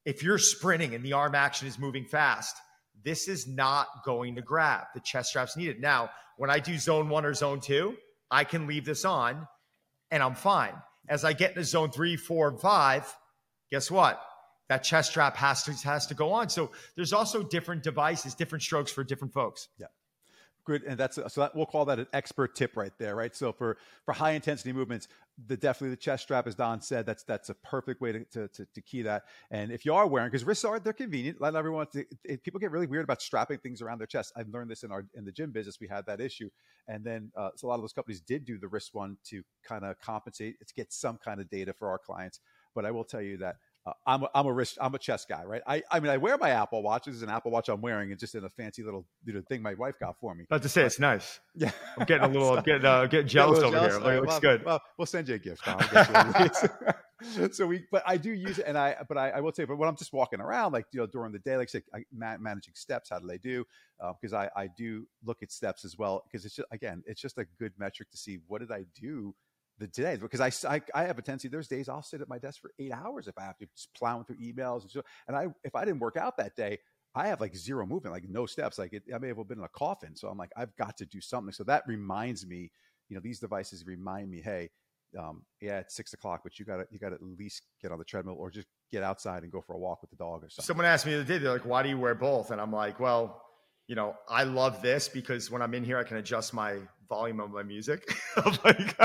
if 0.05 0.23
you're 0.23 0.37
sprinting 0.37 0.95
and 0.95 1.03
the 1.03 1.13
arm 1.13 1.35
action 1.35 1.67
is 1.67 1.77
moving 1.77 2.05
fast, 2.05 2.55
this 3.05 3.27
is 3.27 3.47
not 3.47 3.87
going 4.03 4.35
to 4.35 4.41
grab. 4.41 4.87
The 4.93 4.99
chest 4.99 5.29
strap's 5.29 5.55
needed. 5.55 5.79
Now, 5.79 6.09
when 6.37 6.49
I 6.49 6.59
do 6.59 6.77
zone 6.77 7.07
one 7.07 7.25
or 7.25 7.33
zone 7.33 7.61
two, 7.61 7.95
I 8.29 8.43
can 8.43 8.67
leave 8.67 8.83
this 8.83 9.05
on 9.05 9.47
and 10.11 10.21
I'm 10.21 10.35
fine. 10.35 10.73
As 11.07 11.23
I 11.23 11.33
get 11.33 11.51
into 11.51 11.63
zone 11.63 11.91
three, 11.91 12.17
four, 12.17 12.49
and 12.49 12.59
five, 12.59 13.15
guess 13.69 13.91
what? 13.91 14.19
That 14.69 14.83
chest 14.83 15.11
strap 15.11 15.37
has 15.37 15.63
to 15.63 15.73
has 15.87 16.07
to 16.07 16.15
go 16.15 16.31
on. 16.31 16.49
So 16.49 16.71
there's 16.95 17.13
also 17.13 17.43
different 17.43 17.83
devices, 17.83 18.33
different 18.33 18.63
strokes 18.63 18.91
for 18.91 19.03
different 19.03 19.33
folks. 19.33 19.67
Yeah. 19.77 19.85
Good 20.65 20.83
and 20.83 20.97
that's 20.97 21.15
so 21.15 21.41
that, 21.41 21.55
we'll 21.55 21.65
call 21.65 21.85
that 21.85 21.99
an 21.99 22.07
expert 22.13 22.55
tip 22.55 22.75
right 22.75 22.91
there 22.97 23.15
right? 23.15 23.35
So 23.35 23.51
for 23.53 23.77
for 24.03 24.13
high 24.13 24.31
intensity 24.31 24.73
movements 24.73 25.07
the 25.47 25.57
definitely 25.57 25.89
the 25.89 25.97
chest 25.97 26.23
strap 26.23 26.47
as 26.47 26.55
don 26.55 26.81
said 26.81 27.05
that's 27.05 27.23
that's 27.23 27.49
a 27.49 27.53
perfect 27.55 28.01
way 28.01 28.11
to 28.11 28.25
to, 28.25 28.47
to, 28.49 28.65
to 28.73 28.81
key 28.81 29.01
that. 29.03 29.23
And 29.51 29.71
if 29.71 29.85
you 29.85 29.93
are 29.93 30.07
wearing 30.07 30.29
because 30.29 30.43
wrists 30.43 30.65
are 30.65 30.79
they're 30.79 30.93
convenient. 30.93 31.39
Let 31.39 31.55
everyone 31.55 31.87
to, 31.93 32.05
it, 32.23 32.43
people 32.43 32.59
get 32.59 32.71
really 32.71 32.87
weird 32.87 33.03
about 33.03 33.21
strapping 33.21 33.59
things 33.59 33.81
around 33.81 33.99
their 33.99 34.07
chest. 34.07 34.33
I've 34.35 34.49
learned 34.49 34.69
this 34.69 34.83
in 34.83 34.91
our 34.91 35.05
in 35.13 35.25
the 35.25 35.31
gym 35.31 35.51
business 35.51 35.79
we 35.79 35.87
had 35.87 36.05
that 36.07 36.19
issue. 36.19 36.49
And 36.87 37.03
then 37.03 37.31
uh, 37.35 37.49
so 37.55 37.67
a 37.67 37.69
lot 37.69 37.75
of 37.75 37.81
those 37.81 37.93
companies 37.93 38.21
did 38.21 38.45
do 38.45 38.57
the 38.57 38.67
wrist 38.67 38.93
one 38.93 39.17
to 39.25 39.43
kind 39.67 39.83
of 39.83 39.99
compensate 39.99 40.55
to 40.65 40.73
get 40.73 40.91
some 40.91 41.17
kind 41.17 41.39
of 41.39 41.49
data 41.49 41.73
for 41.73 41.89
our 41.89 41.97
clients. 41.97 42.39
But 42.73 42.85
i 42.85 42.91
will 42.91 43.05
tell 43.05 43.21
you 43.21 43.37
that 43.37 43.55
uh, 43.85 43.93
I'm 44.07 44.23
a, 44.23 44.29
I'm 44.33 44.47
a 44.47 44.53
wrist 44.53 44.77
I'm 44.81 44.95
a 44.95 44.99
chest 44.99 45.27
guy, 45.29 45.43
right? 45.43 45.61
I 45.67 45.83
I 45.91 45.99
mean 45.99 46.11
I 46.11 46.17
wear 46.17 46.37
my 46.37 46.49
Apple 46.49 46.81
Watch. 46.81 47.05
This 47.05 47.15
is 47.15 47.21
an 47.21 47.29
Apple 47.29 47.51
Watch 47.51 47.69
I'm 47.69 47.81
wearing, 47.81 48.11
and 48.11 48.19
just 48.19 48.33
in 48.33 48.43
a 48.43 48.49
fancy 48.49 48.83
little 48.83 49.05
you 49.23 49.33
know, 49.33 49.41
thing 49.47 49.61
my 49.61 49.75
wife 49.75 49.95
got 49.99 50.19
for 50.19 50.33
me. 50.33 50.45
About 50.45 50.63
to 50.63 50.69
say 50.69 50.83
it's 50.83 50.99
nice. 50.99 51.39
Yeah, 51.53 51.71
I'm 51.97 52.05
getting 52.05 52.23
a 52.23 52.27
little 52.27 52.55
so, 52.55 52.61
getting 52.61 52.85
uh, 52.85 53.05
getting 53.05 53.27
jealous 53.37 53.59
over 53.59 53.75
jealous. 53.75 53.93
here. 53.93 54.03
Like, 54.03 54.13
it 54.13 54.21
looks 54.21 54.31
well, 54.31 54.39
good. 54.39 54.65
Well, 54.65 54.81
we'll 54.97 55.05
send 55.05 55.29
you 55.29 55.35
a 55.35 55.39
gift. 55.39 55.61
so 57.55 57.67
we, 57.67 57.85
but 57.91 58.01
I 58.07 58.17
do 58.17 58.31
use 58.31 58.57
it, 58.57 58.65
and 58.67 58.75
I 58.75 58.95
but 59.07 59.19
I, 59.19 59.29
I 59.29 59.41
will 59.41 59.51
say, 59.51 59.65
but 59.65 59.77
when 59.77 59.87
I'm 59.87 59.97
just 59.97 60.13
walking 60.13 60.41
around, 60.41 60.71
like 60.71 60.87
you 60.91 61.01
know, 61.01 61.07
during 61.07 61.31
the 61.31 61.39
day, 61.39 61.55
like 61.55 61.69
say, 61.69 61.83
I, 61.93 62.03
managing 62.11 62.73
steps, 62.73 63.11
how 63.11 63.19
do 63.19 63.27
they 63.27 63.37
do? 63.37 63.65
Because 64.19 64.33
uh, 64.33 64.49
I 64.55 64.63
I 64.63 64.69
do 64.75 65.05
look 65.23 65.43
at 65.43 65.51
steps 65.51 65.85
as 65.85 65.95
well 65.95 66.23
because 66.25 66.43
it's 66.43 66.55
just 66.55 66.67
again, 66.71 67.03
it's 67.05 67.21
just 67.21 67.37
a 67.37 67.45
good 67.59 67.73
metric 67.77 68.09
to 68.09 68.17
see 68.17 68.39
what 68.47 68.61
did 68.61 68.71
I 68.71 68.85
do 68.99 69.35
the 69.79 69.87
day 69.87 70.15
because 70.15 70.39
I, 70.39 70.75
I, 70.75 70.81
I 70.93 71.03
have 71.03 71.17
a 71.17 71.21
tendency 71.21 71.47
there's 71.47 71.67
days 71.67 71.89
I'll 71.89 72.01
sit 72.01 72.21
at 72.21 72.29
my 72.29 72.37
desk 72.37 72.61
for 72.61 72.71
eight 72.79 72.91
hours 72.91 73.27
if 73.27 73.37
I 73.37 73.43
have 73.43 73.57
to 73.57 73.65
just 73.75 73.93
plowing 73.93 74.23
through 74.23 74.37
emails 74.37 74.81
and 74.83 74.91
so 74.91 75.01
and 75.27 75.35
I 75.35 75.47
if 75.63 75.75
I 75.75 75.85
didn't 75.85 75.99
work 75.99 76.17
out 76.17 76.37
that 76.37 76.55
day 76.55 76.79
I 77.13 77.27
have 77.27 77.41
like 77.41 77.55
zero 77.55 77.85
movement 77.85 78.13
like 78.13 78.29
no 78.29 78.45
steps 78.45 78.77
like 78.79 78.93
it, 78.93 79.03
I 79.13 79.17
may 79.17 79.27
have 79.27 79.47
been 79.47 79.59
in 79.59 79.63
a 79.63 79.69
coffin 79.69 80.15
so 80.15 80.27
I'm 80.27 80.37
like 80.37 80.51
I've 80.55 80.75
got 80.77 80.97
to 80.97 81.05
do 81.05 81.19
something 81.19 81.51
so 81.51 81.63
that 81.65 81.83
reminds 81.87 82.45
me 82.45 82.71
you 83.09 83.15
know 83.15 83.21
these 83.21 83.39
devices 83.39 83.85
remind 83.85 84.29
me 84.29 84.41
hey 84.41 84.69
um, 85.19 85.43
yeah 85.61 85.79
it's 85.79 85.95
six 85.95 86.13
o'clock 86.13 86.41
but 86.43 86.57
you 86.59 86.65
got 86.65 86.77
to 86.77 86.85
you 86.89 86.99
got 86.99 87.09
to 87.09 87.15
at 87.15 87.23
least 87.23 87.63
get 87.81 87.91
on 87.91 87.99
the 87.99 88.05
treadmill 88.05 88.35
or 88.37 88.49
just 88.49 88.67
get 88.91 89.03
outside 89.03 89.43
and 89.43 89.51
go 89.51 89.61
for 89.61 89.73
a 89.73 89.77
walk 89.77 90.01
with 90.01 90.09
the 90.09 90.15
dog 90.15 90.43
or 90.43 90.49
something. 90.49 90.65
Someone 90.67 90.85
asked 90.85 91.05
me 91.05 91.13
the 91.13 91.19
other 91.19 91.27
day 91.27 91.37
they're 91.37 91.53
like 91.53 91.65
why 91.65 91.83
do 91.83 91.89
you 91.89 91.97
wear 91.97 92.15
both 92.15 92.51
and 92.51 92.61
I'm 92.61 92.71
like 92.71 92.99
well 92.99 93.44
you 93.87 93.95
know, 93.95 94.15
I 94.27 94.43
love 94.43 94.81
this 94.81 95.07
because 95.07 95.51
when 95.51 95.61
I'm 95.61 95.73
in 95.73 95.83
here, 95.83 95.97
I 95.97 96.03
can 96.03 96.17
adjust 96.17 96.53
my 96.53 96.77
volume 97.07 97.39
of 97.39 97.51
my 97.51 97.63
music. 97.63 98.09
like, 98.63 98.95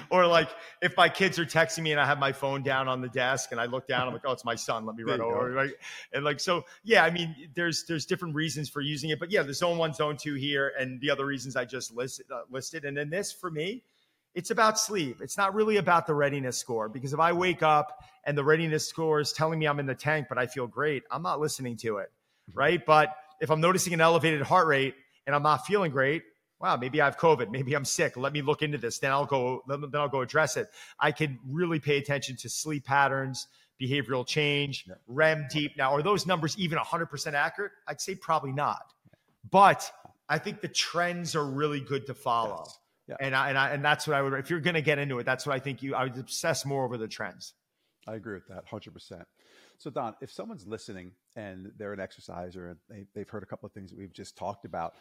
or 0.10 0.26
like 0.26 0.50
if 0.82 0.96
my 0.96 1.08
kids 1.08 1.38
are 1.38 1.46
texting 1.46 1.82
me 1.82 1.92
and 1.92 2.00
I 2.00 2.04
have 2.04 2.18
my 2.18 2.32
phone 2.32 2.62
down 2.62 2.88
on 2.88 3.00
the 3.00 3.08
desk 3.08 3.52
and 3.52 3.60
I 3.60 3.64
look 3.66 3.86
down, 3.86 4.06
I'm 4.06 4.12
like, 4.12 4.22
oh, 4.26 4.32
it's 4.32 4.44
my 4.44 4.54
son. 4.54 4.84
Let 4.84 4.96
me 4.96 5.02
run 5.02 5.20
over. 5.20 5.50
Right. 5.50 5.72
And 6.12 6.24
like, 6.24 6.40
so 6.40 6.64
yeah, 6.84 7.04
I 7.04 7.10
mean, 7.10 7.34
there's, 7.54 7.84
there's 7.84 8.04
different 8.04 8.34
reasons 8.34 8.68
for 8.68 8.80
using 8.80 9.10
it, 9.10 9.18
but 9.18 9.30
yeah, 9.30 9.42
the 9.42 9.54
zone 9.54 9.78
one, 9.78 9.94
zone 9.94 10.16
two 10.16 10.34
here, 10.34 10.72
and 10.78 11.00
the 11.00 11.10
other 11.10 11.24
reasons 11.24 11.56
I 11.56 11.64
just 11.64 11.94
listed, 11.94 12.26
uh, 12.30 12.42
listed. 12.50 12.84
And 12.84 12.96
then 12.96 13.08
this 13.08 13.32
for 13.32 13.50
me, 13.50 13.82
it's 14.34 14.50
about 14.50 14.78
sleep. 14.78 15.20
It's 15.22 15.38
not 15.38 15.54
really 15.54 15.78
about 15.78 16.06
the 16.06 16.14
readiness 16.14 16.58
score 16.58 16.88
because 16.88 17.14
if 17.14 17.18
I 17.18 17.32
wake 17.32 17.62
up 17.62 18.04
and 18.24 18.36
the 18.36 18.44
readiness 18.44 18.86
score 18.86 19.20
is 19.20 19.32
telling 19.32 19.58
me 19.58 19.66
I'm 19.66 19.80
in 19.80 19.86
the 19.86 19.94
tank, 19.94 20.26
but 20.28 20.36
I 20.36 20.46
feel 20.46 20.66
great, 20.66 21.02
I'm 21.10 21.22
not 21.22 21.40
listening 21.40 21.78
to 21.78 21.96
it. 21.98 22.12
Mm-hmm. 22.50 22.58
Right. 22.58 22.86
But 22.86 23.16
if 23.40 23.50
I'm 23.50 23.60
noticing 23.60 23.94
an 23.94 24.00
elevated 24.00 24.42
heart 24.42 24.66
rate 24.66 24.94
and 25.26 25.34
I'm 25.34 25.42
not 25.42 25.66
feeling 25.66 25.90
great, 25.90 26.22
wow, 26.60 26.76
maybe 26.76 27.00
I 27.00 27.04
have 27.04 27.16
COVID, 27.16 27.50
maybe 27.50 27.74
I'm 27.74 27.84
sick. 27.84 28.16
Let 28.16 28.32
me 28.32 28.42
look 28.42 28.62
into 28.62 28.78
this. 28.78 28.98
Then 28.98 29.10
I'll 29.10 29.26
go. 29.26 29.62
Then 29.68 29.90
I'll 29.94 30.08
go 30.08 30.20
address 30.20 30.56
it. 30.56 30.68
I 30.98 31.12
can 31.12 31.38
really 31.48 31.78
pay 31.78 31.98
attention 31.98 32.36
to 32.36 32.48
sleep 32.48 32.84
patterns, 32.84 33.46
behavioral 33.80 34.26
change, 34.26 34.84
yeah. 34.88 34.94
REM 35.06 35.46
deep. 35.50 35.76
Now, 35.76 35.94
are 35.94 36.02
those 36.02 36.26
numbers 36.26 36.56
even 36.58 36.78
100% 36.78 37.34
accurate? 37.34 37.72
I'd 37.86 38.00
say 38.00 38.14
probably 38.14 38.52
not. 38.52 38.92
But 39.50 39.90
I 40.28 40.38
think 40.38 40.60
the 40.60 40.68
trends 40.68 41.36
are 41.36 41.44
really 41.44 41.80
good 41.80 42.06
to 42.06 42.14
follow. 42.14 42.64
Yes. 42.66 42.78
Yeah. 43.08 43.16
And 43.20 43.34
I, 43.34 43.48
and 43.48 43.58
I, 43.58 43.70
and 43.70 43.84
that's 43.84 44.06
what 44.06 44.16
I 44.16 44.22
would. 44.22 44.34
If 44.34 44.50
you're 44.50 44.60
going 44.60 44.74
to 44.74 44.82
get 44.82 44.98
into 44.98 45.18
it, 45.18 45.24
that's 45.24 45.46
what 45.46 45.54
I 45.54 45.60
think 45.60 45.82
you. 45.82 45.94
I 45.94 46.04
would 46.04 46.18
obsess 46.18 46.66
more 46.66 46.84
over 46.84 46.98
the 46.98 47.08
trends. 47.08 47.54
I 48.08 48.14
agree 48.14 48.34
with 48.34 48.48
that, 48.48 48.64
hundred 48.66 48.94
percent. 48.94 49.24
So, 49.76 49.90
Don, 49.90 50.14
if 50.20 50.32
someone's 50.32 50.66
listening 50.66 51.12
and 51.36 51.70
they're 51.76 51.92
an 51.92 52.00
exerciser 52.00 52.68
and 52.68 52.78
they, 52.88 53.06
they've 53.14 53.28
heard 53.28 53.42
a 53.42 53.46
couple 53.46 53.66
of 53.66 53.72
things 53.72 53.90
that 53.90 53.98
we've 53.98 54.12
just 54.12 54.36
talked 54.36 54.64
about, 54.64 54.94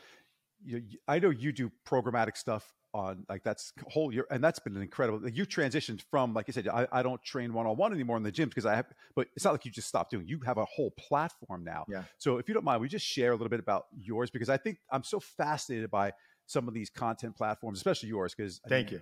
you, 0.63 0.83
I 1.07 1.19
know 1.19 1.29
you 1.29 1.51
do 1.51 1.71
programmatic 1.87 2.35
stuff 2.35 2.73
on 2.93 3.25
like 3.29 3.43
that's 3.43 3.71
whole 3.87 4.13
year, 4.13 4.25
and 4.29 4.43
that's 4.43 4.59
been 4.59 4.75
an 4.75 4.81
incredible. 4.81 5.19
Like, 5.23 5.37
you 5.37 5.45
transitioned 5.45 6.01
from, 6.11 6.33
like 6.33 6.47
you 6.47 6.53
said, 6.53 6.67
I, 6.67 6.87
I 6.91 7.01
don't 7.01 7.23
train 7.23 7.53
one 7.53 7.65
on 7.65 7.77
one 7.77 7.93
anymore 7.93 8.17
in 8.17 8.23
the 8.23 8.31
gyms 8.31 8.49
because 8.49 8.65
I 8.65 8.75
have, 8.75 8.87
but 9.15 9.27
it's 9.35 9.45
not 9.45 9.53
like 9.53 9.65
you 9.65 9.71
just 9.71 9.87
stopped 9.87 10.11
doing. 10.11 10.27
You 10.27 10.41
have 10.45 10.57
a 10.57 10.65
whole 10.65 10.91
platform 10.91 11.63
now. 11.63 11.85
Yeah. 11.87 12.03
So, 12.17 12.37
if 12.37 12.49
you 12.49 12.53
don't 12.53 12.65
mind, 12.65 12.81
we 12.81 12.89
just 12.89 13.05
share 13.05 13.31
a 13.31 13.35
little 13.35 13.49
bit 13.49 13.59
about 13.59 13.85
yours 13.95 14.29
because 14.29 14.49
I 14.49 14.57
think 14.57 14.79
I'm 14.91 15.03
so 15.03 15.19
fascinated 15.19 15.89
by 15.89 16.11
some 16.45 16.67
of 16.67 16.73
these 16.73 16.89
content 16.89 17.37
platforms, 17.37 17.79
especially 17.79 18.09
yours. 18.09 18.35
Because 18.35 18.59
thank 18.67 18.91
you 18.91 19.01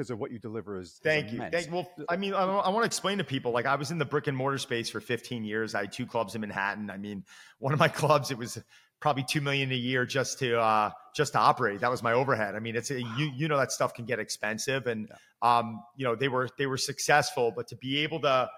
because 0.00 0.10
of 0.10 0.18
what 0.18 0.32
you 0.32 0.38
deliver 0.38 0.80
is. 0.80 0.98
Thank 1.02 1.26
is 1.26 1.32
you. 1.34 1.44
Thank, 1.52 1.70
well, 1.70 1.86
I 2.08 2.16
mean, 2.16 2.32
I, 2.32 2.44
I 2.44 2.70
want 2.70 2.84
to 2.84 2.86
explain 2.86 3.18
to 3.18 3.24
people 3.24 3.52
like 3.52 3.66
I 3.66 3.74
was 3.74 3.90
in 3.90 3.98
the 3.98 4.06
brick 4.06 4.28
and 4.28 4.36
mortar 4.36 4.56
space 4.56 4.88
for 4.88 4.98
15 4.98 5.44
years. 5.44 5.74
I 5.74 5.82
had 5.82 5.92
two 5.92 6.06
clubs 6.06 6.34
in 6.34 6.40
Manhattan. 6.40 6.88
I 6.88 6.96
mean, 6.96 7.22
one 7.58 7.74
of 7.74 7.78
my 7.78 7.88
clubs, 8.02 8.30
it 8.30 8.38
was 8.38 8.58
probably 8.98 9.24
two 9.24 9.42
million 9.42 9.70
a 9.72 9.74
year 9.74 10.06
just 10.06 10.38
to 10.38 10.58
uh, 10.58 10.90
just 11.14 11.34
to 11.34 11.38
operate. 11.38 11.80
That 11.80 11.90
was 11.90 12.02
my 12.02 12.14
overhead. 12.14 12.54
I 12.54 12.60
mean, 12.60 12.76
it's 12.76 12.90
a, 12.90 12.98
you 12.98 13.30
you 13.36 13.46
know 13.46 13.58
that 13.58 13.72
stuff 13.72 13.92
can 13.92 14.06
get 14.06 14.18
expensive, 14.18 14.86
and 14.86 15.10
yeah. 15.10 15.58
um, 15.58 15.82
you 15.96 16.06
know 16.06 16.14
they 16.14 16.28
were 16.28 16.48
they 16.56 16.66
were 16.66 16.78
successful, 16.78 17.52
but 17.54 17.68
to 17.68 17.76
be 17.76 17.98
able 17.98 18.20
to 18.20 18.48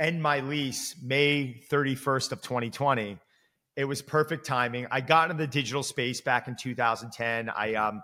end 0.00 0.20
my 0.20 0.40
lease 0.40 0.96
May 1.04 1.62
31st 1.70 2.32
of 2.32 2.42
2020 2.42 3.16
it 3.76 3.84
was 3.84 4.00
perfect 4.02 4.46
timing. 4.46 4.86
I 4.90 5.00
got 5.00 5.30
into 5.30 5.42
the 5.42 5.48
digital 5.48 5.82
space 5.82 6.20
back 6.20 6.46
in 6.46 6.54
2010. 6.54 7.50
I 7.50 7.74
um, 7.74 8.02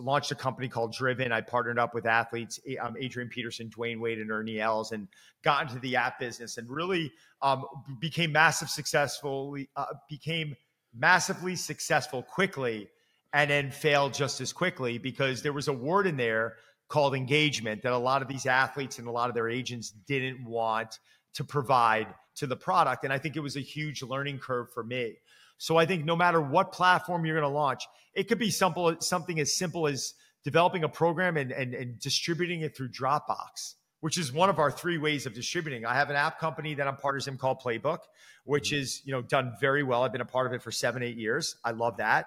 launched 0.00 0.32
a 0.32 0.34
company 0.34 0.68
called 0.68 0.92
Driven. 0.92 1.30
I 1.30 1.40
partnered 1.40 1.78
up 1.78 1.94
with 1.94 2.06
athletes, 2.06 2.58
um, 2.80 2.96
Adrian 2.98 3.28
Peterson, 3.28 3.70
Dwyane 3.70 4.00
Wade, 4.00 4.18
and 4.18 4.32
Ernie 4.32 4.60
Els, 4.60 4.90
and 4.90 5.06
got 5.44 5.68
into 5.68 5.78
the 5.78 5.94
app 5.94 6.18
business 6.18 6.58
and 6.58 6.68
really 6.68 7.12
um, 7.40 7.64
became 8.00 8.32
massive 8.32 8.68
successful. 8.68 9.56
Uh, 9.76 9.86
became 10.10 10.56
massively 10.92 11.54
successful 11.54 12.22
quickly, 12.22 12.88
and 13.32 13.48
then 13.48 13.70
failed 13.70 14.12
just 14.14 14.40
as 14.40 14.52
quickly 14.52 14.98
because 14.98 15.40
there 15.42 15.52
was 15.52 15.68
a 15.68 15.72
word 15.72 16.08
in 16.08 16.16
there 16.16 16.56
called 16.88 17.14
engagement 17.14 17.80
that 17.82 17.92
a 17.92 17.98
lot 17.98 18.22
of 18.22 18.28
these 18.28 18.44
athletes 18.44 18.98
and 18.98 19.06
a 19.06 19.10
lot 19.10 19.28
of 19.28 19.34
their 19.34 19.48
agents 19.48 19.90
didn't 19.90 20.44
want 20.44 20.98
to 21.32 21.44
provide 21.44 22.12
to 22.36 22.46
the 22.46 22.56
product. 22.56 23.04
And 23.04 23.12
I 23.12 23.18
think 23.18 23.36
it 23.36 23.40
was 23.40 23.56
a 23.56 23.60
huge 23.60 24.02
learning 24.02 24.38
curve 24.38 24.72
for 24.72 24.82
me. 24.82 25.16
So 25.58 25.76
I 25.76 25.86
think 25.86 26.04
no 26.04 26.16
matter 26.16 26.40
what 26.40 26.72
platform 26.72 27.24
you're 27.24 27.38
going 27.38 27.50
to 27.50 27.56
launch, 27.56 27.86
it 28.14 28.24
could 28.28 28.38
be 28.38 28.50
simple, 28.50 28.96
something 29.00 29.38
as 29.38 29.56
simple 29.56 29.86
as 29.86 30.14
developing 30.44 30.84
a 30.84 30.88
program 30.88 31.36
and, 31.36 31.52
and, 31.52 31.74
and 31.74 31.98
distributing 32.00 32.62
it 32.62 32.76
through 32.76 32.88
Dropbox, 32.88 33.74
which 34.00 34.18
is 34.18 34.32
one 34.32 34.50
of 34.50 34.58
our 34.58 34.70
three 34.70 34.98
ways 34.98 35.24
of 35.24 35.34
distributing. 35.34 35.86
I 35.86 35.94
have 35.94 36.10
an 36.10 36.16
app 36.16 36.40
company 36.40 36.74
that 36.74 36.88
I'm 36.88 36.96
partners 36.96 37.28
in 37.28 37.38
called 37.38 37.60
Playbook, 37.60 37.98
which 38.44 38.70
mm-hmm. 38.70 38.82
is, 38.82 39.02
you 39.04 39.12
know, 39.12 39.22
done 39.22 39.52
very 39.60 39.82
well. 39.82 40.02
I've 40.02 40.12
been 40.12 40.20
a 40.20 40.26
part 40.26 40.46
of 40.46 40.52
it 40.52 40.62
for 40.62 40.72
seven, 40.72 41.02
eight 41.02 41.16
years. 41.16 41.56
I 41.64 41.70
love 41.70 41.98
that. 41.98 42.26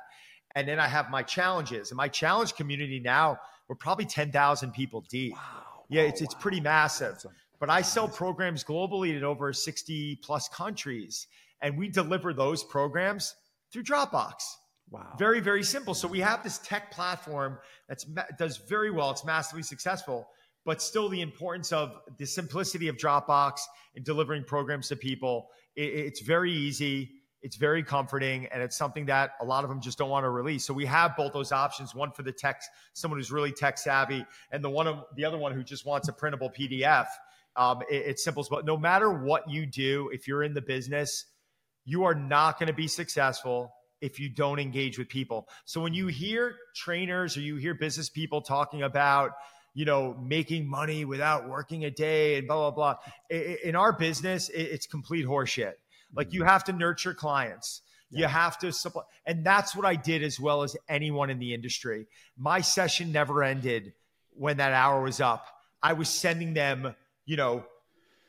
And 0.56 0.68
then 0.68 0.80
I 0.80 0.88
have 0.88 1.10
my 1.10 1.22
challenges 1.22 1.91
and 1.91 1.97
my 1.97 2.08
challenge 2.08 2.56
community 2.56 3.01
now, 3.01 3.39
we're 3.68 3.76
probably 3.76 4.06
10,000 4.06 4.72
people 4.72 5.01
deep. 5.10 5.34
Wow. 5.34 5.84
Yeah, 5.89 6.03
it's, 6.03 6.22
oh, 6.22 6.26
it's 6.26 6.34
pretty 6.36 6.62
massive. 6.62 7.18
But 7.60 7.70
I 7.70 7.82
sell 7.82 8.08
programs 8.08 8.64
globally 8.64 9.16
in 9.16 9.24
over 9.24 9.53
60 9.53 10.18
plus 10.24 10.49
countries, 10.49 11.28
and 11.62 11.78
we 11.78 11.88
deliver 11.88 12.34
those 12.34 12.64
programs 12.64 13.36
through 13.72 13.84
Dropbox. 13.84 14.34
Wow. 14.91 15.16
Very, 15.18 15.39
very 15.39 15.64
simple. 15.64 15.93
So 15.93 16.08
we 16.08 16.20
have 16.20 16.43
this 16.43 16.60
tech 16.60 16.91
platform 16.91 17.58
that 17.89 18.38
does 18.38 18.58
very 18.58 18.91
well. 18.91 19.10
It's 19.12 19.26
massively 19.26 19.64
successful, 19.64 20.28
but 20.64 20.82
still 20.82 21.10
the 21.10 21.22
importance 21.22 21.72
of 21.72 21.99
the 22.18 22.26
simplicity 22.26 22.88
of 22.88 22.97
Dropbox 22.97 23.60
and 23.95 24.06
delivering 24.06 24.43
programs 24.43 24.89
to 24.89 24.95
people. 24.95 25.49
it's 25.76 26.22
very 26.22 26.53
easy. 26.53 27.12
It's 27.41 27.58
very 27.58 27.84
comforting, 27.84 28.47
and 28.47 28.64
it's 28.64 28.76
something 28.76 29.06
that 29.06 29.34
a 29.39 29.45
lot 29.45 29.64
of 29.64 29.70
them 29.70 29.80
just 29.80 29.99
don't 29.99 30.10
want 30.10 30.24
to 30.24 30.32
release. 30.32 30.66
So 30.66 30.74
we 30.74 30.86
have 30.88 31.16
both 31.16 31.32
those 31.32 31.51
options: 31.51 31.93
one 31.93 32.12
for 32.12 32.24
the 32.24 32.32
tech, 32.32 32.64
someone 32.93 33.20
who's 33.20 33.32
really 33.32 33.51
tech 33.51 33.78
savvy, 33.78 34.26
and 34.51 34.64
the 34.64 34.70
one 34.70 34.88
of 34.88 35.03
the 35.16 35.26
other 35.26 35.38
one 35.38 35.51
who 35.51 35.64
just 35.64 35.86
wants 35.86 36.08
a 36.08 36.14
printable 36.14 36.49
PDF. 36.49 37.06
Um, 37.56 37.82
it, 37.89 38.03
it's 38.08 38.24
simple, 38.24 38.45
but 38.49 38.66
no 38.66 38.78
matter 38.78 39.12
what 39.12 39.49
you 39.49 39.66
do, 39.66 40.10
if 40.14 40.28
you're 40.28 40.43
in 40.43 40.53
the 40.53 40.62
business, 40.62 41.26
you 41.86 42.03
are 42.03 42.16
not 42.16 42.60
going 42.60 42.68
to 42.68 42.74
be 42.74 42.88
successful 42.88 43.72
if 44.01 44.20
you 44.20 44.30
don't 44.30 44.60
engage 44.60 44.97
with 44.97 45.08
people. 45.08 45.47
So 45.66 45.82
when 45.82 45.93
you 45.93 46.08
hear 46.08 46.56
trainers 46.76 47.38
or 47.38 47.41
you 47.41 47.56
hear 47.56 47.74
business 47.74 48.10
people 48.10 48.41
talking 48.41 48.84
about, 48.84 49.32
you 49.74 49.86
know, 49.86 50.16
making 50.22 50.70
money 50.70 51.06
without 51.06 51.49
working 51.49 51.86
a 51.86 51.91
day 51.91 52.38
and 52.38 52.47
blah, 52.47 52.72
blah, 52.72 52.95
blah, 53.30 53.39
in 53.64 53.76
our 53.76 53.93
business, 53.93 54.49
it's 54.49 54.88
complete 54.88 55.26
horseshit. 55.26 55.74
Like 56.14 56.34
you 56.34 56.41
mm-hmm. 56.41 56.49
have 56.49 56.64
to 56.66 56.74
nurture 56.74 57.14
clients. 57.14 57.82
Yeah. 58.10 58.20
You 58.20 58.28
have 58.28 58.60
to 58.60 58.72
supply. 58.72 59.03
And 59.26 59.45
that's 59.45 59.76
what 59.76 59.86
I 59.86 59.95
did 59.95 60.24
as 60.24 60.39
well 60.39 60.64
as 60.64 60.78
anyone 60.88 61.30
in 61.30 61.39
the 61.39 61.53
industry. 61.53 62.08
My 62.38 62.62
session 62.62 63.12
never 63.12 63.43
ended 63.43 63.93
when 64.32 64.58
that 64.58 64.74
hour 64.74 65.01
was 65.01 65.20
up. 65.20 65.45
I 65.82 65.93
was 65.93 66.10
sending 66.10 66.53
them 66.53 66.95
you 67.26 67.38
know, 67.38 67.63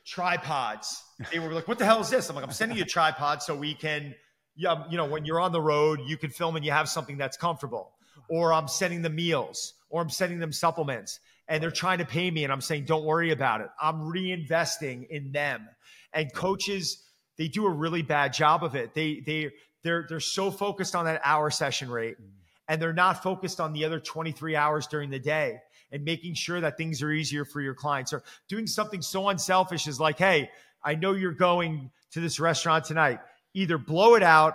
tripods. 0.04 1.02
They 1.32 1.38
were 1.38 1.52
like, 1.52 1.68
what 1.68 1.78
the 1.78 1.84
hell 1.84 2.00
is 2.00 2.10
this? 2.10 2.28
I'm 2.28 2.36
like, 2.36 2.44
I'm 2.44 2.52
sending 2.52 2.78
you 2.78 2.84
a 2.84 2.86
tripod 2.86 3.42
so 3.42 3.54
we 3.54 3.74
can, 3.74 4.14
yeah, 4.54 4.84
you 4.88 4.96
know, 4.96 5.06
when 5.06 5.24
you're 5.24 5.40
on 5.40 5.52
the 5.52 5.60
road, 5.60 6.00
you 6.06 6.16
can 6.16 6.30
film 6.30 6.56
and 6.56 6.64
you 6.64 6.70
have 6.70 6.88
something 6.88 7.16
that's 7.16 7.36
comfortable. 7.36 7.92
or 8.28 8.52
I'm 8.52 8.68
sending 8.68 9.02
them 9.02 9.14
meals, 9.14 9.74
or 9.88 10.02
I'm 10.02 10.10
sending 10.10 10.38
them 10.38 10.52
supplements, 10.52 11.20
and 11.48 11.62
they're 11.62 11.70
trying 11.70 11.98
to 11.98 12.04
pay 12.04 12.30
me, 12.30 12.44
and 12.44 12.52
I'm 12.52 12.60
saying, 12.60 12.84
don't 12.84 13.04
worry 13.04 13.30
about 13.30 13.60
it. 13.60 13.68
I'm 13.80 14.00
reinvesting 14.00 15.06
in 15.08 15.32
them. 15.32 15.68
And 16.12 16.32
coaches, 16.34 17.04
they 17.38 17.48
do 17.48 17.66
a 17.66 17.70
really 17.70 18.02
bad 18.02 18.32
job 18.32 18.64
of 18.64 18.74
it. 18.74 18.94
They 18.94 19.20
they 19.20 19.50
they're 19.82 20.06
they're 20.08 20.20
so 20.20 20.50
focused 20.50 20.96
on 20.96 21.04
that 21.04 21.20
hour 21.22 21.50
session 21.50 21.90
rate, 21.90 22.20
mm. 22.20 22.26
and 22.68 22.80
they're 22.80 22.92
not 22.92 23.22
focused 23.22 23.60
on 23.60 23.72
the 23.72 23.84
other 23.84 24.00
23 24.00 24.56
hours 24.56 24.86
during 24.86 25.10
the 25.10 25.18
day 25.18 25.60
and 25.92 26.04
making 26.04 26.34
sure 26.34 26.60
that 26.60 26.76
things 26.76 27.02
are 27.02 27.10
easier 27.10 27.44
for 27.44 27.60
your 27.60 27.74
clients 27.74 28.12
or 28.12 28.22
doing 28.48 28.66
something 28.66 29.02
so 29.02 29.28
unselfish 29.28 29.86
as 29.86 30.00
like, 30.00 30.18
hey, 30.18 30.50
I 30.84 30.94
know 30.94 31.12
you're 31.12 31.32
going 31.32 31.90
to 32.12 32.20
this 32.20 32.38
restaurant 32.40 32.84
tonight. 32.84 33.20
Either 33.54 33.78
blow 33.78 34.14
it 34.14 34.22
out, 34.22 34.54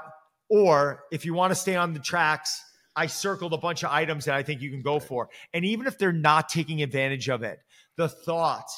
or 0.49 1.03
if 1.11 1.25
you 1.25 1.33
want 1.33 1.51
to 1.51 1.55
stay 1.55 1.75
on 1.75 1.93
the 1.93 1.99
tracks, 1.99 2.61
I 2.95 3.07
circled 3.07 3.53
a 3.53 3.57
bunch 3.57 3.83
of 3.83 3.91
items 3.91 4.25
that 4.25 4.35
I 4.35 4.43
think 4.43 4.61
you 4.61 4.69
can 4.69 4.81
go 4.81 4.99
for. 4.99 5.29
And 5.53 5.63
even 5.65 5.87
if 5.87 5.97
they're 5.97 6.11
not 6.11 6.49
taking 6.49 6.81
advantage 6.81 7.29
of 7.29 7.43
it, 7.43 7.59
the 7.95 8.09
thought, 8.09 8.69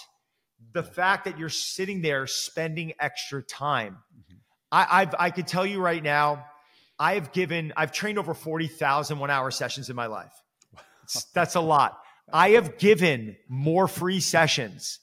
the 0.73 0.83
fact 0.83 1.25
that 1.25 1.39
you're 1.39 1.49
sitting 1.49 2.01
there 2.01 2.27
spending 2.27 2.93
extra 2.99 3.41
time. 3.41 3.97
Mm-hmm. 4.17 4.37
I, 4.71 5.01
I've, 5.01 5.15
I 5.17 5.29
could 5.31 5.47
tell 5.47 5.65
you 5.65 5.79
right 5.79 6.01
now, 6.01 6.45
I 6.99 7.15
have 7.15 7.31
given, 7.31 7.73
I've 7.75 7.91
trained 7.91 8.19
over 8.19 8.33
40,000 8.33 9.17
one 9.17 9.31
hour 9.31 9.49
sessions 9.51 9.89
in 9.89 9.95
my 9.95 10.05
life. 10.05 10.31
that's 11.33 11.55
a 11.55 11.61
lot. 11.61 11.99
I 12.33 12.49
have 12.51 12.79
given 12.79 13.37
more 13.47 13.87
free 13.87 14.19
sessions 14.19 14.99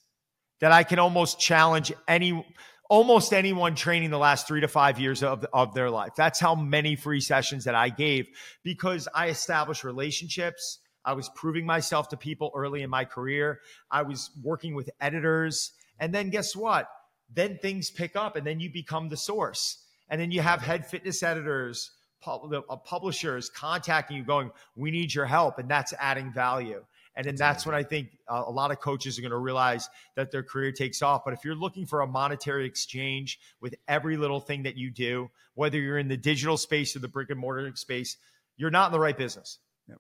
that 0.61 0.73
I 0.73 0.83
can 0.83 0.99
almost 0.99 1.39
challenge 1.39 1.93
any 2.09 2.45
almost 2.91 3.33
anyone 3.33 3.77
training 3.77 4.11
the 4.11 4.19
last 4.19 4.49
three 4.49 4.61
to 4.61 4.69
five 4.69 4.99
years 4.99 5.23
of, 5.23 5.47
of 5.53 5.73
their 5.75 5.89
life. 5.89 6.11
That's 6.17 6.41
how 6.41 6.57
many 6.57 6.97
free 6.97 7.21
sessions 7.21 7.65
that 7.65 7.77
I 7.77 7.89
gave 7.89 8.27
because 8.65 9.07
I 9.15 9.29
established 9.29 9.85
relationships. 9.85 10.81
I 11.05 11.13
was 11.13 11.31
proving 11.37 11.65
myself 11.65 12.09
to 12.09 12.17
people 12.17 12.51
early 12.55 12.83
in 12.83 12.91
my 12.91 13.05
career. 13.05 13.61
I 13.93 14.03
was 14.03 14.31
working 14.43 14.75
with 14.75 14.91
editors. 15.01 15.71
And 16.01 16.13
then 16.13 16.31
guess 16.31 16.57
what? 16.57 16.89
Then 17.33 17.59
things 17.63 17.91
pick 17.91 18.17
up 18.17 18.35
and 18.35 18.45
then 18.45 18.59
you 18.59 18.73
become 18.73 19.09
the 19.09 19.17
source. 19.17 19.85
And 20.09 20.21
then 20.21 20.33
you 20.33 20.41
have 20.41 20.61
head 20.61 20.85
fitness 20.85 21.23
editors, 21.23 21.93
uh, 22.27 22.77
publishers 22.85 23.49
contacting 23.49 24.17
you 24.17 24.25
going, 24.25 24.51
we 24.75 24.91
need 24.91 25.15
your 25.15 25.27
help. 25.27 25.61
And 25.61 25.71
that's 25.71 25.95
adding 26.01 26.33
value. 26.33 26.85
And 27.17 27.27
then 27.27 27.35
that's 27.37 27.67
when 27.67 27.75
I 27.75 27.83
think 27.83 28.17
a 28.29 28.51
lot 28.51 28.71
of 28.71 28.81
coaches 28.81 29.19
are 29.19 29.23
going 29.23 29.33
to 29.33 29.39
realize 29.39 29.89
that 30.17 30.31
their 30.31 30.43
career 30.43 30.73
takes 30.73 31.03
off. 31.03 31.23
But 31.25 31.35
if 31.35 31.45
you're 31.45 31.57
looking 31.57 31.85
for 31.85 32.01
a 32.03 32.07
monetary 32.07 32.67
exchange 32.67 33.39
with 33.61 33.75
every 33.89 34.17
little 34.17 34.41
thing 34.41 34.63
that 34.63 34.77
you 34.77 34.91
do, 34.91 35.31
whether 35.55 35.79
you're 35.79 35.99
in 35.99 36.09
the 36.09 36.17
digital 36.17 36.57
space 36.57 36.95
or 36.95 37.01
the 37.01 37.09
brick 37.09 37.31
and 37.31 37.39
mortar 37.39 37.71
space, 37.75 38.17
you're 38.57 38.71
not 38.71 38.87
in 38.87 38.93
the 38.93 39.01
right 39.01 39.17
business. 39.17 39.59
Yep. 39.89 39.99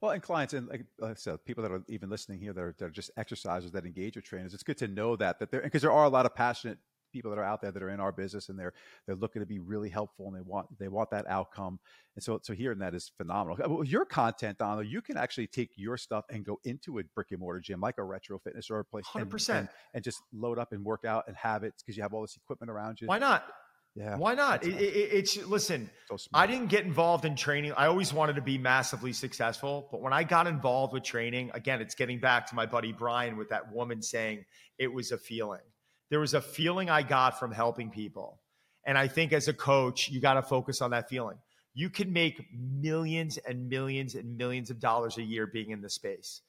Well, 0.00 0.12
and 0.12 0.22
clients 0.22 0.54
and 0.54 0.68
like 0.68 0.86
I 1.02 1.14
said, 1.14 1.44
people 1.44 1.62
that 1.62 1.72
are 1.72 1.82
even 1.88 2.08
listening 2.08 2.40
here 2.40 2.52
that 2.52 2.60
are, 2.60 2.74
that 2.78 2.86
are 2.86 2.90
just 2.90 3.14
exercisers 3.16 3.72
that 3.72 3.84
engage 3.84 4.16
with 4.16 4.24
trainers, 4.24 4.54
it's 4.54 4.62
good 4.62 4.78
to 4.78 4.88
know 4.88 5.16
that 5.16 5.38
that 5.40 5.50
there 5.50 5.60
because 5.60 5.82
there 5.82 5.92
are 5.92 6.04
a 6.04 6.08
lot 6.08 6.24
of 6.24 6.34
passionate 6.34 6.78
people 7.16 7.30
that 7.30 7.38
are 7.38 7.44
out 7.44 7.62
there 7.62 7.72
that 7.72 7.82
are 7.82 7.90
in 7.90 8.00
our 8.00 8.12
business 8.12 8.48
and 8.48 8.58
they're 8.58 8.72
they're 9.06 9.16
looking 9.16 9.40
to 9.40 9.46
be 9.46 9.58
really 9.58 9.88
helpful 9.88 10.26
and 10.26 10.36
they 10.36 10.40
want 10.40 10.66
they 10.78 10.88
want 10.88 11.10
that 11.10 11.26
outcome. 11.28 11.78
And 12.14 12.22
so 12.22 12.38
so 12.42 12.52
hearing 12.52 12.78
that 12.80 12.94
is 12.94 13.10
phenomenal. 13.16 13.58
Uh, 13.62 13.82
your 13.82 14.04
content, 14.04 14.58
Donald, 14.58 14.86
you 14.86 15.00
can 15.00 15.16
actually 15.16 15.46
take 15.46 15.70
your 15.76 15.96
stuff 15.96 16.24
and 16.30 16.44
go 16.44 16.60
into 16.64 16.98
a 16.98 17.02
brick 17.14 17.28
and 17.30 17.40
mortar 17.40 17.60
gym 17.60 17.80
like 17.80 17.98
a 17.98 18.04
retro 18.04 18.38
fitness 18.38 18.70
or 18.70 18.80
a 18.80 18.84
place, 18.84 19.06
hundred 19.06 19.30
percent, 19.30 19.68
and 19.94 20.04
just 20.04 20.22
load 20.32 20.58
up 20.58 20.72
and 20.72 20.84
work 20.84 21.04
out 21.04 21.24
and 21.26 21.36
have 21.36 21.64
it 21.64 21.74
because 21.78 21.96
you 21.96 22.02
have 22.02 22.12
all 22.12 22.22
this 22.22 22.36
equipment 22.36 22.70
around 22.70 23.00
you. 23.00 23.06
Why 23.06 23.18
not? 23.18 23.44
Yeah. 23.96 24.18
Why 24.18 24.34
not? 24.34 24.62
It, 24.62 24.74
it, 24.74 24.84
it's 24.84 25.36
listen. 25.46 25.88
So 26.08 26.18
I 26.34 26.46
didn't 26.46 26.66
get 26.66 26.84
involved 26.84 27.24
in 27.24 27.34
training. 27.34 27.72
I 27.72 27.86
always 27.86 28.12
wanted 28.12 28.36
to 28.36 28.42
be 28.42 28.58
massively 28.58 29.14
successful, 29.14 29.88
but 29.90 30.02
when 30.02 30.12
I 30.12 30.22
got 30.22 30.46
involved 30.46 30.92
with 30.92 31.02
training, 31.02 31.50
again, 31.54 31.80
it's 31.80 31.94
getting 31.94 32.20
back 32.20 32.46
to 32.48 32.54
my 32.54 32.66
buddy 32.66 32.92
Brian 32.92 33.38
with 33.38 33.48
that 33.48 33.72
woman 33.72 34.02
saying 34.02 34.44
it 34.78 34.92
was 34.92 35.12
a 35.12 35.18
feeling 35.18 35.62
there 36.10 36.20
was 36.20 36.34
a 36.34 36.40
feeling 36.40 36.90
I 36.90 37.02
got 37.02 37.38
from 37.38 37.52
helping 37.52 37.90
people. 37.90 38.40
And 38.84 38.96
I 38.96 39.08
think 39.08 39.32
as 39.32 39.48
a 39.48 39.52
coach, 39.52 40.08
you 40.08 40.20
got 40.20 40.34
to 40.34 40.42
focus 40.42 40.80
on 40.80 40.92
that 40.92 41.08
feeling. 41.08 41.36
You 41.74 41.90
can 41.90 42.12
make 42.12 42.46
millions 42.52 43.38
and 43.38 43.68
millions 43.68 44.14
and 44.14 44.36
millions 44.36 44.70
of 44.70 44.78
dollars 44.78 45.18
a 45.18 45.22
year 45.22 45.46
being 45.46 45.70
in 45.70 45.82
the 45.82 45.90
space. 45.90 46.42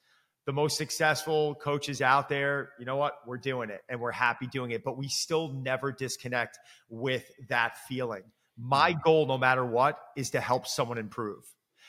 The 0.46 0.52
most 0.52 0.78
successful 0.78 1.56
coaches 1.56 2.00
out 2.00 2.28
there, 2.28 2.70
you 2.78 2.86
know 2.86 2.96
what? 2.96 3.16
We're 3.26 3.36
doing 3.36 3.68
it 3.68 3.82
and 3.88 4.00
we're 4.00 4.12
happy 4.12 4.46
doing 4.46 4.70
it, 4.70 4.82
but 4.82 4.96
we 4.96 5.08
still 5.08 5.52
never 5.52 5.92
disconnect 5.92 6.58
with 6.88 7.30
that 7.48 7.76
feeling. 7.86 8.22
My 8.56 8.94
mm. 8.94 9.02
goal, 9.02 9.26
no 9.26 9.36
matter 9.36 9.66
what, 9.66 9.98
is 10.16 10.30
to 10.30 10.40
help 10.40 10.66
someone 10.66 10.96
improve. 10.96 11.44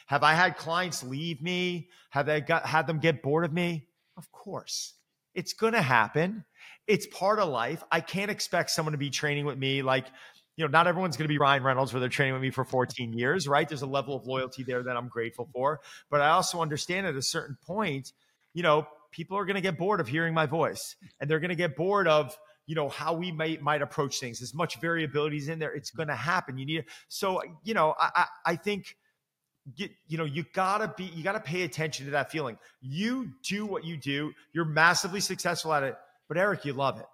Have 0.08 0.24
I 0.24 0.34
had 0.34 0.58
clients 0.58 1.04
leave 1.04 1.42
me? 1.42 1.90
Have 2.10 2.28
I 2.28 2.40
got 2.40 2.66
had 2.66 2.88
them 2.88 3.00
get 3.00 3.22
bored 3.22 3.46
of 3.46 3.54
me? 3.54 3.88
Of 4.18 4.32
course. 4.32 4.96
It's 5.36 5.54
going 5.54 5.74
to 5.74 5.82
happen 5.82 6.44
it's 6.90 7.06
part 7.06 7.40
of 7.40 7.48
life. 7.50 7.84
I 7.92 8.02
can't 8.02 8.32
expect 8.32 8.72
someone 8.72 8.94
to 8.94 8.98
be 8.98 9.12
training 9.12 9.46
with 9.46 9.60
me 9.60 9.84
like, 9.84 10.08
you 10.58 10.66
know, 10.66 10.72
not 10.72 10.88
everyone's 10.88 11.16
going 11.16 11.26
to 11.26 11.30
be 11.30 11.38
Ryan 11.38 11.64
Reynolds 11.64 11.94
where 11.94 12.00
they're 12.00 12.10
training 12.10 12.34
with 12.34 12.42
me 12.42 12.50
for 12.50 12.66
14 12.66 13.14
years, 13.14 13.48
right? 13.48 13.70
There's 13.70 13.84
a 13.84 13.88
level 13.88 14.16
of 14.16 14.26
loyalty 14.26 14.64
there 14.64 14.82
that 14.82 14.98
I'm 14.98 15.08
grateful 15.08 15.48
for. 15.54 15.80
But 16.10 16.22
I 16.22 16.32
also 16.32 16.62
understand 16.62 17.06
at 17.06 17.16
a 17.16 17.22
certain 17.22 17.58
point, 17.66 18.12
you 18.56 18.64
know, 18.64 18.88
people 19.12 19.38
are 19.38 19.46
going 19.46 19.56
to 19.56 19.62
get 19.62 19.78
bored 19.78 20.02
of 20.02 20.08
hearing 20.08 20.34
my 20.34 20.48
voice 20.48 20.96
and 21.22 21.30
they're 21.30 21.40
going 21.40 21.50
to 21.50 21.56
get 21.56 21.78
bored 21.78 22.08
of, 22.08 22.36
you 22.66 22.74
know, 22.74 22.90
how 22.90 23.14
we 23.14 23.32
might 23.32 23.62
might 23.62 23.84
approach 23.84 24.20
things. 24.20 24.42
As 24.42 24.56
much 24.56 24.82
variability 24.82 25.38
is 25.38 25.48
in 25.48 25.60
there, 25.60 25.74
it's 25.74 25.92
going 25.92 26.10
to 26.10 26.16
happen. 26.16 26.58
You 26.58 26.66
need 26.66 26.86
so, 27.08 27.42
you 27.64 27.76
know, 27.76 27.94
I, 28.00 28.10
I, 28.16 28.26
I 28.48 28.56
think 28.56 28.98
you, 29.76 29.90
you 30.08 30.18
know 30.18 30.26
you 30.26 30.46
gotta 30.54 30.92
be 30.98 31.04
you 31.04 31.24
gotta 31.24 31.40
pay 31.40 31.62
attention 31.62 32.06
to 32.06 32.12
that 32.14 32.32
feeling 32.32 32.58
you 32.82 33.30
do 33.44 33.68
what 33.68 33.84
you 33.84 33.98
do 33.98 34.32
you're 34.52 34.66
massively 34.66 35.20
successful 35.20 35.72
at 35.74 35.84
it 35.84 35.96
but 36.30 36.38
Eric, 36.38 36.64
you 36.64 36.72
love 36.72 37.00
it. 37.00 37.06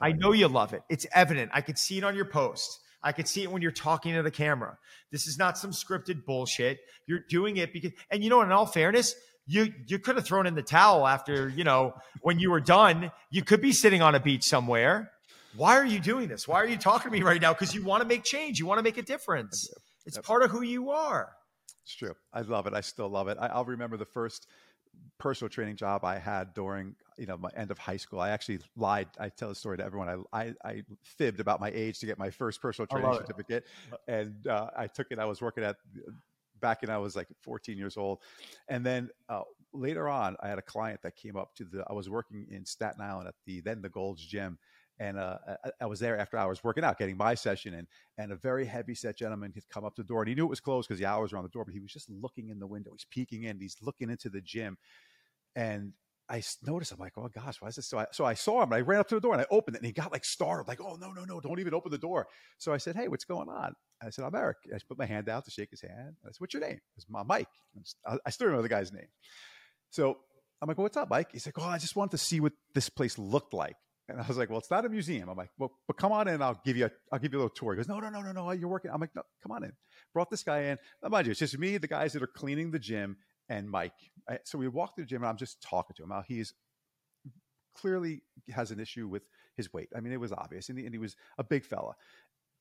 I 0.00 0.12
know 0.12 0.32
you 0.32 0.48
love 0.48 0.72
it. 0.72 0.82
It's 0.88 1.06
evident. 1.14 1.50
I 1.52 1.60
could 1.60 1.78
see 1.78 1.98
it 1.98 2.04
on 2.04 2.16
your 2.16 2.24
post. 2.24 2.78
I 3.02 3.12
could 3.12 3.28
see 3.28 3.42
it 3.42 3.50
when 3.50 3.60
you're 3.60 3.72
talking 3.72 4.14
to 4.14 4.22
the 4.22 4.30
camera. 4.30 4.78
This 5.10 5.26
is 5.26 5.36
not 5.36 5.58
some 5.58 5.72
scripted 5.72 6.24
bullshit. 6.24 6.78
You're 7.06 7.24
doing 7.28 7.58
it 7.58 7.72
because, 7.72 7.90
and 8.10 8.24
you 8.24 8.30
know, 8.30 8.40
in 8.40 8.52
all 8.52 8.64
fairness, 8.64 9.14
you 9.46 9.72
you 9.86 9.98
could 9.98 10.16
have 10.16 10.24
thrown 10.24 10.46
in 10.46 10.54
the 10.54 10.62
towel 10.62 11.06
after 11.06 11.48
you 11.48 11.64
know 11.64 11.94
when 12.22 12.38
you 12.38 12.50
were 12.50 12.60
done. 12.60 13.10
You 13.30 13.42
could 13.42 13.60
be 13.60 13.72
sitting 13.72 14.00
on 14.00 14.14
a 14.14 14.20
beach 14.20 14.44
somewhere. 14.44 15.10
Why 15.56 15.76
are 15.76 15.84
you 15.84 16.00
doing 16.00 16.28
this? 16.28 16.48
Why 16.48 16.60
are 16.62 16.66
you 16.66 16.76
talking 16.76 17.10
to 17.10 17.16
me 17.18 17.22
right 17.22 17.40
now? 17.40 17.52
Because 17.52 17.74
you 17.74 17.82
want 17.82 18.02
to 18.02 18.08
make 18.08 18.22
change. 18.24 18.58
You 18.58 18.66
want 18.66 18.78
to 18.78 18.82
make 18.82 18.96
a 18.96 19.02
difference. 19.02 19.68
It's 20.06 20.16
yep. 20.16 20.24
part 20.24 20.42
of 20.42 20.50
who 20.50 20.62
you 20.62 20.90
are. 20.90 21.32
It's 21.84 21.94
true. 21.94 22.14
I 22.32 22.40
love 22.42 22.66
it. 22.66 22.74
I 22.74 22.80
still 22.80 23.08
love 23.08 23.28
it. 23.28 23.36
I, 23.38 23.56
will 23.56 23.66
remember 23.66 23.96
the 23.96 24.06
first 24.06 24.46
personal 25.18 25.50
training 25.50 25.76
job 25.76 26.04
I 26.04 26.18
had 26.18 26.54
during 26.54 26.94
you 27.18 27.26
know 27.26 27.36
my 27.36 27.50
end 27.56 27.70
of 27.70 27.78
high 27.78 27.96
school. 27.96 28.20
I 28.20 28.30
actually 28.30 28.60
lied. 28.76 29.08
I 29.18 29.28
tell 29.28 29.48
the 29.48 29.54
story 29.54 29.78
to 29.78 29.84
everyone. 29.84 30.26
I 30.32 30.40
I, 30.40 30.54
I 30.64 30.82
fibbed 31.02 31.40
about 31.40 31.60
my 31.60 31.70
age 31.74 31.98
to 32.00 32.06
get 32.06 32.18
my 32.18 32.30
first 32.30 32.60
personal 32.60 32.86
training 32.86 33.14
certificate, 33.14 33.66
it. 33.92 33.98
and 34.08 34.46
uh, 34.46 34.70
I 34.76 34.86
took 34.86 35.08
it. 35.10 35.18
I 35.18 35.24
was 35.24 35.40
working 35.40 35.64
at 35.64 35.76
back 36.60 36.82
when 36.82 36.90
I 36.90 36.98
was 36.98 37.16
like 37.16 37.28
14 37.42 37.76
years 37.76 37.96
old, 37.96 38.20
and 38.68 38.84
then 38.86 39.10
uh, 39.28 39.42
later 39.72 40.08
on, 40.08 40.36
I 40.40 40.48
had 40.48 40.58
a 40.58 40.62
client 40.62 41.00
that 41.02 41.16
came 41.16 41.36
up 41.36 41.54
to 41.56 41.64
the. 41.64 41.84
I 41.88 41.92
was 41.92 42.08
working 42.08 42.46
in 42.50 42.64
Staten 42.64 43.00
Island 43.00 43.28
at 43.28 43.34
the 43.46 43.60
then 43.60 43.82
the 43.82 43.88
Gold's 43.88 44.24
Gym, 44.24 44.58
and 44.98 45.18
uh, 45.18 45.38
I, 45.64 45.70
I, 45.82 45.86
was 45.86 46.00
there 46.00 46.18
after 46.18 46.36
hours 46.36 46.62
working 46.62 46.84
out, 46.84 46.98
getting 46.98 47.16
my 47.16 47.34
session 47.34 47.74
in. 47.74 47.86
And 48.18 48.32
a 48.32 48.36
very 48.36 48.64
heavy 48.64 48.94
set 48.94 49.16
gentleman 49.16 49.52
had 49.54 49.68
come 49.68 49.84
up 49.84 49.96
the 49.96 50.04
door, 50.04 50.22
and 50.22 50.28
he 50.28 50.34
knew 50.34 50.44
it 50.44 50.50
was 50.50 50.60
closed 50.60 50.88
because 50.88 51.00
the 51.00 51.06
hours 51.06 51.32
were 51.32 51.38
on 51.38 51.44
the 51.44 51.50
door, 51.50 51.64
but 51.64 51.74
he 51.74 51.80
was 51.80 51.92
just 51.92 52.08
looking 52.10 52.50
in 52.50 52.58
the 52.58 52.66
window. 52.66 52.92
He's 52.92 53.06
peeking 53.10 53.44
in. 53.44 53.58
He's 53.60 53.76
looking 53.82 54.10
into 54.10 54.28
the 54.28 54.40
gym, 54.40 54.76
and 55.56 55.92
I 56.28 56.42
noticed, 56.64 56.92
I'm 56.92 56.98
like, 56.98 57.12
oh 57.16 57.28
gosh, 57.28 57.60
why 57.60 57.68
is 57.68 57.76
this? 57.76 57.88
So 57.88 57.98
I, 57.98 58.06
so 58.12 58.24
I 58.24 58.34
saw 58.34 58.62
him 58.62 58.72
and 58.72 58.74
I 58.74 58.80
ran 58.80 59.00
up 59.00 59.08
to 59.08 59.14
the 59.14 59.20
door 59.20 59.32
and 59.32 59.42
I 59.42 59.46
opened 59.50 59.76
it 59.76 59.80
and 59.80 59.86
he 59.86 59.92
got 59.92 60.12
like 60.12 60.24
startled, 60.24 60.68
like, 60.68 60.80
oh, 60.80 60.96
no, 61.00 61.10
no, 61.12 61.24
no, 61.24 61.40
don't 61.40 61.60
even 61.60 61.74
open 61.74 61.90
the 61.90 61.98
door. 61.98 62.26
So 62.58 62.72
I 62.72 62.78
said, 62.78 62.96
hey, 62.96 63.08
what's 63.08 63.24
going 63.24 63.48
on? 63.48 63.74
I 64.02 64.10
said, 64.10 64.24
I'm 64.24 64.34
Eric. 64.34 64.56
I 64.74 64.78
put 64.88 64.98
my 64.98 65.06
hand 65.06 65.28
out 65.28 65.44
to 65.44 65.50
shake 65.50 65.70
his 65.70 65.82
hand. 65.82 66.16
I 66.24 66.28
said, 66.28 66.36
what's 66.38 66.54
your 66.54 66.62
name? 66.62 66.80
It's 66.96 67.06
my 67.08 67.22
Mike. 67.22 67.48
I 68.24 68.30
still 68.30 68.46
remember 68.46 68.62
the 68.62 68.68
guy's 68.68 68.92
name. 68.92 69.08
So 69.90 70.16
I'm 70.60 70.68
like, 70.68 70.78
well, 70.78 70.84
what's 70.84 70.96
up, 70.96 71.10
Mike? 71.10 71.28
He's 71.32 71.46
like, 71.46 71.58
oh, 71.58 71.64
I 71.64 71.78
just 71.78 71.96
wanted 71.96 72.12
to 72.12 72.18
see 72.18 72.40
what 72.40 72.52
this 72.74 72.88
place 72.88 73.18
looked 73.18 73.52
like. 73.52 73.76
And 74.08 74.20
I 74.20 74.26
was 74.26 74.36
like, 74.36 74.48
well, 74.48 74.58
it's 74.58 74.70
not 74.70 74.84
a 74.84 74.88
museum. 74.88 75.28
I'm 75.28 75.36
like, 75.36 75.50
well, 75.58 75.70
but 75.86 75.96
come 75.96 76.12
on 76.12 76.28
in. 76.28 76.42
I'll 76.42 76.60
give 76.64 76.76
you 76.76 76.86
a, 76.86 76.90
I'll 77.12 77.18
give 77.18 77.32
you 77.32 77.38
a 77.38 77.42
little 77.42 77.54
tour. 77.54 77.72
He 77.72 77.76
goes, 77.76 77.88
no, 77.88 78.00
no, 78.00 78.10
no, 78.10 78.20
no, 78.20 78.32
no. 78.32 78.50
You're 78.50 78.68
working. 78.68 78.90
I'm 78.92 79.00
like, 79.00 79.14
no, 79.14 79.22
come 79.42 79.52
on 79.52 79.64
in. 79.64 79.72
Brought 80.12 80.30
this 80.30 80.42
guy 80.42 80.62
in. 80.62 80.78
Now, 81.02 81.08
mind 81.08 81.26
you, 81.26 81.30
it's 81.30 81.40
just 81.40 81.58
me, 81.58 81.78
the 81.78 81.88
guys 81.88 82.12
that 82.12 82.22
are 82.22 82.28
cleaning 82.28 82.70
the 82.70 82.78
gym, 82.78 83.16
and 83.48 83.68
Mike. 83.68 83.92
So 84.44 84.58
we 84.58 84.68
walk 84.68 84.94
through 84.94 85.04
the 85.04 85.08
gym 85.08 85.22
and 85.22 85.28
I'm 85.28 85.36
just 85.36 85.62
talking 85.62 85.94
to 85.96 86.02
him. 86.02 86.08
Now 86.10 86.22
he's 86.26 86.54
clearly 87.74 88.22
has 88.50 88.70
an 88.70 88.80
issue 88.80 89.08
with 89.08 89.22
his 89.56 89.72
weight. 89.72 89.88
I 89.96 90.00
mean, 90.00 90.12
it 90.12 90.20
was 90.20 90.32
obvious, 90.32 90.68
and 90.68 90.78
he, 90.78 90.84
and 90.84 90.94
he 90.94 90.98
was 90.98 91.16
a 91.38 91.44
big 91.44 91.64
fella. 91.64 91.94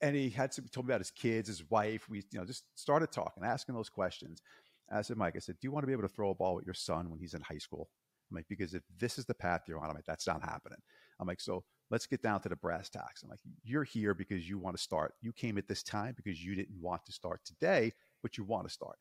And 0.02 0.16
he 0.16 0.30
had 0.30 0.54
some, 0.54 0.66
told 0.72 0.88
me 0.88 0.92
about 0.92 1.02
his 1.02 1.12
kids, 1.12 1.48
his 1.48 1.70
wife. 1.70 2.10
We, 2.10 2.24
you 2.32 2.40
know, 2.40 2.46
just 2.46 2.64
started 2.76 3.12
talking, 3.12 3.44
asking 3.44 3.76
those 3.76 3.90
questions. 3.90 4.42
And 4.90 4.98
I 4.98 5.04
said, 5.04 5.18
Mike, 5.18 5.36
I 5.36 5.40
said, 5.40 5.56
do 5.62 5.68
you 5.68 5.72
want 5.72 5.84
to 5.84 5.88
be 5.88 5.94
able 5.94 6.04
to 6.04 6.10
throw 6.10 6.32
a 6.32 6.36
ball 6.36 6.56
with 6.56 6.66
your 6.66 6.74
son 6.74 7.10
when 7.10 7.20
he's 7.20 7.34
in 7.34 7.42
high 7.42 7.60
school? 7.60 7.90
I'm 8.30 8.36
like, 8.36 8.48
because 8.50 8.74
if 8.74 8.84
this 8.98 9.20
is 9.20 9.26
the 9.26 9.34
path 9.34 9.62
you're 9.68 9.80
on, 9.80 9.90
I'm 9.90 9.96
like, 9.96 10.06
that's 10.06 10.26
not 10.26 10.42
happening. 10.42 10.80
I'm 11.20 11.28
like, 11.28 11.40
so 11.40 11.64
let's 11.92 12.08
get 12.08 12.24
down 12.24 12.42
to 12.42 12.50
the 12.50 12.56
brass 12.56 12.90
tacks. 12.90 13.22
I'm 13.22 13.30
like, 13.30 13.40
you're 13.64 13.84
here 13.84 14.14
because 14.14 14.50
you 14.50 14.58
want 14.58 14.76
to 14.76 14.82
start. 14.82 15.14
You 15.22 15.34
came 15.34 15.58
at 15.58 15.68
this 15.68 15.84
time 15.84 16.14
because 16.16 16.44
you 16.44 16.56
didn't 16.56 16.82
want 16.82 17.06
to 17.06 17.12
start 17.12 17.42
today, 17.46 17.94
but 18.24 18.38
you 18.38 18.44
want 18.44 18.68
to 18.68 18.74
start. 18.74 18.98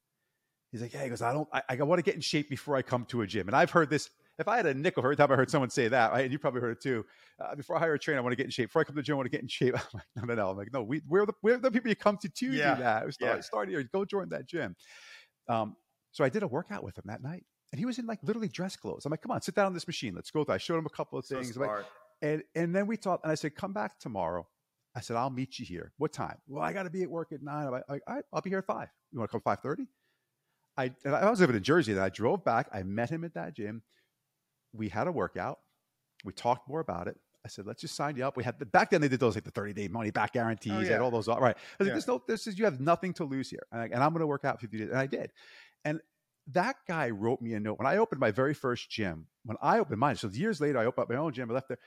He's 0.70 0.82
like, 0.82 0.92
yeah, 0.92 1.02
he 1.02 1.08
goes, 1.08 1.22
I 1.22 1.32
don't, 1.32 1.48
I, 1.52 1.62
I 1.68 1.82
want 1.82 1.98
to 1.98 2.02
get 2.04 2.14
in 2.14 2.20
shape 2.20 2.48
before 2.48 2.76
I 2.76 2.82
come 2.82 3.04
to 3.06 3.22
a 3.22 3.26
gym. 3.26 3.48
And 3.48 3.56
I've 3.56 3.70
heard 3.70 3.90
this. 3.90 4.10
If 4.38 4.48
I 4.48 4.56
had 4.56 4.66
a 4.66 4.72
nickel 4.72 5.02
every 5.02 5.16
time 5.16 5.30
I 5.30 5.34
heard 5.34 5.50
someone 5.50 5.68
say 5.68 5.88
that, 5.88 6.12
right, 6.12 6.22
and 6.22 6.32
you 6.32 6.38
probably 6.38 6.62
heard 6.62 6.70
it 6.72 6.80
too. 6.80 7.04
Uh, 7.38 7.54
before 7.54 7.76
I 7.76 7.80
hire 7.80 7.92
a 7.94 7.98
trainer, 7.98 8.20
I 8.20 8.22
want 8.22 8.32
to 8.32 8.36
get 8.36 8.46
in 8.46 8.50
shape. 8.50 8.68
Before 8.68 8.80
I 8.80 8.84
come 8.84 8.94
to 8.94 9.00
the 9.00 9.02
gym, 9.02 9.14
I 9.14 9.16
want 9.16 9.26
to 9.26 9.30
get 9.30 9.42
in 9.42 9.48
shape. 9.48 9.74
I'm 9.76 9.82
like, 9.92 10.04
no, 10.16 10.22
no, 10.22 10.34
no. 10.34 10.50
I'm 10.50 10.56
like, 10.56 10.72
no, 10.72 10.82
we, 10.82 11.02
we're 11.06 11.26
the 11.26 11.34
we're 11.42 11.58
the 11.58 11.70
people 11.70 11.90
you 11.90 11.96
come 11.96 12.16
to 12.18 12.28
to 12.28 12.46
yeah. 12.46 12.74
do 12.74 12.82
that. 12.82 13.12
Start, 13.12 13.36
yeah. 13.36 13.40
start 13.40 13.68
here. 13.68 13.82
Go 13.92 14.04
join 14.04 14.30
that 14.30 14.46
gym. 14.46 14.76
Um, 15.48 15.76
so 16.12 16.24
I 16.24 16.28
did 16.28 16.42
a 16.42 16.48
workout 16.48 16.82
with 16.82 16.96
him 16.96 17.04
that 17.06 17.22
night, 17.22 17.44
and 17.72 17.78
he 17.78 17.84
was 17.84 17.98
in 17.98 18.06
like 18.06 18.20
literally 18.22 18.48
dress 18.48 18.76
clothes. 18.76 19.04
I'm 19.04 19.10
like, 19.10 19.20
come 19.20 19.32
on, 19.32 19.42
sit 19.42 19.54
down 19.54 19.66
on 19.66 19.74
this 19.74 19.86
machine. 19.86 20.14
Let's 20.14 20.30
go. 20.30 20.46
I 20.48 20.56
showed 20.56 20.78
him 20.78 20.86
a 20.86 20.90
couple 20.90 21.18
of 21.18 21.26
things. 21.26 21.54
So 21.54 21.60
like, 21.60 21.84
and 22.22 22.42
and 22.54 22.74
then 22.74 22.86
we 22.86 22.96
talked, 22.96 23.24
and 23.24 23.32
I 23.32 23.34
said, 23.34 23.54
come 23.54 23.72
back 23.72 23.98
tomorrow. 23.98 24.46
I 24.94 25.00
said, 25.00 25.16
I'll 25.16 25.30
meet 25.30 25.58
you 25.58 25.66
here. 25.66 25.92
What 25.98 26.12
time? 26.12 26.36
Well, 26.48 26.64
I 26.64 26.72
got 26.72 26.84
to 26.84 26.90
be 26.90 27.02
at 27.02 27.10
work 27.10 27.32
at 27.32 27.42
nine. 27.42 27.66
I'm 27.66 27.72
like, 27.72 27.84
all 27.88 27.98
right, 28.08 28.24
I'll 28.32 28.40
be 28.40 28.50
here 28.50 28.58
at 28.58 28.66
five. 28.66 28.88
You 29.12 29.18
want 29.18 29.30
to 29.30 29.32
come 29.32 29.42
five 29.42 29.60
thirty? 29.60 29.86
I 30.80 31.08
I 31.08 31.30
was 31.30 31.40
living 31.40 31.56
in 31.56 31.62
Jersey, 31.62 31.92
and 31.92 32.00
I 32.00 32.08
drove 32.08 32.44
back. 32.44 32.68
I 32.72 32.82
met 32.82 33.10
him 33.10 33.24
at 33.24 33.34
that 33.34 33.54
gym. 33.54 33.82
We 34.72 34.88
had 34.88 35.06
a 35.06 35.12
workout. 35.12 35.58
We 36.24 36.32
talked 36.32 36.68
more 36.68 36.80
about 36.80 37.08
it. 37.08 37.16
I 37.44 37.48
said, 37.48 37.66
let's 37.66 37.80
just 37.80 37.94
sign 37.94 38.16
you 38.16 38.26
up. 38.26 38.36
We 38.36 38.44
had 38.44 38.58
the, 38.58 38.66
back 38.66 38.90
then 38.90 39.00
they 39.00 39.08
did 39.08 39.20
those 39.20 39.34
like 39.34 39.44
the 39.44 39.50
30 39.50 39.72
day 39.72 39.88
money 39.88 40.10
back 40.10 40.34
guarantees 40.34 40.72
oh, 40.72 40.80
yeah. 40.80 40.94
and 40.94 41.02
all 41.02 41.10
those. 41.10 41.26
Right. 41.26 41.38
I 41.38 41.38
was 41.38 41.56
yeah. 41.80 41.84
like, 41.86 41.94
this, 41.94 42.06
no, 42.06 42.22
this 42.28 42.46
is, 42.46 42.58
you 42.58 42.66
have 42.66 42.80
nothing 42.80 43.14
to 43.14 43.24
lose 43.24 43.48
here. 43.48 43.66
And, 43.72 43.80
I, 43.80 43.84
and 43.86 44.02
I'm 44.02 44.10
going 44.10 44.20
to 44.20 44.26
work 44.26 44.44
out 44.44 44.60
50 44.60 44.76
days. 44.76 44.88
And 44.90 44.98
I 44.98 45.06
did. 45.06 45.30
And 45.84 46.00
that 46.52 46.76
guy 46.86 47.10
wrote 47.10 47.40
me 47.40 47.54
a 47.54 47.60
note 47.60 47.78
when 47.78 47.86
I 47.86 47.96
opened 47.96 48.20
my 48.20 48.30
very 48.30 48.54
first 48.54 48.90
gym. 48.90 49.26
When 49.44 49.56
I 49.62 49.78
opened 49.78 49.98
mine, 49.98 50.16
so 50.16 50.28
years 50.28 50.60
later, 50.60 50.78
I 50.78 50.84
opened 50.84 51.04
up 51.04 51.10
my 51.10 51.16
own 51.16 51.32
gym. 51.32 51.50
I 51.50 51.54
left 51.54 51.68
there. 51.68 51.78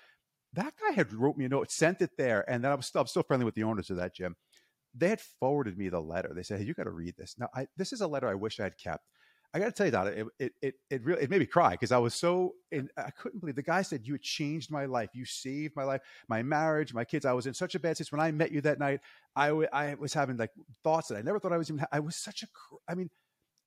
That 0.53 0.73
guy 0.79 0.93
had 0.95 1.13
wrote 1.13 1.37
me 1.37 1.45
a 1.45 1.49
note, 1.49 1.71
sent 1.71 2.01
it 2.01 2.11
there, 2.17 2.49
and 2.49 2.63
then 2.63 2.71
I 2.71 2.75
was 2.75 2.85
still, 2.85 3.01
I'm 3.01 3.07
still 3.07 3.23
friendly 3.23 3.45
with 3.45 3.55
the 3.55 3.63
owners 3.63 3.89
of 3.89 3.97
that 3.97 4.15
gym. 4.15 4.35
They 4.95 5.09
had 5.09 5.21
forwarded 5.39 5.77
me 5.77 5.89
the 5.89 5.99
letter. 5.99 6.31
They 6.35 6.43
said, 6.43 6.59
"Hey, 6.59 6.65
you 6.65 6.73
got 6.73 6.83
to 6.83 6.91
read 6.91 7.15
this." 7.17 7.35
Now, 7.37 7.49
I, 7.55 7.67
this 7.77 7.93
is 7.93 8.01
a 8.01 8.07
letter 8.07 8.27
I 8.27 8.35
wish 8.35 8.59
I 8.59 8.63
had 8.63 8.77
kept. 8.77 9.05
I 9.55 9.59
got 9.59 9.65
to 9.65 9.71
tell 9.71 9.85
you, 9.85 9.91
Donna, 9.91 10.09
it, 10.09 10.25
it, 10.39 10.53
it, 10.63 10.75
it, 10.89 11.03
really, 11.03 11.21
it 11.21 11.29
made 11.29 11.39
me 11.39 11.45
cry 11.45 11.71
because 11.71 11.91
I 11.91 11.99
was 11.99 12.15
so, 12.15 12.55
in, 12.71 12.89
I 12.97 13.11
couldn't 13.11 13.39
believe 13.39 13.55
the 13.55 13.61
guy 13.61 13.83
said, 13.83 14.01
you 14.03 14.15
had 14.15 14.23
changed 14.23 14.71
my 14.71 14.85
life. 14.85 15.09
You 15.13 15.25
saved 15.25 15.75
my 15.75 15.83
life, 15.83 16.01
my 16.27 16.41
marriage, 16.41 16.91
my 16.91 17.05
kids. 17.05 17.23
I 17.23 17.33
was 17.33 17.45
in 17.45 17.53
such 17.53 17.75
a 17.75 17.79
bad 17.79 17.95
situation. 17.95 18.17
When 18.17 18.25
I 18.25 18.31
met 18.31 18.51
you 18.51 18.61
that 18.61 18.79
night, 18.79 19.01
I, 19.35 19.49
w- 19.49 19.67
I 19.71 19.93
was 19.93 20.11
having 20.11 20.37
like 20.37 20.49
thoughts 20.83 21.09
that 21.09 21.17
I 21.17 21.21
never 21.21 21.39
thought 21.39 21.53
I 21.53 21.57
was 21.57 21.69
even, 21.69 21.85
I 21.91 21.99
was 21.99 22.15
such 22.15 22.41
a, 22.41 22.47
I 22.89 22.95
mean, 22.95 23.11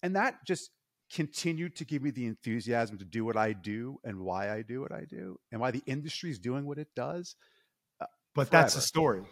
and 0.03 0.16
that 0.16 0.45
just 0.45 0.70
continued 1.12 1.77
to 1.77 1.85
give 1.85 2.03
me 2.03 2.11
the 2.11 2.27
enthusiasm 2.27 2.99
to 2.99 3.05
do 3.05 3.24
what 3.24 3.37
I 3.37 3.53
do 3.53 3.99
and 4.03 4.18
why 4.18 4.53
I 4.53 4.62
do 4.62 4.81
what 4.81 4.91
I 4.91 5.05
do 5.09 5.39
and 5.53 5.61
why 5.61 5.70
the 5.70 5.83
industry 5.87 6.31
is 6.31 6.41
doing 6.41 6.66
what 6.66 6.79
it 6.79 6.89
does. 6.97 7.37
Uh, 8.01 8.07
but 8.35 8.49
forever. 8.49 8.64
that's 8.64 8.74
the 8.74 8.81
story. 8.81 9.22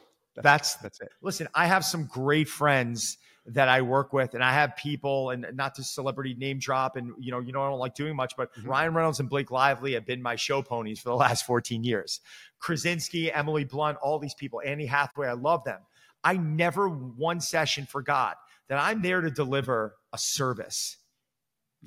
That's, 0.43 0.75
that's, 0.77 1.01
it. 1.01 1.09
Listen, 1.23 1.49
I 1.55 1.67
have 1.67 1.85
some 1.85 2.07
great 2.07 2.49
friends 2.49 3.19
that 3.47 3.69
I 3.69 3.83
work 3.83 4.13
with, 4.13 4.35
and 4.35 4.43
I 4.43 4.53
have 4.53 4.75
people, 4.77 5.31
and 5.31 5.47
not 5.53 5.75
to 5.75 5.85
celebrity 5.85 6.35
name 6.35 6.59
drop, 6.59 6.97
and 6.97 7.13
you 7.19 7.31
know, 7.31 7.41
you 7.41 7.53
know, 7.53 7.63
I 7.63 7.69
don't 7.69 7.79
like 7.79 7.95
doing 7.95 8.17
much, 8.17 8.35
but 8.37 8.55
mm-hmm. 8.55 8.69
Ryan 8.69 8.95
Reynolds 8.95 9.21
and 9.21 9.29
Blake 9.29 9.51
Lively 9.51 9.93
have 9.95 10.07
been 10.07 10.23
my 10.23 10.37
show 10.37 10.63
ponies 10.63 10.99
for 10.99 11.11
the 11.11 11.17
last 11.17 11.45
14 11.45 11.85
years. 11.85 12.21
Krasinski, 12.59 13.31
Emily 13.33 13.65
Blunt, 13.65 13.99
all 13.99 14.19
these 14.19 14.35
people, 14.35 14.63
Annie 14.65 14.87
Hathaway, 14.87 15.29
I 15.29 15.35
love 15.35 15.63
them. 15.65 15.81
I 16.23 16.39
never 16.39 16.89
one 16.89 17.41
session 17.41 17.85
forgot 17.85 18.39
that 18.69 18.79
I'm 18.79 19.03
there 19.03 19.21
to 19.21 19.31
deliver 19.31 19.95
a 20.13 20.19
service. 20.19 20.97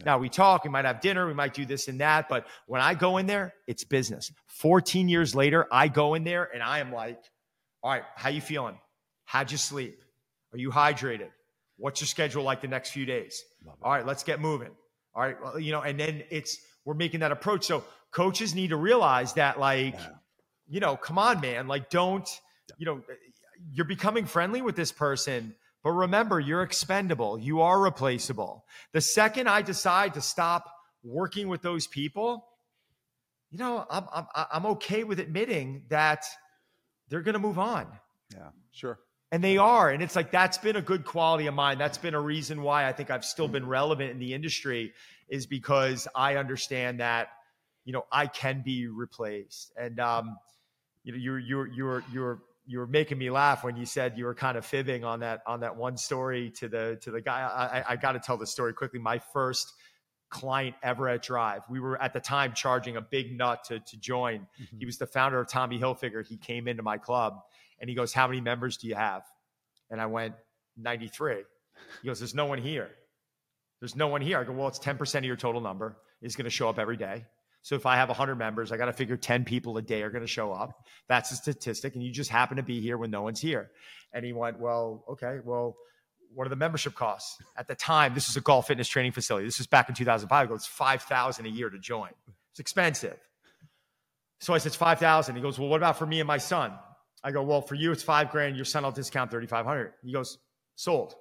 Now 0.06 0.20
we 0.20 0.30
talk, 0.30 0.64
we 0.64 0.70
might 0.70 0.86
have 0.86 1.02
dinner, 1.02 1.26
we 1.26 1.34
might 1.34 1.56
do 1.56 1.66
this 1.66 1.88
and 1.88 2.00
that, 2.02 2.30
but 2.30 2.45
when 2.68 2.82
I 2.82 2.93
go 2.93 3.18
in 3.18 3.26
there, 3.26 3.56
it's 3.66 3.84
business. 3.84 4.32
14 4.45 5.10
years 5.10 5.34
later, 5.34 5.66
I 5.72 5.88
go 5.88 6.14
in 6.14 6.24
there 6.24 6.48
and 6.54 6.62
I 6.62 6.80
am 6.80 6.93
like, 6.93 7.20
all 7.88 7.94
right, 7.94 8.04
how 8.18 8.28
you 8.28 8.42
feeling? 8.42 8.78
How'd 9.24 9.50
you 9.50 9.58
sleep? 9.58 10.02
Are 10.52 10.58
you 10.58 10.72
hydrated? 10.72 11.30
What's 11.78 12.02
your 12.02 12.08
schedule 12.10 12.44
like 12.44 12.60
the 12.60 12.68
next 12.68 12.90
few 12.90 13.06
days? 13.06 13.42
All 13.82 13.94
right, 13.94 14.06
let's 14.06 14.24
get 14.24 14.42
moving. 14.42 14.72
All 15.16 15.22
right, 15.22 15.38
well, 15.42 15.58
you 15.58 15.72
know, 15.72 15.80
and 15.80 15.98
then 15.98 16.24
it's 16.30 16.60
we're 16.84 16.96
making 16.96 17.22
that 17.22 17.32
approach. 17.32 17.64
So 17.64 17.86
coaches 18.12 18.54
need 18.54 18.72
to 18.72 18.76
realize 18.76 19.32
that, 19.36 19.58
like, 19.58 19.94
yeah. 19.94 20.10
you 20.68 20.82
know, 20.82 20.98
come 20.98 21.18
on, 21.18 21.40
man, 21.40 21.70
like, 21.70 21.90
don't, 21.90 22.28
you 22.78 22.86
know, 22.86 23.02
you're 23.72 23.86
becoming 23.86 24.26
friendly 24.26 24.62
with 24.62 24.76
this 24.76 24.92
person, 24.92 25.56
but 25.82 25.92
remember, 25.92 26.42
you're 26.42 26.64
expendable. 26.64 27.40
You 27.40 27.62
are 27.62 27.80
replaceable. 27.80 28.66
The 28.92 29.00
second 29.00 29.48
I 29.48 29.62
decide 29.62 30.16
to 30.16 30.22
stop 30.22 30.70
working 31.06 31.48
with 31.48 31.62
those 31.62 31.88
people, 31.88 32.50
you 33.50 33.60
know, 33.60 33.86
I'm 33.90 34.04
I'm 34.14 34.26
I'm 34.36 34.66
okay 34.66 35.06
with 35.06 35.22
admitting 35.22 35.84
that 35.88 36.26
they're 37.10 37.22
going 37.22 37.34
to 37.34 37.39
move 37.39 37.60
on. 37.60 37.88
Yeah, 38.34 38.49
sure. 38.72 38.99
And 39.32 39.43
they 39.43 39.58
are. 39.58 39.89
And 39.89 40.01
it's 40.01 40.16
like 40.16 40.32
that's 40.32 40.58
been 40.58 40.76
a 40.76 40.82
good 40.82 41.03
quality 41.03 41.47
of 41.47 41.53
mine. 41.53 41.78
That's 41.78 41.97
been 41.97 42.14
a 42.14 42.20
reason 42.20 42.62
why 42.62 42.88
I 42.88 42.93
think 42.93 43.12
I've 43.12 43.26
still 43.26 43.47
been 43.47 43.68
relevant 43.68 44.12
in 44.12 44.20
the 44.20 44.34
industry 44.34 44.93
is 45.28 45.45
because 45.45 46.08
I 46.16 46.36
understand 46.36 47.01
that, 47.01 47.30
you 47.84 47.91
know, 47.91 48.05
I 48.12 48.28
can 48.28 48.62
be 48.64 48.88
replaced. 48.88 49.74
And 49.78 49.99
um, 49.99 50.38
you 51.03 51.12
know, 51.12 51.18
you're 51.18 51.39
you're 51.39 51.68
you're 51.68 52.03
you're 52.12 52.39
you 52.66 52.80
were 52.80 52.88
making 52.88 53.18
me 53.18 53.30
laugh 53.30 53.64
when 53.64 53.78
you 53.78 53.86
said 53.86 54.18
you 54.18 54.26
were 54.26 54.36
kind 54.36 54.58
of 54.58 54.66
fibbing 54.66 55.03
on 55.03 55.22
that 55.22 55.41
on 55.45 55.62
that 55.62 55.76
one 55.76 55.97
story 55.97 56.51
to 56.51 56.68
the 56.68 56.97
to 57.01 57.12
the 57.12 57.22
guy. 57.22 57.41
I, 57.41 57.80
I, 57.80 57.84
I 57.93 57.95
got 57.95 58.14
to 58.14 58.20
tell 58.20 58.38
the 58.38 58.47
story 58.47 58.74
quickly. 58.74 58.99
My 58.99 59.20
first 59.20 59.74
client 60.30 60.76
ever 60.84 61.08
at 61.10 61.24
Drive. 61.24 61.62
We 61.70 61.80
were 61.80 62.02
at 62.02 62.14
the 62.14 62.20
time 62.20 62.54
charging 62.54 62.98
a 62.98 63.02
big 63.02 63.38
nut 63.38 63.64
to 63.66 63.80
to 63.80 63.98
join. 63.98 64.48
Mm-hmm. 64.62 64.78
He 64.80 64.86
was 64.86 64.98
the 64.98 65.08
founder 65.08 65.40
of 65.40 65.48
Tommy 65.48 65.80
Hilfiger. 65.80 66.26
He 66.26 66.38
came 66.38 66.68
into 66.68 66.84
my 66.84 66.98
club 66.98 67.40
and 67.80 67.90
he 67.90 67.96
goes, 67.96 68.14
How 68.14 68.28
many 68.28 68.42
members 68.42 68.78
do 68.78 68.88
you 68.88 68.96
have? 68.96 69.24
And 69.90 70.02
I 70.02 70.06
went, 70.08 70.36
93. 70.78 71.44
He 72.02 72.08
goes, 72.08 72.20
There's 72.20 72.36
no 72.36 72.46
one 72.46 72.60
here. 72.60 72.90
There's 73.80 73.96
no 73.96 74.08
one 74.08 74.22
here. 74.22 74.40
I 74.40 74.44
go, 74.44 74.54
Well, 74.54 74.68
it's 74.68 74.80
10% 74.80 75.16
of 75.16 75.26
your 75.26 75.36
total 75.36 75.62
number 75.62 75.98
is 76.22 76.36
going 76.36 76.46
to 76.46 76.52
show 76.52 76.70
up 76.70 76.80
every 76.80 76.98
day. 76.98 77.26
So 77.62 77.76
if 77.76 77.86
I 77.86 77.98
have 77.98 78.10
100 78.10 78.36
members, 78.36 78.72
I 78.72 78.78
got 78.78 78.86
to 78.86 78.94
figure 78.94 79.18
10 79.18 79.44
people 79.44 79.78
a 79.78 79.82
day 79.82 80.02
are 80.04 80.10
going 80.10 80.22
to 80.22 80.28
show 80.28 80.54
up. 80.54 80.86
That's 81.10 81.32
a 81.32 81.36
statistic. 81.36 81.96
And 81.96 82.04
you 82.04 82.12
just 82.12 82.30
happen 82.30 82.58
to 82.58 82.64
be 82.64 82.80
here 82.80 82.98
when 82.98 83.12
no 83.12 83.24
one's 83.24 83.42
here. 83.42 83.72
And 84.14 84.26
he 84.26 84.34
went, 84.34 84.60
Well, 84.60 85.04
okay, 85.10 85.38
well, 85.44 85.76
what 86.34 86.46
are 86.46 86.50
the 86.50 86.56
membership 86.56 86.96
costs? 86.96 87.42
At 87.58 87.68
the 87.68 87.76
time, 87.76 88.14
this 88.14 88.30
is 88.30 88.38
a 88.38 88.42
golf 88.42 88.68
fitness 88.68 88.88
training 88.88 89.12
facility. 89.12 89.46
This 89.46 89.58
was 89.58 89.68
back 89.68 89.90
in 89.90 89.96
2005. 89.96 90.46
It 90.46 90.50
goes 90.50 90.66
5000 90.66 91.46
a 91.46 91.50
year 91.50 91.70
to 91.70 91.80
join. 91.80 92.10
It's 92.52 92.60
expensive. 92.60 93.18
So 94.40 94.54
I 94.54 94.60
said, 94.60 94.68
it's 94.68 94.76
5000 94.76 95.36
He 95.36 95.42
goes, 95.42 95.58
Well, 95.58 95.70
what 95.70 95.78
about 95.78 95.98
for 95.98 96.06
me 96.06 96.20
and 96.20 96.28
my 96.28 96.38
son? 96.38 96.74
I 97.24 97.32
go, 97.32 97.44
well, 97.44 97.62
for 97.62 97.76
you, 97.76 97.92
it's 97.92 98.04
five 98.04 98.30
grand. 98.30 98.56
Your 98.56 98.66
son 98.66 98.84
will 98.84 98.92
discount 98.92 99.32
3,500. 99.32 99.94
He 100.04 100.14
goes, 100.14 100.38
sold. 100.76 101.16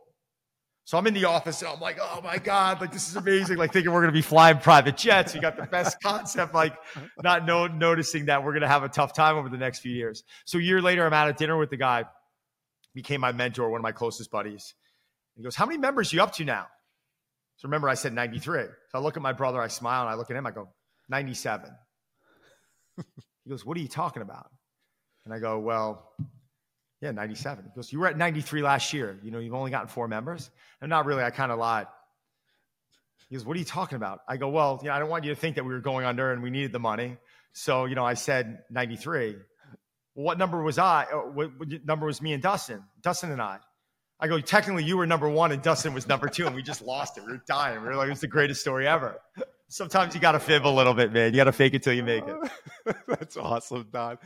So 0.84 0.96
I'm 0.96 1.06
in 1.08 1.14
the 1.14 1.24
office 1.24 1.62
and 1.62 1.68
I'm 1.68 1.80
like, 1.80 1.98
oh 2.00 2.20
my 2.22 2.38
God, 2.38 2.80
like 2.80 2.92
this 2.92 3.08
is 3.08 3.16
amazing. 3.16 3.56
Like 3.56 3.72
thinking 3.72 3.90
we're 3.90 4.02
going 4.02 4.12
to 4.12 4.16
be 4.16 4.22
flying 4.22 4.58
private 4.58 4.96
jets. 4.96 5.34
You 5.34 5.40
got 5.40 5.56
the 5.56 5.64
best 5.64 6.00
concept, 6.04 6.54
like 6.54 6.74
not 7.24 7.44
noticing 7.44 8.26
that 8.26 8.44
we're 8.44 8.52
going 8.52 8.62
to 8.62 8.68
have 8.68 8.84
a 8.84 8.88
tough 8.88 9.12
time 9.12 9.36
over 9.36 9.48
the 9.48 9.56
next 9.56 9.80
few 9.80 9.90
years. 9.90 10.22
So 10.44 10.58
a 10.58 10.62
year 10.62 10.80
later, 10.80 11.04
I'm 11.04 11.12
out 11.12 11.28
at 11.28 11.38
dinner 11.38 11.58
with 11.58 11.70
the 11.70 11.76
guy, 11.76 12.04
became 12.94 13.20
my 13.20 13.32
mentor, 13.32 13.68
one 13.68 13.80
of 13.80 13.82
my 13.82 13.90
closest 13.90 14.30
buddies. 14.30 14.74
He 15.36 15.42
goes, 15.42 15.54
how 15.54 15.66
many 15.66 15.78
members 15.78 16.12
you 16.12 16.22
up 16.22 16.32
to 16.34 16.44
now? 16.44 16.66
So 17.56 17.68
remember 17.68 17.88
I 17.88 17.94
said 17.94 18.12
93. 18.12 18.62
So 18.62 18.70
I 18.94 18.98
look 18.98 19.16
at 19.16 19.22
my 19.22 19.32
brother, 19.32 19.60
I 19.60 19.68
smile 19.68 20.02
and 20.02 20.10
I 20.10 20.14
look 20.14 20.30
at 20.30 20.36
him, 20.36 20.46
I 20.46 20.50
go, 20.50 20.68
97. 21.08 21.70
he 22.96 23.50
goes, 23.50 23.64
what 23.64 23.76
are 23.76 23.80
you 23.80 23.88
talking 23.88 24.22
about? 24.22 24.50
And 25.24 25.34
I 25.34 25.38
go, 25.38 25.58
well, 25.58 26.12
yeah, 27.00 27.10
97. 27.12 27.64
He 27.64 27.70
goes, 27.74 27.92
you 27.92 28.00
were 28.00 28.06
at 28.06 28.16
93 28.16 28.62
last 28.62 28.92
year. 28.92 29.18
You 29.22 29.30
know, 29.30 29.38
you've 29.38 29.54
only 29.54 29.70
gotten 29.70 29.88
four 29.88 30.08
members. 30.08 30.50
And 30.80 30.88
not 30.88 31.04
really, 31.04 31.22
I 31.22 31.30
kind 31.30 31.52
of 31.52 31.58
lied. 31.58 31.86
He 33.28 33.34
goes, 33.34 33.44
what 33.44 33.56
are 33.56 33.58
you 33.58 33.64
talking 33.64 33.96
about? 33.96 34.20
I 34.28 34.36
go, 34.36 34.48
well, 34.48 34.78
you 34.82 34.88
know, 34.88 34.94
I 34.94 34.98
don't 34.98 35.08
want 35.08 35.24
you 35.24 35.34
to 35.34 35.40
think 35.40 35.56
that 35.56 35.64
we 35.64 35.72
were 35.72 35.80
going 35.80 36.06
under 36.06 36.32
and 36.32 36.42
we 36.42 36.50
needed 36.50 36.72
the 36.72 36.78
money. 36.78 37.16
So, 37.52 37.86
you 37.86 37.94
know, 37.94 38.04
I 38.04 38.14
said 38.14 38.62
93. 38.70 39.36
Well, 40.14 40.24
what 40.24 40.38
number 40.38 40.62
was 40.62 40.78
I? 40.78 41.04
What 41.04 41.50
number 41.84 42.06
was 42.06 42.22
me 42.22 42.32
and 42.32 42.42
Dustin? 42.42 42.84
Dustin 43.02 43.32
and 43.32 43.42
I. 43.42 43.58
I 44.18 44.28
go, 44.28 44.40
technically 44.40 44.84
you 44.84 44.96
were 44.96 45.06
number 45.06 45.28
one 45.28 45.52
and 45.52 45.62
Dustin 45.62 45.92
was 45.92 46.08
number 46.08 46.28
two 46.28 46.46
and 46.46 46.54
we 46.54 46.62
just 46.62 46.82
lost 46.82 47.18
it. 47.18 47.24
We 47.24 47.32
were 47.32 47.42
dying. 47.46 47.80
We 47.82 47.88
were 47.88 47.96
like, 47.96 48.08
it's 48.08 48.20
the 48.20 48.26
greatest 48.26 48.60
story 48.60 48.88
ever. 48.88 49.20
Sometimes 49.68 50.14
you 50.14 50.20
got 50.20 50.32
to 50.32 50.40
fib 50.40 50.66
a 50.66 50.68
little 50.68 50.94
bit, 50.94 51.12
man. 51.12 51.32
You 51.32 51.36
got 51.36 51.44
to 51.44 51.52
fake 51.52 51.74
it 51.74 51.82
till 51.82 51.92
you 51.92 52.04
make 52.04 52.24
it. 52.26 52.96
That's 53.08 53.36
awesome, 53.36 53.86
Don. 53.92 54.16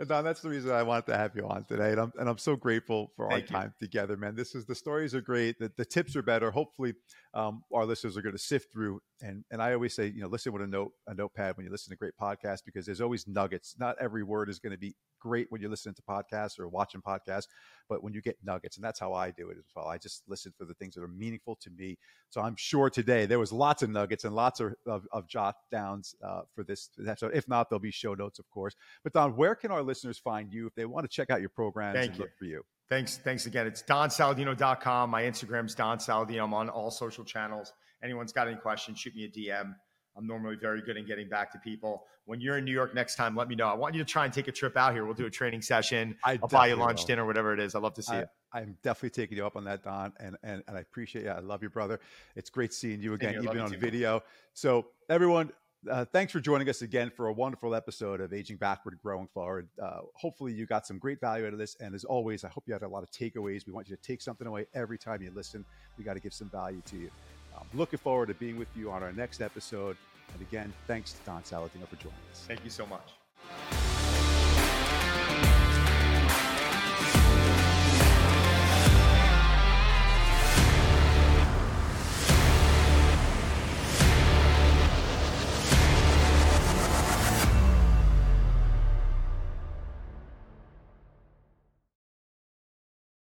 And 0.00 0.08
Don, 0.08 0.24
that's 0.24 0.40
the 0.40 0.48
reason 0.48 0.70
I 0.70 0.82
wanted 0.82 1.04
to 1.08 1.16
have 1.18 1.36
you 1.36 1.46
on 1.46 1.64
today. 1.64 1.90
And 1.90 2.00
I'm, 2.00 2.12
and 2.18 2.26
I'm 2.26 2.38
so 2.38 2.56
grateful 2.56 3.12
for 3.16 3.28
Thank 3.28 3.32
our 3.32 3.38
you. 3.40 3.46
time 3.46 3.74
together, 3.78 4.16
man. 4.16 4.34
This 4.34 4.54
is 4.54 4.64
the 4.64 4.74
stories 4.74 5.14
are 5.14 5.20
great. 5.20 5.58
The, 5.58 5.70
the 5.76 5.84
tips 5.84 6.16
are 6.16 6.22
better. 6.22 6.50
Hopefully, 6.50 6.94
um, 7.34 7.62
our 7.70 7.84
listeners 7.84 8.16
are 8.16 8.22
going 8.22 8.34
to 8.34 8.38
sift 8.38 8.72
through. 8.72 9.02
And, 9.20 9.44
and 9.50 9.62
I 9.62 9.74
always 9.74 9.94
say, 9.94 10.06
you 10.06 10.22
know, 10.22 10.28
listen 10.28 10.54
with 10.54 10.62
a 10.62 10.66
note, 10.66 10.92
a 11.06 11.12
notepad 11.12 11.58
when 11.58 11.66
you 11.66 11.70
listen 11.70 11.90
to 11.90 11.98
great 11.98 12.14
podcasts, 12.18 12.64
because 12.64 12.86
there's 12.86 13.02
always 13.02 13.28
nuggets. 13.28 13.76
Not 13.78 13.96
every 14.00 14.22
word 14.22 14.48
is 14.48 14.58
going 14.58 14.72
to 14.72 14.78
be 14.78 14.96
great 15.20 15.46
when 15.50 15.60
you're 15.60 15.70
listening 15.70 15.94
to 15.94 16.02
podcasts 16.02 16.58
or 16.58 16.66
watching 16.66 17.02
podcasts, 17.02 17.46
but 17.90 18.02
when 18.02 18.14
you 18.14 18.22
get 18.22 18.38
nuggets, 18.42 18.76
and 18.76 18.84
that's 18.84 18.98
how 18.98 19.12
I 19.12 19.30
do 19.30 19.50
it 19.50 19.58
as 19.58 19.66
well. 19.76 19.86
I 19.86 19.98
just 19.98 20.22
listen 20.26 20.52
for 20.56 20.64
the 20.64 20.72
things 20.74 20.94
that 20.94 21.02
are 21.02 21.08
meaningful 21.08 21.56
to 21.56 21.70
me. 21.76 21.98
So 22.30 22.40
I'm 22.40 22.56
sure 22.56 22.88
today 22.88 23.26
there 23.26 23.38
was 23.38 23.52
lots 23.52 23.82
of 23.82 23.90
nuggets 23.90 24.24
and 24.24 24.34
lots 24.34 24.60
of, 24.60 24.72
of, 24.86 25.06
of 25.12 25.28
jot 25.28 25.56
downs 25.70 26.14
uh, 26.26 26.42
for 26.54 26.64
this 26.64 26.88
episode. 27.06 27.32
If 27.34 27.46
not, 27.48 27.68
there'll 27.68 27.80
be 27.80 27.90
show 27.90 28.14
notes, 28.14 28.38
of 28.38 28.48
course. 28.50 28.74
But 29.04 29.12
Don, 29.12 29.36
where 29.36 29.54
can 29.54 29.70
our 29.70 29.82
listeners 29.90 30.18
find 30.18 30.52
you 30.52 30.68
if 30.68 30.74
they 30.76 30.86
want 30.86 31.04
to 31.04 31.08
check 31.08 31.30
out 31.30 31.40
your 31.40 31.50
programs 31.50 31.96
Thank 31.96 32.10
and 32.10 32.18
you. 32.18 32.22
look 32.22 32.38
for 32.38 32.44
you? 32.44 32.62
Thanks. 32.88 33.18
Thanks 33.18 33.46
again. 33.46 33.66
It's 33.66 33.82
donsaladino.com. 33.82 35.10
My 35.10 35.22
Instagram's 35.22 35.74
Don 35.74 35.98
Saladino. 35.98 36.44
I'm 36.44 36.54
on 36.54 36.68
all 36.68 36.90
social 36.90 37.24
channels. 37.24 37.72
anyone's 38.02 38.32
got 38.32 38.46
any 38.46 38.56
questions, 38.56 38.98
shoot 38.98 39.14
me 39.14 39.24
a 39.24 39.28
DM. 39.28 39.74
I'm 40.16 40.26
normally 40.26 40.56
very 40.56 40.82
good 40.82 40.96
in 40.96 41.06
getting 41.06 41.28
back 41.28 41.52
to 41.52 41.58
people. 41.58 42.04
When 42.24 42.40
you're 42.40 42.58
in 42.58 42.64
New 42.64 42.72
York 42.72 42.94
next 42.94 43.16
time, 43.16 43.34
let 43.34 43.48
me 43.48 43.54
know. 43.54 43.66
I 43.66 43.74
want 43.74 43.94
you 43.94 44.04
to 44.04 44.10
try 44.10 44.24
and 44.24 44.32
take 44.32 44.48
a 44.48 44.52
trip 44.52 44.76
out 44.76 44.92
here. 44.92 45.04
We'll 45.04 45.14
do 45.14 45.26
a 45.26 45.30
training 45.30 45.62
session. 45.62 46.16
I 46.24 46.36
will 46.36 46.48
buy 46.48 46.68
you 46.68 46.76
lunch, 46.76 47.00
will. 47.00 47.06
dinner, 47.06 47.26
whatever 47.26 47.52
it 47.52 47.60
is. 47.60 47.74
I'd 47.74 47.82
love 47.82 47.94
to 47.94 48.02
see 48.02 48.14
I, 48.14 48.20
it. 48.20 48.28
I'm 48.52 48.76
definitely 48.82 49.10
taking 49.10 49.38
you 49.38 49.46
up 49.46 49.56
on 49.56 49.64
that, 49.64 49.84
Don, 49.84 50.12
and 50.18 50.36
and, 50.42 50.62
and 50.66 50.76
I 50.76 50.80
appreciate 50.80 51.24
you. 51.24 51.30
I 51.30 51.38
love 51.38 51.62
you, 51.62 51.70
brother. 51.70 52.00
It's 52.34 52.50
great 52.50 52.74
seeing 52.74 53.00
you 53.00 53.14
again, 53.14 53.42
even 53.42 53.60
on 53.60 53.74
video. 53.76 54.22
So 54.52 54.86
everyone, 55.08 55.52
uh, 55.88 56.04
thanks 56.06 56.32
for 56.32 56.40
joining 56.40 56.68
us 56.68 56.82
again 56.82 57.10
for 57.10 57.28
a 57.28 57.32
wonderful 57.32 57.74
episode 57.74 58.20
of 58.20 58.32
Aging 58.32 58.56
Backward, 58.56 58.98
Growing 59.02 59.28
Forward. 59.32 59.68
Uh, 59.80 60.00
hopefully, 60.14 60.52
you 60.52 60.66
got 60.66 60.86
some 60.86 60.98
great 60.98 61.20
value 61.20 61.46
out 61.46 61.52
of 61.52 61.58
this. 61.58 61.76
And 61.80 61.94
as 61.94 62.04
always, 62.04 62.44
I 62.44 62.48
hope 62.48 62.64
you 62.66 62.72
had 62.72 62.82
a 62.82 62.88
lot 62.88 63.02
of 63.02 63.10
takeaways. 63.10 63.66
We 63.66 63.72
want 63.72 63.88
you 63.88 63.96
to 63.96 64.02
take 64.02 64.20
something 64.20 64.46
away 64.46 64.66
every 64.74 64.98
time 64.98 65.22
you 65.22 65.30
listen. 65.34 65.64
We 65.96 66.04
got 66.04 66.14
to 66.14 66.20
give 66.20 66.34
some 66.34 66.50
value 66.50 66.82
to 66.86 66.96
you. 66.96 67.10
I'm 67.56 67.78
looking 67.78 67.98
forward 67.98 68.28
to 68.28 68.34
being 68.34 68.56
with 68.56 68.68
you 68.76 68.90
on 68.90 69.02
our 69.02 69.12
next 69.12 69.40
episode. 69.40 69.96
And 70.32 70.42
again, 70.42 70.72
thanks 70.86 71.12
to 71.12 71.18
Don 71.24 71.42
Saladino 71.42 71.88
for 71.88 71.96
joining 71.96 72.18
us. 72.30 72.44
Thank 72.46 72.64
you 72.64 72.70
so 72.70 72.86
much. 72.86 73.79